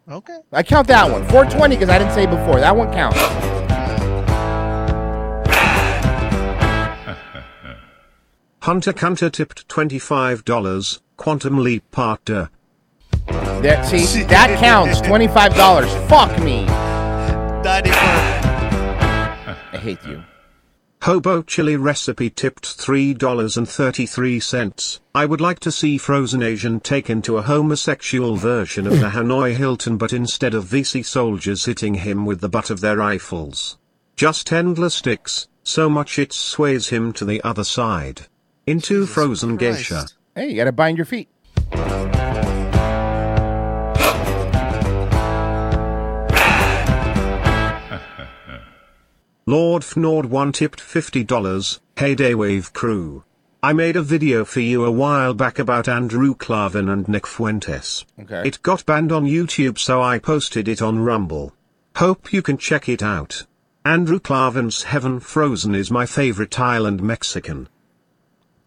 [0.10, 0.38] Okay.
[0.52, 1.22] I count that one.
[1.28, 2.60] 420 because I didn't say before.
[2.60, 3.65] That one counts.
[8.66, 12.48] Hunter Hunter tipped $25, Quantum Leap Part 2.
[13.28, 15.02] That see that counts.
[15.02, 15.94] Twenty five dollars.
[16.10, 16.66] Fuck me.
[16.68, 17.54] I
[19.74, 20.24] hate you.
[21.04, 25.00] Hobo Chili Recipe tipped $3.33.
[25.14, 29.56] I would like to see Frozen Asian taken to a homosexual version of the Hanoi
[29.56, 33.78] Hilton but instead of VC soldiers hitting him with the butt of their rifles.
[34.16, 38.26] Just endless sticks, so much it sways him to the other side.
[38.68, 40.08] Into Frozen Geisha.
[40.34, 41.30] Hey, you got to bind your feet.
[49.46, 53.24] Lord Fnord 1 tipped $50, Hey Daywave Crew.
[53.62, 58.04] I made a video for you a while back about Andrew Klavan and Nick Fuentes.
[58.20, 58.48] Okay.
[58.48, 61.54] It got banned on YouTube so I posted it on Rumble.
[61.98, 63.46] Hope you can check it out.
[63.86, 67.70] Andrew Klavan's Heaven Frozen is my favorite island Mexican.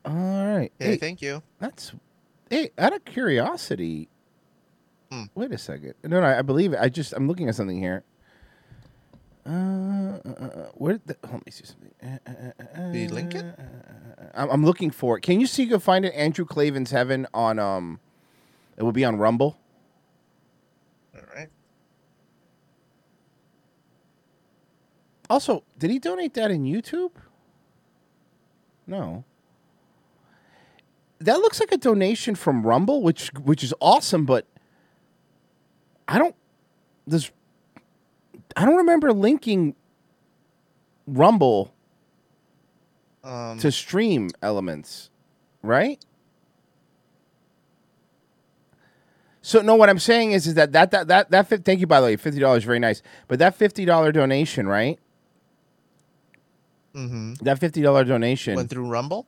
[0.04, 0.70] All right.
[0.78, 1.42] Hey, thank you.
[1.58, 1.92] That's
[2.50, 2.70] hey.
[2.78, 4.08] Out of curiosity,
[5.10, 5.24] Hmm.
[5.34, 5.94] wait a second.
[6.04, 6.78] No, no, I believe it.
[6.80, 8.04] I just I'm looking at something here.
[9.46, 11.90] Uh, uh, uh, uh, where the, let me see something.
[12.02, 12.32] Uh, uh,
[12.78, 13.46] uh, uh, you link it?
[14.34, 15.22] I'm, I'm looking for it.
[15.22, 15.62] Can you see?
[15.62, 16.12] You can find it.
[16.14, 17.98] Andrew Klavan's Heaven on um,
[18.76, 19.58] it will be on Rumble.
[21.14, 21.48] All right.
[25.30, 27.12] Also, did he donate that in YouTube?
[28.86, 29.24] No.
[31.20, 34.46] That looks like a donation from Rumble, which which is awesome, but
[36.06, 36.34] I don't
[37.06, 37.30] this
[38.56, 39.74] I don't remember linking
[41.06, 41.72] Rumble
[43.24, 45.10] Um, to stream elements,
[45.62, 45.98] right?
[49.42, 52.00] So no, what I'm saying is, is that that that that that thank you by
[52.00, 53.02] the way, fifty dollars, very nice.
[53.28, 54.98] But that fifty dollar donation, right?
[56.94, 59.26] hmm That fifty dollar donation Went through Rumble.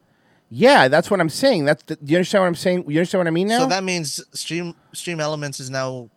[0.53, 1.65] Yeah, that's what I'm saying.
[1.65, 2.85] That's the, you understand what I'm saying?
[2.91, 3.61] You understand what I mean now?
[3.61, 6.11] So that means Stream Stream Elements is now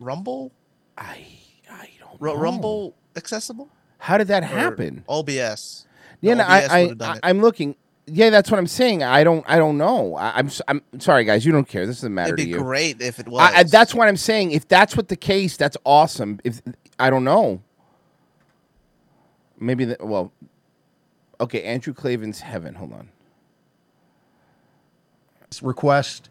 [0.00, 0.50] Rumble.
[0.98, 1.24] I
[1.70, 2.36] I don't R- know.
[2.36, 3.68] Rumble accessible.
[3.98, 5.04] How did that Or happen?
[5.08, 5.86] OBS.
[6.20, 6.80] Yeah, No, no, OBS I, I,
[7.14, 7.20] it.
[7.22, 7.76] I'm looking.
[8.06, 9.02] Yeah, that's what I'm saying.
[9.02, 10.14] I don't, I don't know.
[10.16, 11.46] I, I'm, s- I'm sorry, guys.
[11.46, 11.86] You don't care.
[11.86, 13.40] This doesn't matter It'd be great if it was.
[13.40, 14.50] I, I, that's what I'm saying.
[14.50, 16.38] If that's what the case, that's awesome.
[16.44, 16.60] If
[16.98, 17.62] I don't know,
[19.58, 20.32] maybe the, well,
[21.40, 21.62] okay.
[21.62, 22.74] Andrew Klavan's Heaven.
[22.74, 23.08] Hold on.
[25.62, 26.30] Request,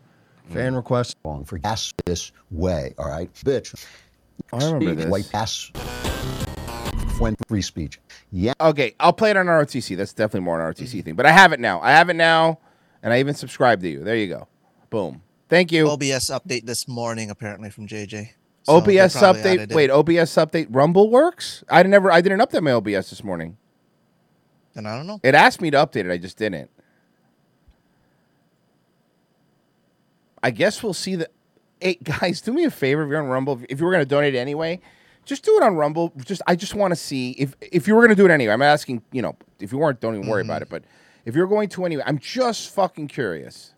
[0.50, 0.76] fan mm.
[0.76, 1.18] request.
[1.24, 3.74] Wrong for gas this way, all right, bitch.
[4.52, 5.08] I remember Speak this.
[5.08, 5.72] White ass.
[7.20, 8.00] When free speech.
[8.32, 8.54] Yeah.
[8.60, 9.96] Okay, I'll play it on ROTC.
[9.96, 11.06] That's definitely more an ROTC mm.
[11.06, 11.16] thing.
[11.16, 11.80] But I have it now.
[11.82, 12.60] I have it now,
[13.02, 14.04] and I even subscribe to you.
[14.04, 14.48] There you go.
[14.90, 15.22] Boom.
[15.50, 15.88] Thank you.
[15.88, 18.30] OBS update this morning apparently from JJ.
[18.64, 19.74] So OBS update.
[19.74, 20.68] Wait, OBS update.
[20.70, 21.64] Rumble works.
[21.70, 22.12] I never.
[22.12, 23.58] I didn't update my OBS this morning.
[24.76, 25.20] And I don't know.
[25.22, 26.12] It asked me to update it.
[26.12, 26.70] I just didn't.
[30.44, 31.30] I guess we'll see the.
[31.80, 33.62] Hey guys, do me a favor if you're on Rumble.
[33.70, 34.82] If you were going to donate anyway,
[35.26, 36.14] just do it on Rumble.
[36.18, 38.54] Just I just want to see if if you were going to do it anyway.
[38.54, 39.02] I'm asking.
[39.12, 40.76] You know, if you weren't, don't even worry about mm-hmm.
[40.76, 40.82] it.
[40.82, 40.84] But
[41.26, 43.74] if you're going to anyway, I'm just fucking curious.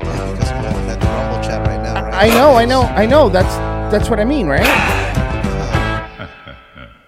[0.00, 2.14] At the Rumble chat right now, right?
[2.14, 3.28] I know, I know, I know.
[3.28, 3.54] That's
[3.94, 4.64] that's what I mean, right?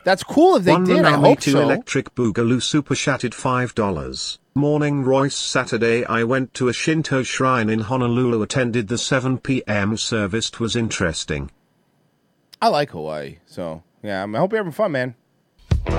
[0.04, 1.04] That's cool if they One did.
[1.04, 1.60] I Manami hope to so.
[1.62, 4.38] Electric Boogaloo super chatted $5.
[4.56, 9.98] Morning Royce Saturday I went to a Shinto shrine in Honolulu attended the 7 p.m.
[9.98, 11.50] service It was interesting.
[12.62, 14.24] I like Hawaii, so yeah.
[14.24, 15.14] I hope you're having fun, man.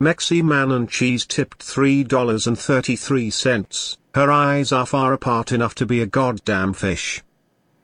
[0.00, 3.96] Mexi Man and Cheese tipped $3.33.
[4.16, 7.22] Her eyes are far apart enough to be a goddamn fish.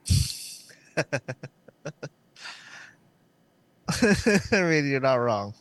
[4.52, 5.55] I mean, you're not wrong.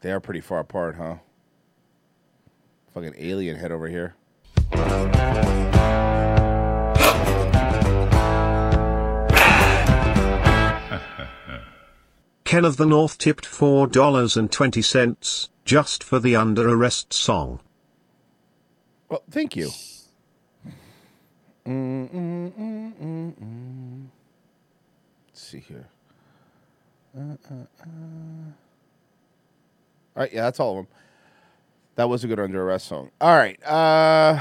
[0.00, 1.16] They are pretty far apart, huh?
[2.94, 4.14] Fucking alien head over here.
[12.44, 17.60] Ken of the North tipped $4.20 just for the Under Arrest song.
[19.08, 19.70] Well, thank you.
[21.66, 24.06] Mm, mm, mm,
[25.28, 25.88] Let's see here.
[27.14, 27.26] All
[30.16, 30.86] right, yeah, that's all of them.
[31.96, 33.10] That was a good under arrest song.
[33.20, 33.62] All right.
[33.66, 34.40] Uh,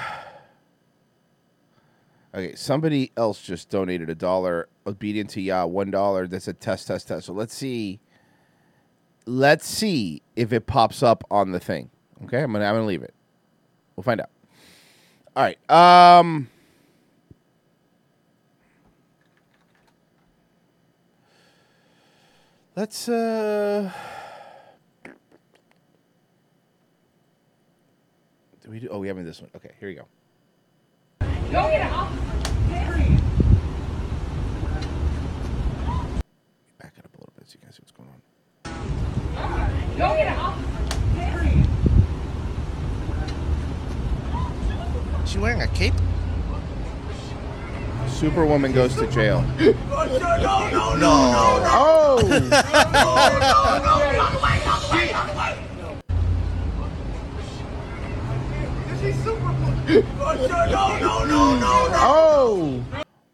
[2.34, 4.70] okay, somebody else just donated a dollar.
[4.88, 6.28] Obedient to Yah, one dollar.
[6.28, 7.26] That's a test, test, test.
[7.26, 8.00] So let's see.
[9.26, 11.90] Let's see if it pops up on the thing.
[12.24, 13.14] Okay, I'm gonna I'm gonna leave it.
[13.96, 14.30] We'll find out.
[15.36, 15.70] All right.
[15.70, 16.50] Um.
[22.82, 23.92] Let's uh.
[25.04, 25.12] Do
[28.72, 28.88] we do?
[28.90, 29.52] Oh, we haven't this one.
[29.56, 30.06] Okay, here we go.
[31.20, 32.12] Go get it off.
[36.80, 38.20] Back it up a little bit so you guys see what's going on.
[39.96, 40.58] Go get it off.
[45.28, 45.94] She wearing a cape?
[48.08, 49.42] Superwoman goes to jail.
[50.98, 51.18] No.
[51.74, 52.22] Oh!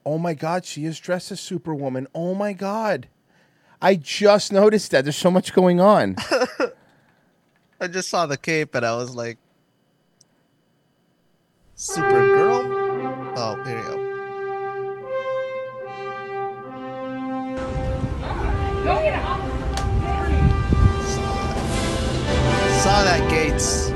[0.05, 2.07] Oh my God, she is dressed as Superwoman.
[2.15, 3.07] Oh my God.
[3.81, 5.03] I just noticed that.
[5.03, 6.15] There's so much going on.
[7.79, 9.37] I just saw the cape and I was like,
[11.75, 12.65] Supergirl?
[13.37, 14.06] Oh, here you go.
[22.83, 23.89] Saw that Gates.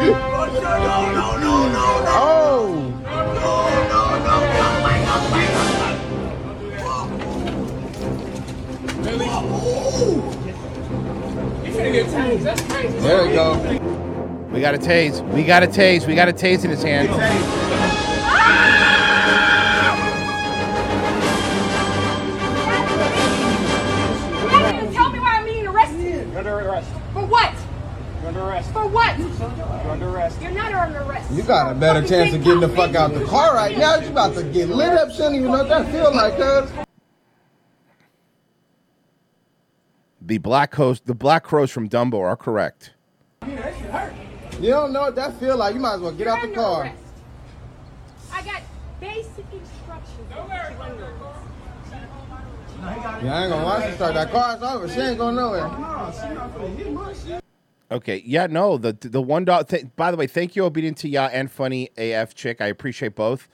[0.00, 0.12] Good.
[0.12, 1.86] No, no, no, no.
[2.08, 2.92] Oh!
[13.00, 13.58] There we go.
[14.50, 15.22] We got a tase.
[15.32, 16.06] We got a tase.
[16.06, 17.08] We got a tase in his hand.
[28.62, 28.72] Arrest.
[28.72, 29.18] For what?
[29.18, 30.40] You're under arrest.
[30.40, 31.30] You're not under arrest.
[31.32, 33.96] You got a better chance of getting the fuck out the car right now.
[33.96, 35.10] You about to get lit up.
[35.10, 36.70] She don't even know what that feel like, cuz.
[40.24, 42.92] The black coast, the black crows from Dumbo are correct.
[43.42, 45.74] You don't know what that feel like.
[45.74, 46.92] You might as well get out the car.
[48.32, 48.62] I got
[49.00, 50.30] basic instructions.
[50.30, 50.76] Don't worry
[53.24, 54.54] Yeah, I ain't gonna watch her start that car.
[54.54, 54.88] It's over.
[54.88, 57.41] She ain't going nowhere.
[57.92, 59.64] Okay, yeah, no, the the one dollar.
[59.64, 62.60] Th- by the way, thank you, obedient to ya and funny AF chick.
[62.60, 63.48] I appreciate both.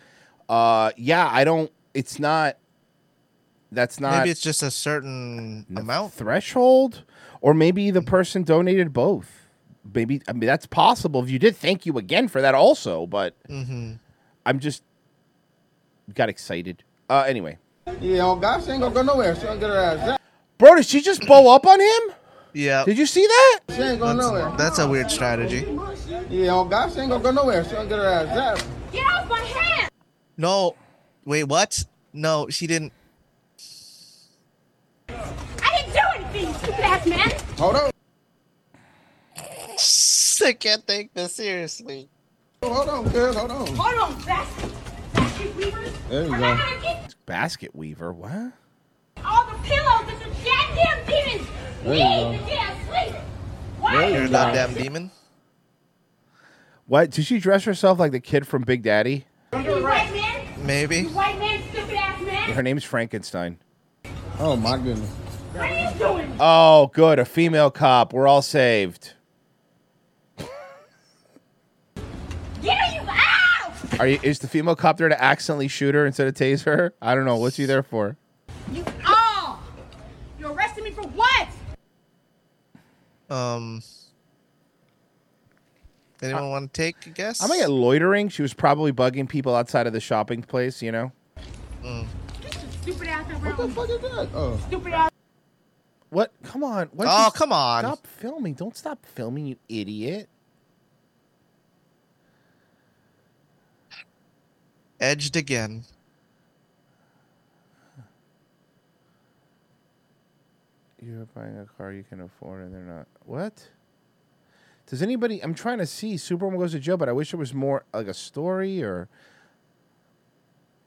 [0.48, 1.70] Uh, yeah, I don't.
[1.94, 2.56] It's not.
[3.70, 6.15] That's not Maybe it's just a certain amount.
[6.15, 7.05] threshold,
[7.43, 9.47] or maybe the person donated both.
[9.94, 11.23] Maybe I mean that's possible.
[11.23, 13.06] If you did, thank you again for that also.
[13.06, 13.94] But Mm-hmm.
[14.47, 14.82] I'm just
[16.15, 16.82] got excited.
[17.10, 17.59] Uh, anyway,
[18.01, 19.35] Yeah, oh God, she ain't gonna go nowhere.
[19.35, 20.19] She gonna get her ass
[20.59, 22.15] bro, did she just blow up on him?
[22.59, 22.85] Yeah.
[22.85, 23.60] Did you see that?
[23.70, 24.52] She ain't going That's, nowhere.
[24.59, 25.64] that's a weird strategy.
[26.28, 27.62] Yeah, oh God, she ain't gonna go nowhere.
[27.64, 28.66] She gonna get her ass out.
[28.90, 29.89] Get off my hand!
[30.36, 30.74] No.
[31.24, 31.85] Wait, what?
[32.12, 32.93] No, she didn't.
[35.09, 37.30] I didn't do anything, stupid ass man!
[37.59, 37.90] Hold on.
[40.48, 42.09] I can't take this seriously.
[42.64, 43.36] Oh, hold on, cuz.
[43.36, 43.66] Hold on.
[43.68, 44.72] Hold on, basket,
[45.14, 45.93] basket weavers.
[46.09, 46.80] There you I'm go.
[46.82, 48.12] get Basket weaver.
[48.12, 48.52] What?
[49.24, 51.48] all the pillows that the goddamn demons
[51.82, 52.38] There you go.
[53.90, 55.10] There you You're a goddamn demon.
[56.86, 57.10] What?
[57.10, 59.26] Did she dress herself like the kid from Big Daddy?
[59.52, 60.66] You white man?
[60.66, 61.00] Maybe.
[61.00, 62.52] You white man, stupid ass man?
[62.52, 63.59] Her name's Frankenstein.
[64.38, 65.09] Oh my goodness.
[65.09, 66.36] What are you doing?
[66.40, 67.18] Oh, good.
[67.18, 68.12] A female cop.
[68.12, 69.14] We're all saved.
[72.62, 73.74] Get her, you ow!
[73.98, 74.18] Are you?
[74.22, 76.94] Is the female cop there to accidentally shoot her instead of tase her?
[77.00, 77.36] I don't know.
[77.36, 78.16] What's she there for?
[78.72, 79.62] You oh!
[80.38, 81.48] You arrested me for what?
[83.30, 83.82] Um.
[86.20, 87.40] Anyone want to take a guess?
[87.40, 88.28] I'm gonna get loitering.
[88.28, 90.82] She was probably bugging people outside of the shopping place.
[90.82, 91.12] You know.
[91.82, 92.06] Mm.
[92.82, 94.28] Stupid ass What the fuck is that?
[94.34, 94.59] Oh.
[94.66, 95.10] Stupid ass.
[96.10, 96.32] What?
[96.42, 96.88] Come on.
[96.92, 97.84] What Oh, come on.
[97.84, 98.55] Stop filming.
[98.55, 100.28] Don't stop filming, you idiot.
[105.00, 105.84] Edged again.
[111.00, 113.06] You're buying a car you can afford, and they're not.
[113.24, 113.68] What?
[114.86, 115.42] Does anybody?
[115.42, 116.16] I'm trying to see.
[116.16, 119.08] Superwoman goes to jail, but I wish it was more like a story or.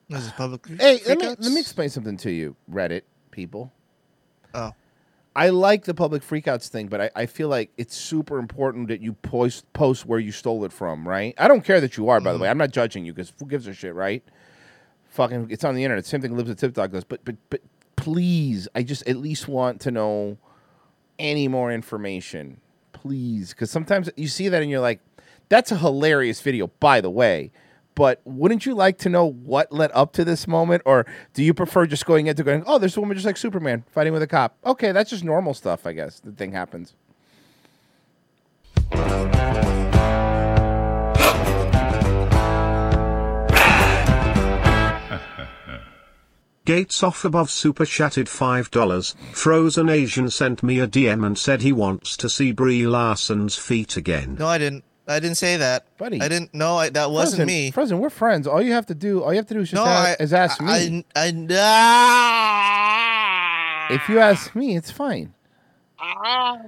[0.09, 0.65] This is public.
[0.79, 3.71] Hey, let me let me explain something to you, Reddit people.
[4.53, 4.73] Oh.
[5.33, 8.99] I like the public freakouts thing, but I, I feel like it's super important that
[8.99, 11.33] you post post where you stole it from, right?
[11.37, 12.43] I don't care that you are, by the mm-hmm.
[12.43, 12.49] way.
[12.49, 14.21] I'm not judging you because who gives a shit, right?
[15.11, 16.05] fucking, it's on the internet.
[16.05, 16.35] Same thing.
[16.35, 17.03] Lives a Tip Dog does.
[17.03, 17.61] But but but
[18.01, 20.37] please, I just at least want to know
[21.19, 22.59] any more information,
[22.93, 24.99] please, because sometimes you see that and you're like,
[25.49, 27.51] that's a hilarious video, by the way.
[27.93, 31.05] But wouldn't you like to know what led up to this moment, or
[31.35, 34.13] do you prefer just going into going, oh, there's a woman just like Superman fighting
[34.13, 34.57] with a cop?
[34.65, 36.19] Okay, that's just normal stuff, I guess.
[36.19, 36.95] The thing happens.
[46.65, 49.15] Gates off above super chatted $5.
[49.33, 53.97] Frozen Asian sent me a DM and said he wants to see Brie Larson's feet
[53.97, 54.35] again.
[54.39, 54.83] No, I didn't.
[55.07, 56.21] I didn't say that, buddy.
[56.21, 56.53] I didn't.
[56.53, 57.71] No, I, that wasn't Frozen, me.
[57.71, 58.45] Frozen, we're friends.
[58.47, 60.15] All you have to do, all you have to do is just No, a- I-
[60.19, 60.67] is ask me.
[60.69, 61.33] I, I,
[63.89, 65.33] ah, if you ask me, it's fine.
[65.99, 66.59] ah.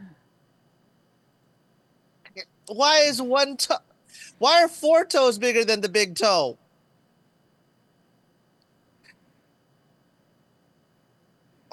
[2.68, 3.76] Why is one toe?
[4.40, 6.58] Why are four toes bigger than the big toe?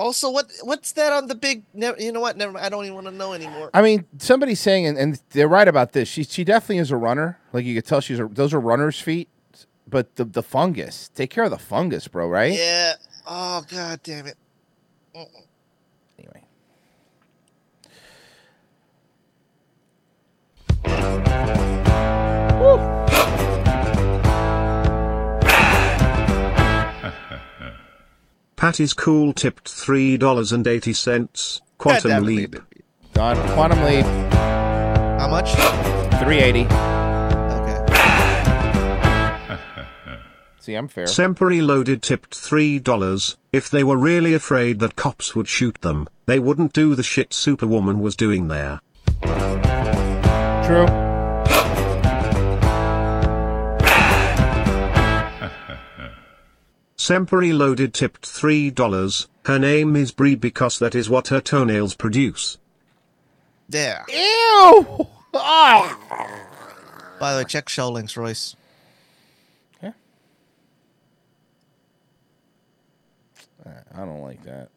[0.00, 1.62] Also, what what's that on the big?
[1.74, 2.34] Never, you know what?
[2.38, 2.52] Never.
[2.52, 3.68] mind, I don't even want to know anymore.
[3.74, 6.08] I mean, somebody's saying, and, and they're right about this.
[6.08, 7.38] She she definitely is a runner.
[7.52, 9.28] Like you could tell, she's a, those are runner's feet.
[9.86, 12.28] But the the fungus, take care of the fungus, bro.
[12.28, 12.54] Right?
[12.54, 12.94] Yeah.
[13.26, 14.38] Oh god damn it.
[15.14, 15.44] Mm-mm.
[16.18, 16.44] Anyway.
[28.60, 31.60] Patty's cool tipped $3.80.
[31.78, 32.56] Quantum damn leap.
[33.14, 33.38] Done.
[33.54, 34.04] Quantum leap.
[34.04, 35.54] How much?
[36.22, 36.66] Three eighty.
[36.66, 37.86] Okay.
[40.60, 41.06] See, I'm fair.
[41.06, 43.36] Sempery loaded tipped $3.
[43.50, 47.32] If they were really afraid that cops would shoot them, they wouldn't do the shit
[47.32, 48.80] Superwoman was doing there.
[50.66, 51.09] True.
[57.10, 59.26] Sempery loaded tipped $3.
[59.46, 62.56] Her name is Brie because that is what her toenails produce.
[63.68, 64.04] There.
[64.08, 65.08] Ew.
[65.34, 65.98] Ah.
[67.18, 68.54] By the way, check show links, Royce.
[73.66, 74.68] I don't like that.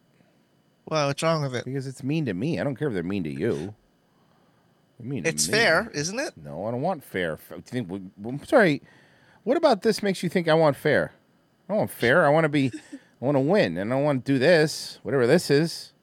[0.88, 1.66] Well, what's wrong with it?
[1.66, 2.60] Because it's mean to me.
[2.60, 3.76] I don't care if they're mean to you.
[5.00, 5.54] They're mean to It's me.
[5.54, 6.34] fair, isn't it?
[6.36, 7.34] No, I don't want fair.
[7.34, 8.12] F- Do you think?
[8.26, 8.82] I'm sorry.
[9.44, 11.12] What about this makes you think I want fair?
[11.68, 12.26] I don't want fair.
[12.26, 12.72] I want to be.
[13.22, 15.94] I want to win, and I want to do this, whatever this is.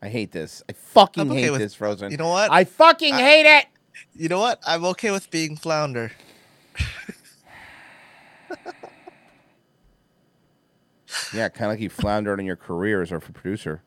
[0.00, 0.62] I hate this.
[0.68, 2.10] I fucking okay hate with- this, Frozen.
[2.12, 2.50] You know what?
[2.50, 3.66] I fucking I- hate it.
[4.14, 4.60] You know what?
[4.66, 6.12] I'm okay with being flounder.
[11.32, 13.82] Yeah, kind of like you floundered in your career as a producer.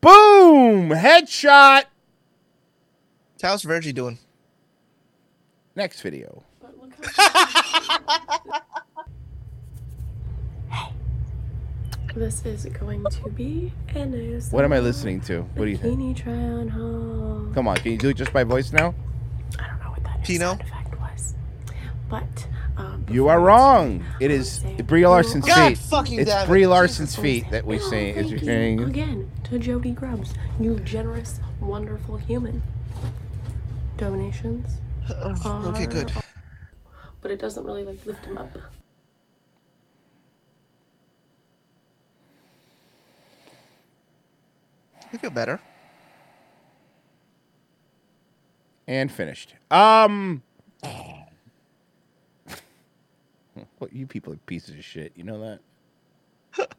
[0.00, 0.90] Boom!
[0.90, 1.84] Headshot.
[3.42, 4.18] How's Virgie doing?
[5.76, 6.42] Next video.
[12.14, 15.42] This is going to be an ASMR What am I listening to?
[15.42, 15.98] What do you think?
[15.98, 17.54] bikini try on haul.
[17.54, 18.94] Come on, can you do it just by voice now?
[20.24, 20.58] Pino?
[22.08, 24.04] But um, You are wrong.
[24.18, 25.78] It is Brie Larson's God feet.
[25.78, 26.48] fucking it's damn it.
[26.48, 28.16] Brie Larson's feet that we sing.
[28.16, 32.62] Is thank you saying again to Jody Grubbs, you generous, wonderful human.
[33.96, 34.80] Donations.
[35.10, 36.12] okay, good.
[37.20, 38.50] But it doesn't really like lift him up.
[45.12, 45.60] I feel better.
[48.86, 49.54] and finished.
[49.70, 50.42] Um,
[53.78, 55.12] what you people are pieces of shit.
[55.14, 55.58] You know
[56.56, 56.70] that.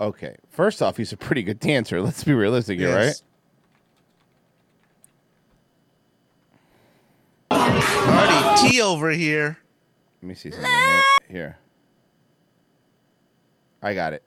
[0.00, 2.00] Okay, first off, he's a pretty good dancer.
[2.00, 3.22] Let's be realistic here, Yes.
[7.50, 7.66] right?
[8.06, 9.58] Marty T over here.
[10.22, 11.02] Let me see something here.
[11.28, 11.58] Here.
[13.82, 14.22] I got it.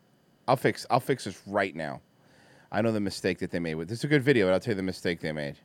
[0.48, 2.02] I'll fix I'll fix this right now.
[2.72, 4.60] I know the mistake that they made with this is a good video, but I'll
[4.60, 5.58] tell you the mistake they made.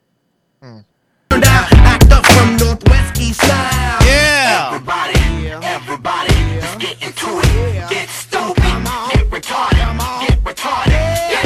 [4.04, 4.70] Yeah.
[4.72, 5.18] Everybody,
[5.64, 7.88] everybody, let's get into it.
[7.90, 11.45] Get stupid, get retarded, get retarded, get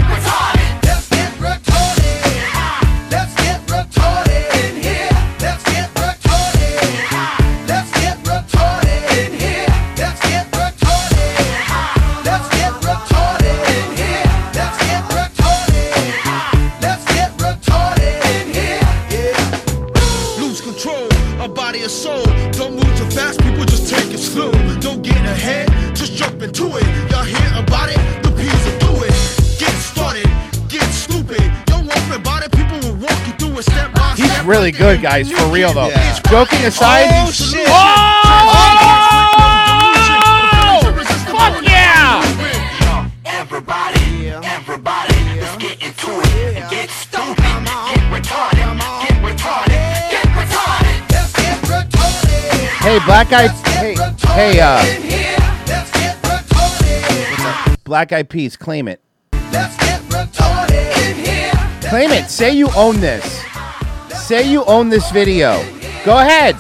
[34.51, 35.31] really good, guys.
[35.31, 35.91] For real though.
[36.29, 37.07] Joking aside.
[37.13, 37.69] Oh, shit.
[37.69, 38.17] Oh!
[41.31, 42.21] Fuck yeah!
[43.25, 51.11] Everybody, everybody, let's get into it and get stupid, get retarded, get retarded, get retarded.
[51.11, 52.81] Let's get retarded.
[52.81, 53.49] Hey, black guy.
[53.49, 53.95] Hey,
[54.35, 54.83] hey, uh,
[55.67, 57.85] Let's get retarded.
[57.85, 59.01] black eyed peas, claim it.
[59.53, 61.53] Let's get retarded in here.
[61.89, 62.29] Claim it.
[62.29, 63.40] Say you own this.
[64.31, 65.61] Say you own this video.
[66.05, 66.55] Go ahead.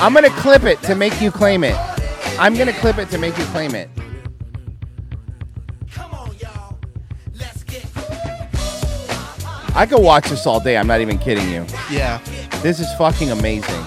[0.00, 1.74] I'm gonna clip it to make you claim it.
[2.38, 3.90] I'm gonna clip it to make you claim it.
[9.74, 10.76] I could watch this all day.
[10.76, 11.66] I'm not even kidding you.
[11.90, 12.20] Yeah.
[12.62, 13.84] This is fucking amazing.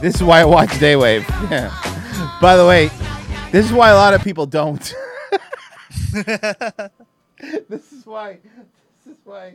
[0.00, 1.26] This is why I watch Daywave.
[1.50, 2.38] Yeah.
[2.40, 2.88] By the way,
[3.52, 4.94] this is why a lot of people don't.
[7.68, 8.38] this is why.
[9.04, 9.54] This is why.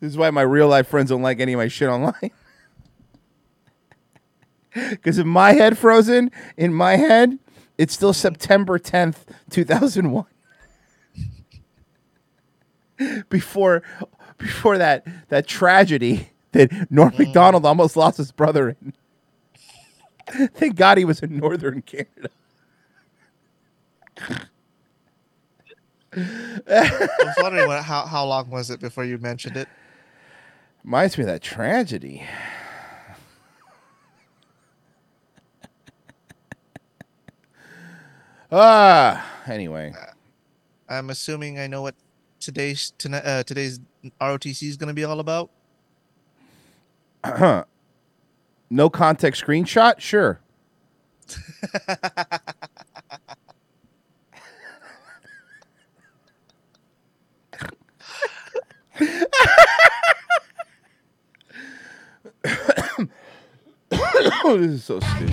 [0.00, 2.30] This is why my real life friends don't like any of my shit online.
[4.72, 7.40] Because in my head, Frozen, in my head,
[7.76, 9.16] it's still September 10th,
[9.50, 10.26] 2001.
[13.28, 13.82] before
[14.38, 17.18] before that that tragedy that Norm mm.
[17.18, 18.92] Macdonald almost lost his brother in.
[20.54, 22.30] Thank God he was in northern Canada.
[26.16, 29.68] I was wondering what, how how long was it before you mentioned it?
[30.84, 32.26] Reminds me of that tragedy.
[38.52, 39.92] Ah, anyway.
[40.88, 41.94] I'm assuming I know what
[42.40, 43.78] today's tonight uh, today's
[44.20, 45.50] ROTC is going to be all about.
[48.70, 50.00] no context screenshot?
[50.00, 50.40] Sure.
[62.42, 63.20] this
[63.90, 65.30] is so stupid.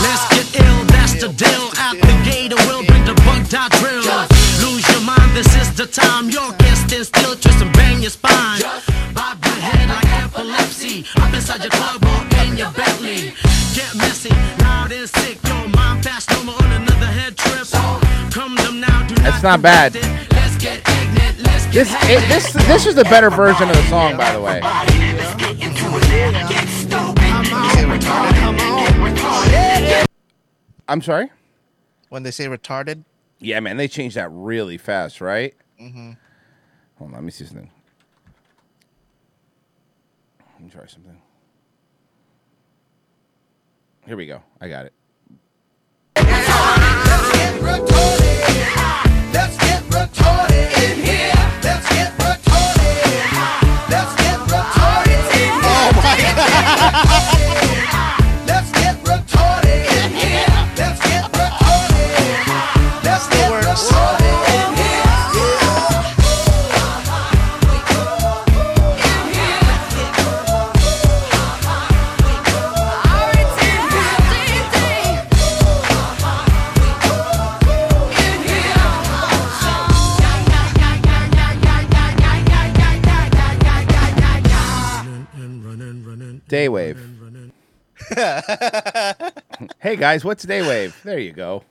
[0.00, 1.70] Let's get ill, that's the deal.
[1.78, 4.04] Out the gate, and we'll bring the bug dot drill.
[4.62, 6.30] Lose your mind, this is the time.
[6.30, 8.62] Your guest stand still, twist and bang your spine.
[9.14, 11.04] Bob your head like epilepsy.
[11.16, 13.34] Up inside your club or in your Bentley.
[13.74, 14.30] Get messy,
[14.60, 15.38] loud and sick.
[15.44, 17.66] Your mind fast, no more on another head trip.
[18.32, 19.94] Come them now, do That's not bad.
[19.94, 20.89] Let's get ignorant, let's get
[21.72, 24.60] This it, this this is the better version of the song, by the way.
[30.88, 31.30] I'm sorry.
[32.08, 33.04] When they say retarded,
[33.38, 35.54] Yeah, man, they changed that really fast, right?
[35.80, 36.16] Mhm.
[36.98, 37.70] Hold on, let me see something.
[40.54, 41.22] Let me try something.
[44.04, 44.42] Here we go.
[44.60, 44.92] I got it.
[49.90, 51.34] Let's get retarded in here.
[51.62, 53.90] Let's get retarded.
[53.90, 55.64] Let's get retarded in here.
[55.64, 56.14] Oh my
[57.92, 58.19] god.
[86.50, 87.52] Daywave.
[89.78, 91.00] hey guys, what's Daywave?
[91.04, 91.62] There you go.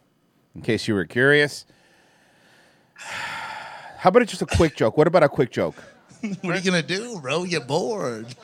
[0.56, 1.65] In case you were curious.
[2.95, 4.95] How about just a quick joke?
[4.95, 5.76] What about a quick joke?
[6.41, 7.43] what are you gonna do, bro?
[7.43, 8.27] You're bored.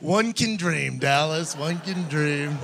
[0.00, 1.56] One can dream, Dallas.
[1.56, 2.58] One can dream.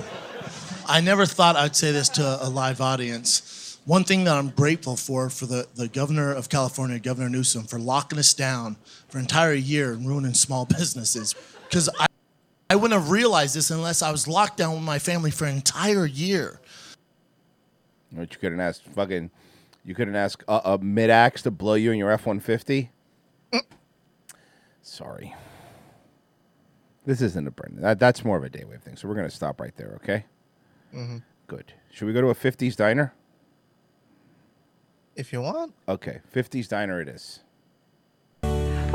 [0.87, 3.54] I never thought I'd say this to a live audience.
[3.85, 7.77] One thing that I'm grateful for for the, the governor of California, Governor Newsom, for
[7.77, 11.35] locking us down for an entire year and ruining small businesses.
[11.63, 12.07] Because I,
[12.71, 15.55] I wouldn't have realized this unless I was locked down with my family for an
[15.55, 16.59] entire year.
[18.09, 19.29] What you couldn't ask fucking
[19.83, 22.91] you couldn't ask a, a mid axe to blow you in your F one fifty?
[24.81, 25.35] Sorry.
[27.05, 27.81] This isn't a Brendan.
[27.81, 28.95] That, that's more of a day wave thing.
[28.95, 30.25] So we're gonna stop right there, okay?
[30.95, 31.17] Mm-hmm.
[31.45, 31.73] Good.
[31.91, 33.13] Should we go to a fifties diner?
[35.15, 35.73] If you want.
[35.87, 37.39] Okay, fifties diner it is.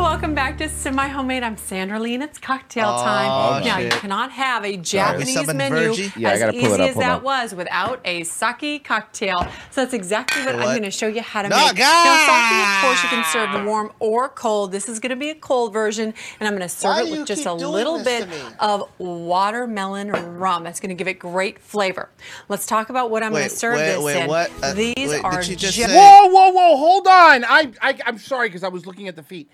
[0.00, 1.42] Welcome back to Semi Homemade.
[1.42, 3.64] I'm Sandra Lee, and it's cocktail Oh, time.
[3.64, 6.80] now, you cannot have a Japanese Summon menu Yeah, as easy up.
[6.80, 7.22] as that on.
[7.22, 9.46] was without a sake cocktail.
[9.70, 10.62] So that's exactly what, What?
[10.64, 11.76] I'm going to show you how to No, make.
[11.76, 12.04] God!
[12.04, 14.72] Now, sake, of course, you can serve warm or cold.
[14.72, 17.10] This is going to be a cold version, and I'm going to serve Why it
[17.18, 18.26] with just a little bit
[18.58, 20.64] of watermelon rum.
[20.64, 22.08] That's going to give it great flavor.
[22.48, 24.28] Let's talk about what I'm going to serve wait, this wait, in.
[24.28, 24.50] what?
[24.62, 26.76] Uh, These wait, did are just ju- say- Whoa, whoa, whoa!
[26.78, 27.44] Hold on.
[27.44, 29.50] I, I I'm sorry because I was looking at the feet.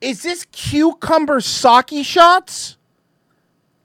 [0.00, 2.76] Is this cucumber sake shots?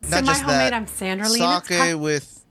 [0.03, 0.73] Not just Semi-homemade, that.
[0.73, 2.45] I'm Sandra Lee, and it's Sake cock- with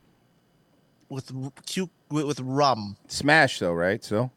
[1.09, 2.97] with r- cu- with, with rum.
[3.07, 4.03] Smash though, right?
[4.03, 4.31] So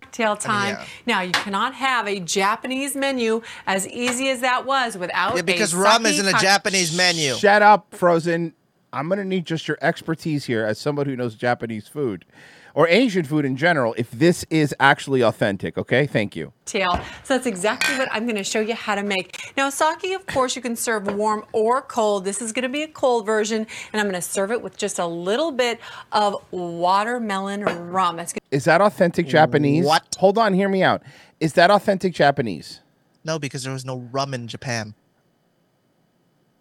[0.00, 0.76] cocktail time.
[0.78, 0.86] yeah.
[1.06, 5.72] Now you cannot have a Japanese menu as easy as that was without Yeah, because
[5.74, 7.34] a rum isn't a cock- Japanese menu.
[7.34, 8.52] shut up, Frozen.
[8.92, 12.24] I'm gonna need just your expertise here as somebody who knows Japanese food
[12.74, 13.94] or Asian food in general.
[13.98, 16.06] If this is actually authentic, okay?
[16.06, 16.52] Thank you.
[16.64, 16.90] Tail.
[17.24, 19.52] So that's exactly what I'm going to show you how to make.
[19.56, 22.24] Now, sake, of course, you can serve warm or cold.
[22.24, 24.76] This is going to be a cold version, and I'm going to serve it with
[24.76, 25.80] just a little bit
[26.12, 28.16] of watermelon rum.
[28.16, 29.84] That's gonna- Is that authentic Japanese?
[29.84, 30.16] What?
[30.18, 31.02] Hold on, hear me out.
[31.40, 32.80] Is that authentic Japanese?
[33.24, 34.94] No, because there was no rum in Japan.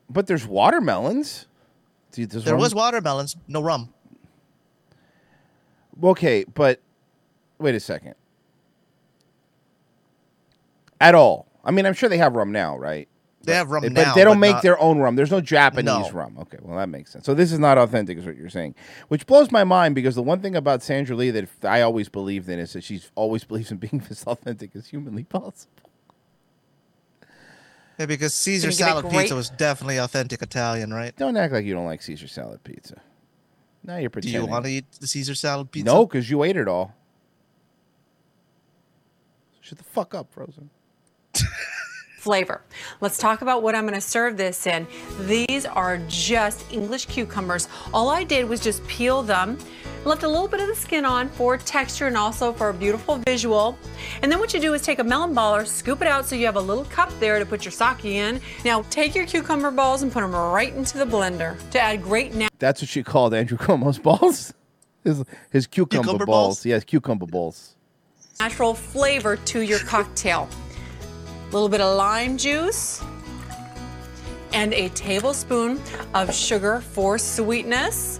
[0.09, 1.47] But there's watermelons.
[2.11, 3.93] Dude, there's There rum- was watermelons, no rum.
[6.03, 6.79] Okay, but
[7.59, 8.15] wait a second.
[10.99, 11.47] At all.
[11.63, 13.07] I mean, I'm sure they have rum now, right?
[13.43, 15.15] They have rum but now, they don't but make not- their own rum.
[15.15, 16.09] There's no Japanese No.
[16.11, 16.37] rum.
[16.41, 17.25] Okay, well that makes sense.
[17.25, 18.75] So this is not authentic, is what you're saying,
[19.07, 22.49] which blows my mind because the one thing about Sandra Lee that I always believed
[22.49, 25.71] in is that she's always believes in being as authentic as humanly possible.
[27.97, 31.15] Yeah, because Caesar Gonna give it salad great- pizza was definitely authentic Italian, right?
[31.15, 33.01] Don't act like you don't like Caesar salad pizza.
[33.87, 35.85] Now you're Do you want to eat the Caesar salad pizza?
[35.85, 36.93] No, because you ate it all.
[39.61, 40.69] Shut the fuck up, Frozen.
[42.27, 42.59] flavor.
[42.99, 44.85] Let's talk about what I'm going to serve this in.
[45.21, 47.69] These are just English cucumbers.
[47.93, 49.57] All I did was just peel them,
[50.03, 53.15] left a little bit of the skin on for texture and also for a beautiful
[53.25, 53.77] visual.
[54.21, 56.45] And then what you do is take a melon baller, scoop it out so you
[56.45, 58.41] have a little cup there to put your sake in.
[58.65, 62.35] Now take your cucumber balls and put them right into the blender to add great
[62.35, 64.53] na- That's what she called Andrew Cuomo's balls.
[65.05, 66.57] His his cucumber, Cucumber balls.
[66.57, 66.65] balls?
[66.65, 67.77] Yes, cucumber balls.
[68.41, 70.49] natural flavor to your cocktail.
[71.47, 73.01] A little bit of lime juice
[74.51, 75.81] and a tablespoon
[76.13, 78.19] of sugar for sweetness.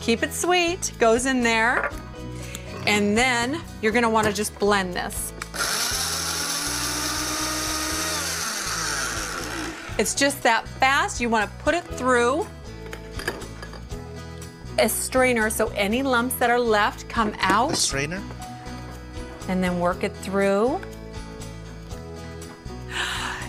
[0.00, 1.90] Keep it sweet, goes in there.
[2.86, 5.32] And then you're gonna wanna just blend this.
[9.98, 11.20] It's just that fast.
[11.20, 12.46] You wanna put it through
[14.78, 17.72] a strainer so any lumps that are left come out.
[17.72, 18.22] A strainer?
[19.48, 20.80] And then work it through.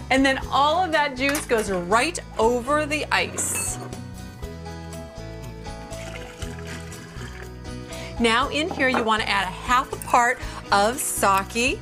[0.09, 3.77] And then all of that juice goes right over the ice.
[8.19, 10.39] Now in here you want to add a half a part
[10.71, 11.79] of sake.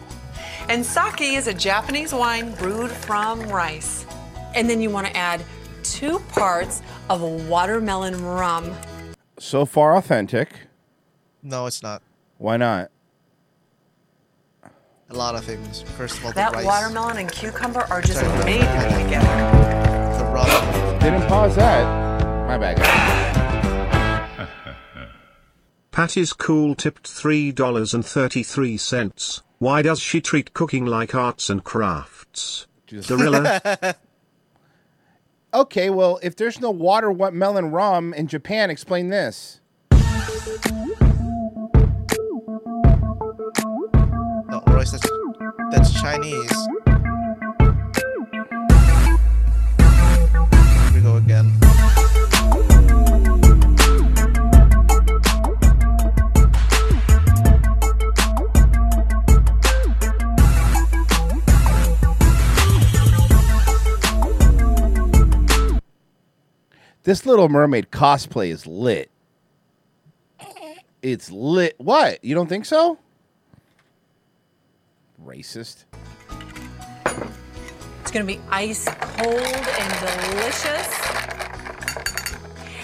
[0.70, 4.06] And sake is a Japanese wine brewed from rice.
[4.54, 5.44] And then you want to add
[5.84, 8.76] two parts of watermelon rum.
[9.40, 10.50] So far, authentic.
[11.42, 12.02] No, it's not.
[12.38, 12.92] Why not?
[15.10, 15.84] A lot of things.
[15.98, 16.66] First of all, the That rice.
[16.66, 18.44] watermelon and cucumber are just Sorry.
[18.46, 20.18] made to together.
[20.18, 21.00] The rum.
[21.00, 21.86] Didn't pause that.
[22.48, 22.78] My bad.
[22.78, 24.48] guys.
[25.92, 29.42] Patty's cool tipped $3.33.
[29.60, 32.68] Why does she treat cooking like arts and crafts?
[33.08, 33.96] Gorilla?
[35.54, 39.62] Okay, well, if there's no water what melon rum in Japan, explain this.
[44.78, 44.92] That's,
[45.72, 46.68] that's Chinese.
[46.86, 47.02] Here
[50.94, 51.52] we go again.
[67.02, 69.10] This Little Mermaid cosplay is lit.
[71.02, 71.74] It's lit.
[71.80, 72.24] What?
[72.24, 73.00] You don't think so?
[75.24, 75.86] Racist.
[78.02, 80.88] It's gonna be ice cold and delicious.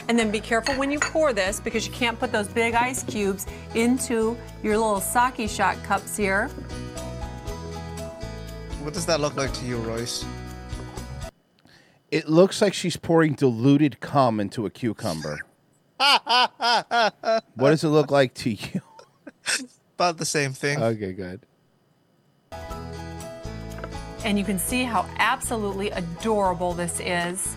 [0.09, 3.03] And then be careful when you pour this because you can't put those big ice
[3.03, 6.49] cubes into your little sake shot cups here.
[8.81, 10.25] What does that look like to you, Royce?
[12.11, 15.39] It looks like she's pouring diluted cum into a cucumber.
[17.55, 18.81] What does it look like to you?
[19.95, 20.81] About the same thing.
[20.81, 21.45] Okay, good.
[24.23, 27.55] And you can see how absolutely adorable this is.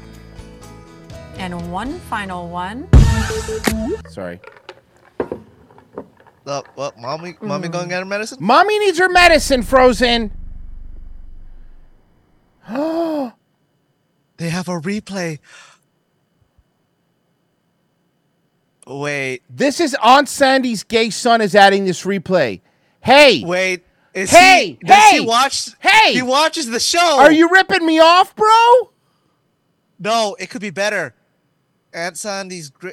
[1.36, 2.89] And one final one.
[4.09, 4.40] Sorry.
[6.47, 8.39] Uh, what, mommy, mommy going get her medicine?
[8.40, 10.32] Mommy needs her medicine, Frozen.
[14.39, 15.39] They have a replay.
[18.86, 22.60] Wait, This is Aunt Sandy's gay son is adding this replay.
[23.01, 23.43] Hey.
[23.44, 23.86] wait.
[24.17, 25.69] Is Hey, he, does hey, he watch?
[25.79, 26.15] hey.
[26.15, 27.19] he watches the show.
[27.21, 28.91] Are you ripping me off, bro?
[29.99, 31.15] No, it could be better.
[31.93, 32.91] Aunt Sandy's gr-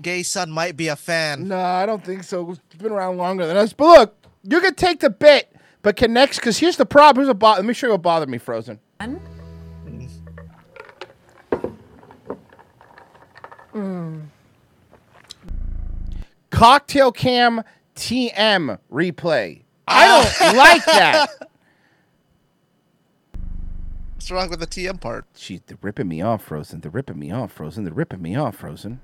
[0.00, 1.46] gay son might be a fan.
[1.46, 2.50] No, I don't think so.
[2.50, 3.72] It's been around longer than us.
[3.72, 7.22] But look, you can take the bit, but connects because here's the problem.
[7.24, 8.80] Here's a bo- Let me show you what bothered me, Frozen.
[13.74, 14.26] Mm.
[16.50, 17.62] Cocktail Cam
[17.96, 19.62] TM replay.
[19.88, 20.36] I ah.
[20.38, 21.28] don't like that.
[24.14, 25.26] What's wrong with the TM part?
[25.34, 26.80] She, they're ripping me off, Frozen.
[26.80, 27.82] They're ripping me off, Frozen.
[27.82, 29.00] They're ripping me off, Frozen.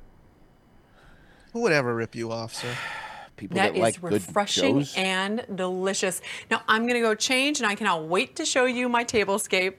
[1.53, 2.73] Who would ever rip you off, sir?
[3.37, 4.95] People That that, is like good refreshing shows.
[4.97, 6.21] and delicious.
[6.51, 9.75] Now I'm gonna go change, and I cannot wait to show you my tablescape.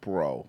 [0.00, 0.46] Bro.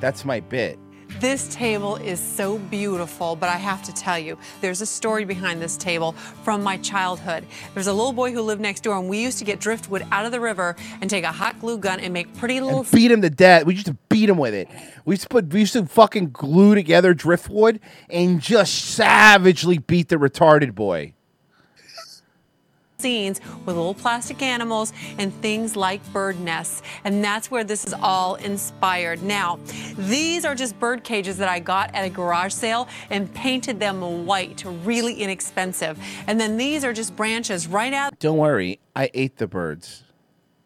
[0.00, 0.78] That's my bit.
[1.20, 5.62] This table is so beautiful, but I have to tell you, there's a story behind
[5.62, 6.12] this table
[6.42, 7.46] from my childhood.
[7.72, 10.26] There's a little boy who lived next door, and we used to get driftwood out
[10.26, 12.80] of the river and take a hot glue gun and make pretty little.
[12.80, 13.64] And beat him to death.
[13.64, 14.68] We used to beat him with it.
[15.04, 17.80] We used to put we used to fucking glue together driftwood
[18.10, 21.13] and just savagely beat the retarded boy.
[23.04, 26.80] Scenes with little plastic animals and things like bird nests.
[27.04, 29.22] And that's where this is all inspired.
[29.22, 29.58] Now,
[29.98, 34.24] these are just bird cages that I got at a garage sale and painted them
[34.24, 35.98] white, really inexpensive.
[36.26, 40.02] And then these are just branches right out Don't worry, I ate the birds.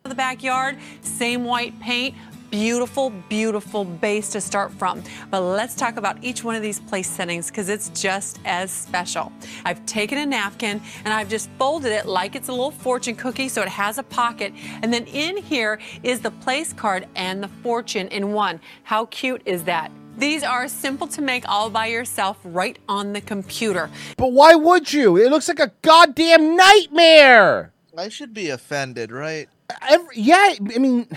[0.05, 2.15] the backyard, same white paint.
[2.50, 5.02] Beautiful, beautiful base to start from.
[5.30, 9.30] But let's talk about each one of these place settings because it's just as special.
[9.66, 13.50] I've taken a napkin and I've just folded it like it's a little fortune cookie
[13.50, 14.54] so it has a pocket.
[14.82, 18.60] And then in here is the place card and the fortune in one.
[18.82, 19.92] How cute is that?
[20.16, 23.90] These are simple to make all by yourself right on the computer.
[24.16, 25.18] But why would you?
[25.18, 27.72] It looks like a goddamn nightmare.
[27.96, 29.48] I should be offended, right?
[29.88, 31.08] Every, yeah, I mean,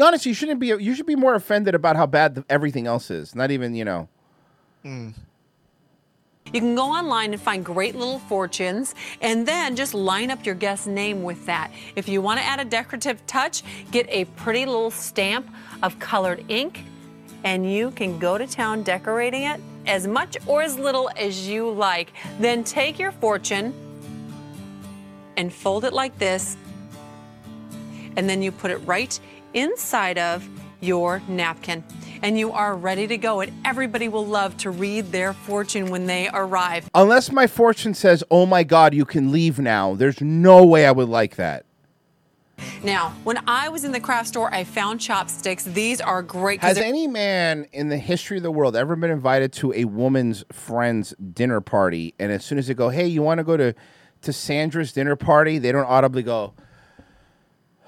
[0.00, 0.68] honestly, you shouldn't be.
[0.68, 3.34] You should be more offended about how bad the, everything else is.
[3.34, 4.08] Not even, you know.
[4.82, 5.10] Hmm.
[6.52, 10.54] You can go online and find great little fortunes and then just line up your
[10.54, 11.70] guest's name with that.
[11.96, 15.48] If you want to add a decorative touch, get a pretty little stamp
[15.82, 16.84] of colored ink
[17.44, 21.70] and you can go to town decorating it as much or as little as you
[21.70, 22.12] like.
[22.38, 23.72] Then take your fortune
[25.38, 26.58] and fold it like this
[28.16, 29.18] and then you put it right
[29.54, 30.48] inside of
[30.80, 31.84] your napkin.
[32.22, 33.40] And you are ready to go.
[33.40, 36.88] And everybody will love to read their fortune when they arrive.
[36.94, 40.92] Unless my fortune says, "Oh my God, you can leave now." There's no way I
[40.92, 41.64] would like that.
[42.84, 45.64] Now, when I was in the craft store, I found chopsticks.
[45.64, 46.60] These are great.
[46.60, 50.44] Has any man in the history of the world ever been invited to a woman's
[50.52, 53.74] friend's dinner party, and as soon as they go, "Hey, you want to go to
[54.22, 56.54] to Sandra's dinner party?" They don't audibly go,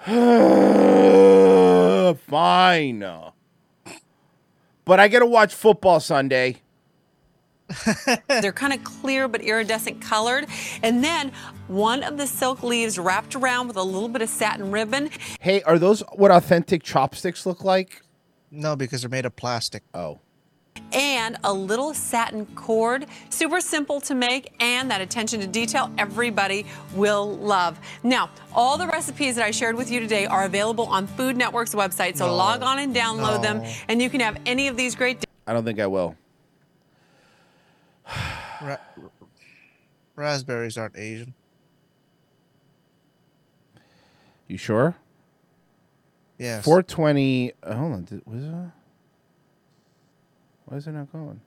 [2.26, 3.05] "Fine,"
[4.85, 6.60] but I get to watch football Sunday.
[8.28, 10.47] They're kind of clear but iridescent colored.
[10.82, 11.32] And then
[11.68, 15.09] one of the silk leaves wrapped around with a little bit of satin ribbon.
[15.40, 18.02] Hey, are those what authentic chopsticks look like?
[18.51, 19.85] No, because they're made of plastic.
[19.94, 20.20] Oh.
[20.94, 23.06] And a little satin cord.
[23.28, 26.64] Super simple to make, and that attention to detail everybody
[26.94, 27.78] will love.
[28.02, 31.74] Now, all the recipes that I shared with you today are available on Food Network's
[31.74, 34.94] website, so No, log on and download them, and you can have any of these
[34.94, 35.24] great.
[35.46, 36.16] I don't think I will.
[38.62, 38.76] Ra-
[40.16, 41.34] raspberries aren't Asian.
[44.46, 44.94] You sure?
[46.38, 46.64] Yes.
[46.64, 47.52] 420.
[47.62, 48.05] Uh, hold on.
[48.05, 48.55] Did, was it?
[50.74, 51.40] Why is it not going?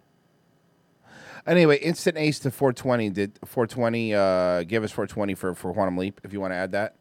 [1.45, 3.09] Anyway, instant ace to 420.
[3.09, 6.71] Did 420 uh, give us 420 for, for Quantum Leap if you want to add
[6.71, 6.95] that?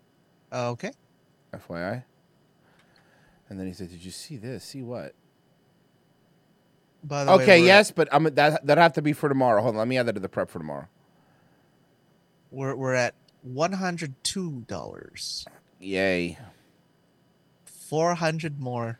[0.52, 0.90] Okay.
[1.54, 2.02] FYI.
[3.48, 4.64] And then he said, Did you see this?
[4.64, 5.14] See what?
[7.04, 9.62] By the way, Okay, we're- yes, but I'm, that, that'd have to be for tomorrow.
[9.62, 9.78] Hold on.
[9.78, 10.88] Let me add that to the prep for tomorrow.
[12.50, 15.46] We're we're at one hundred two dollars.
[15.78, 16.38] Yay.
[17.64, 18.98] Four hundred more.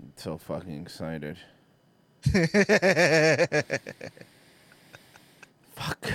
[0.00, 1.38] I'm so fucking excited.
[5.76, 6.10] Fuck.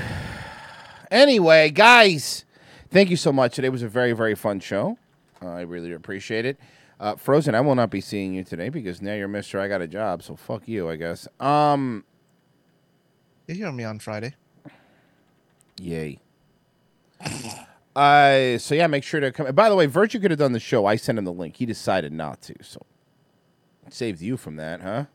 [1.09, 2.43] Anyway, guys,
[2.89, 3.55] thank you so much.
[3.55, 4.97] Today was a very, very fun show.
[5.41, 6.59] Uh, I really appreciate it.
[6.99, 9.59] Uh, Frozen, I will not be seeing you today because now you're Mister.
[9.59, 11.27] I got a job, so fuck you, I guess.
[11.39, 12.03] Um,
[13.47, 14.35] You hear me on Friday.
[15.80, 16.19] yay.
[17.95, 19.53] Uh, so yeah, make sure to come.
[19.53, 20.85] By the way, Virtue could have done the show.
[20.85, 21.57] I sent him the link.
[21.57, 22.81] He decided not to, so
[23.85, 25.05] it saved you from that, huh?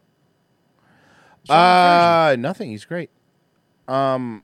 [1.49, 2.70] Uh, nothing.
[2.70, 3.11] He's great.
[3.87, 4.43] Um,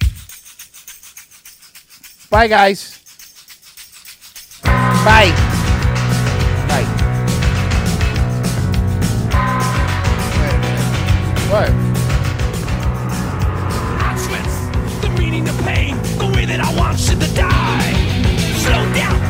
[2.30, 3.00] bye, guys.
[4.64, 5.32] Bye.
[6.66, 6.86] Bye.
[11.50, 11.70] What?
[15.02, 17.92] The meaning of pain, the way that I want to die.
[18.64, 19.20] Slow down,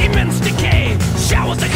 [0.00, 1.70] immense decay, showers of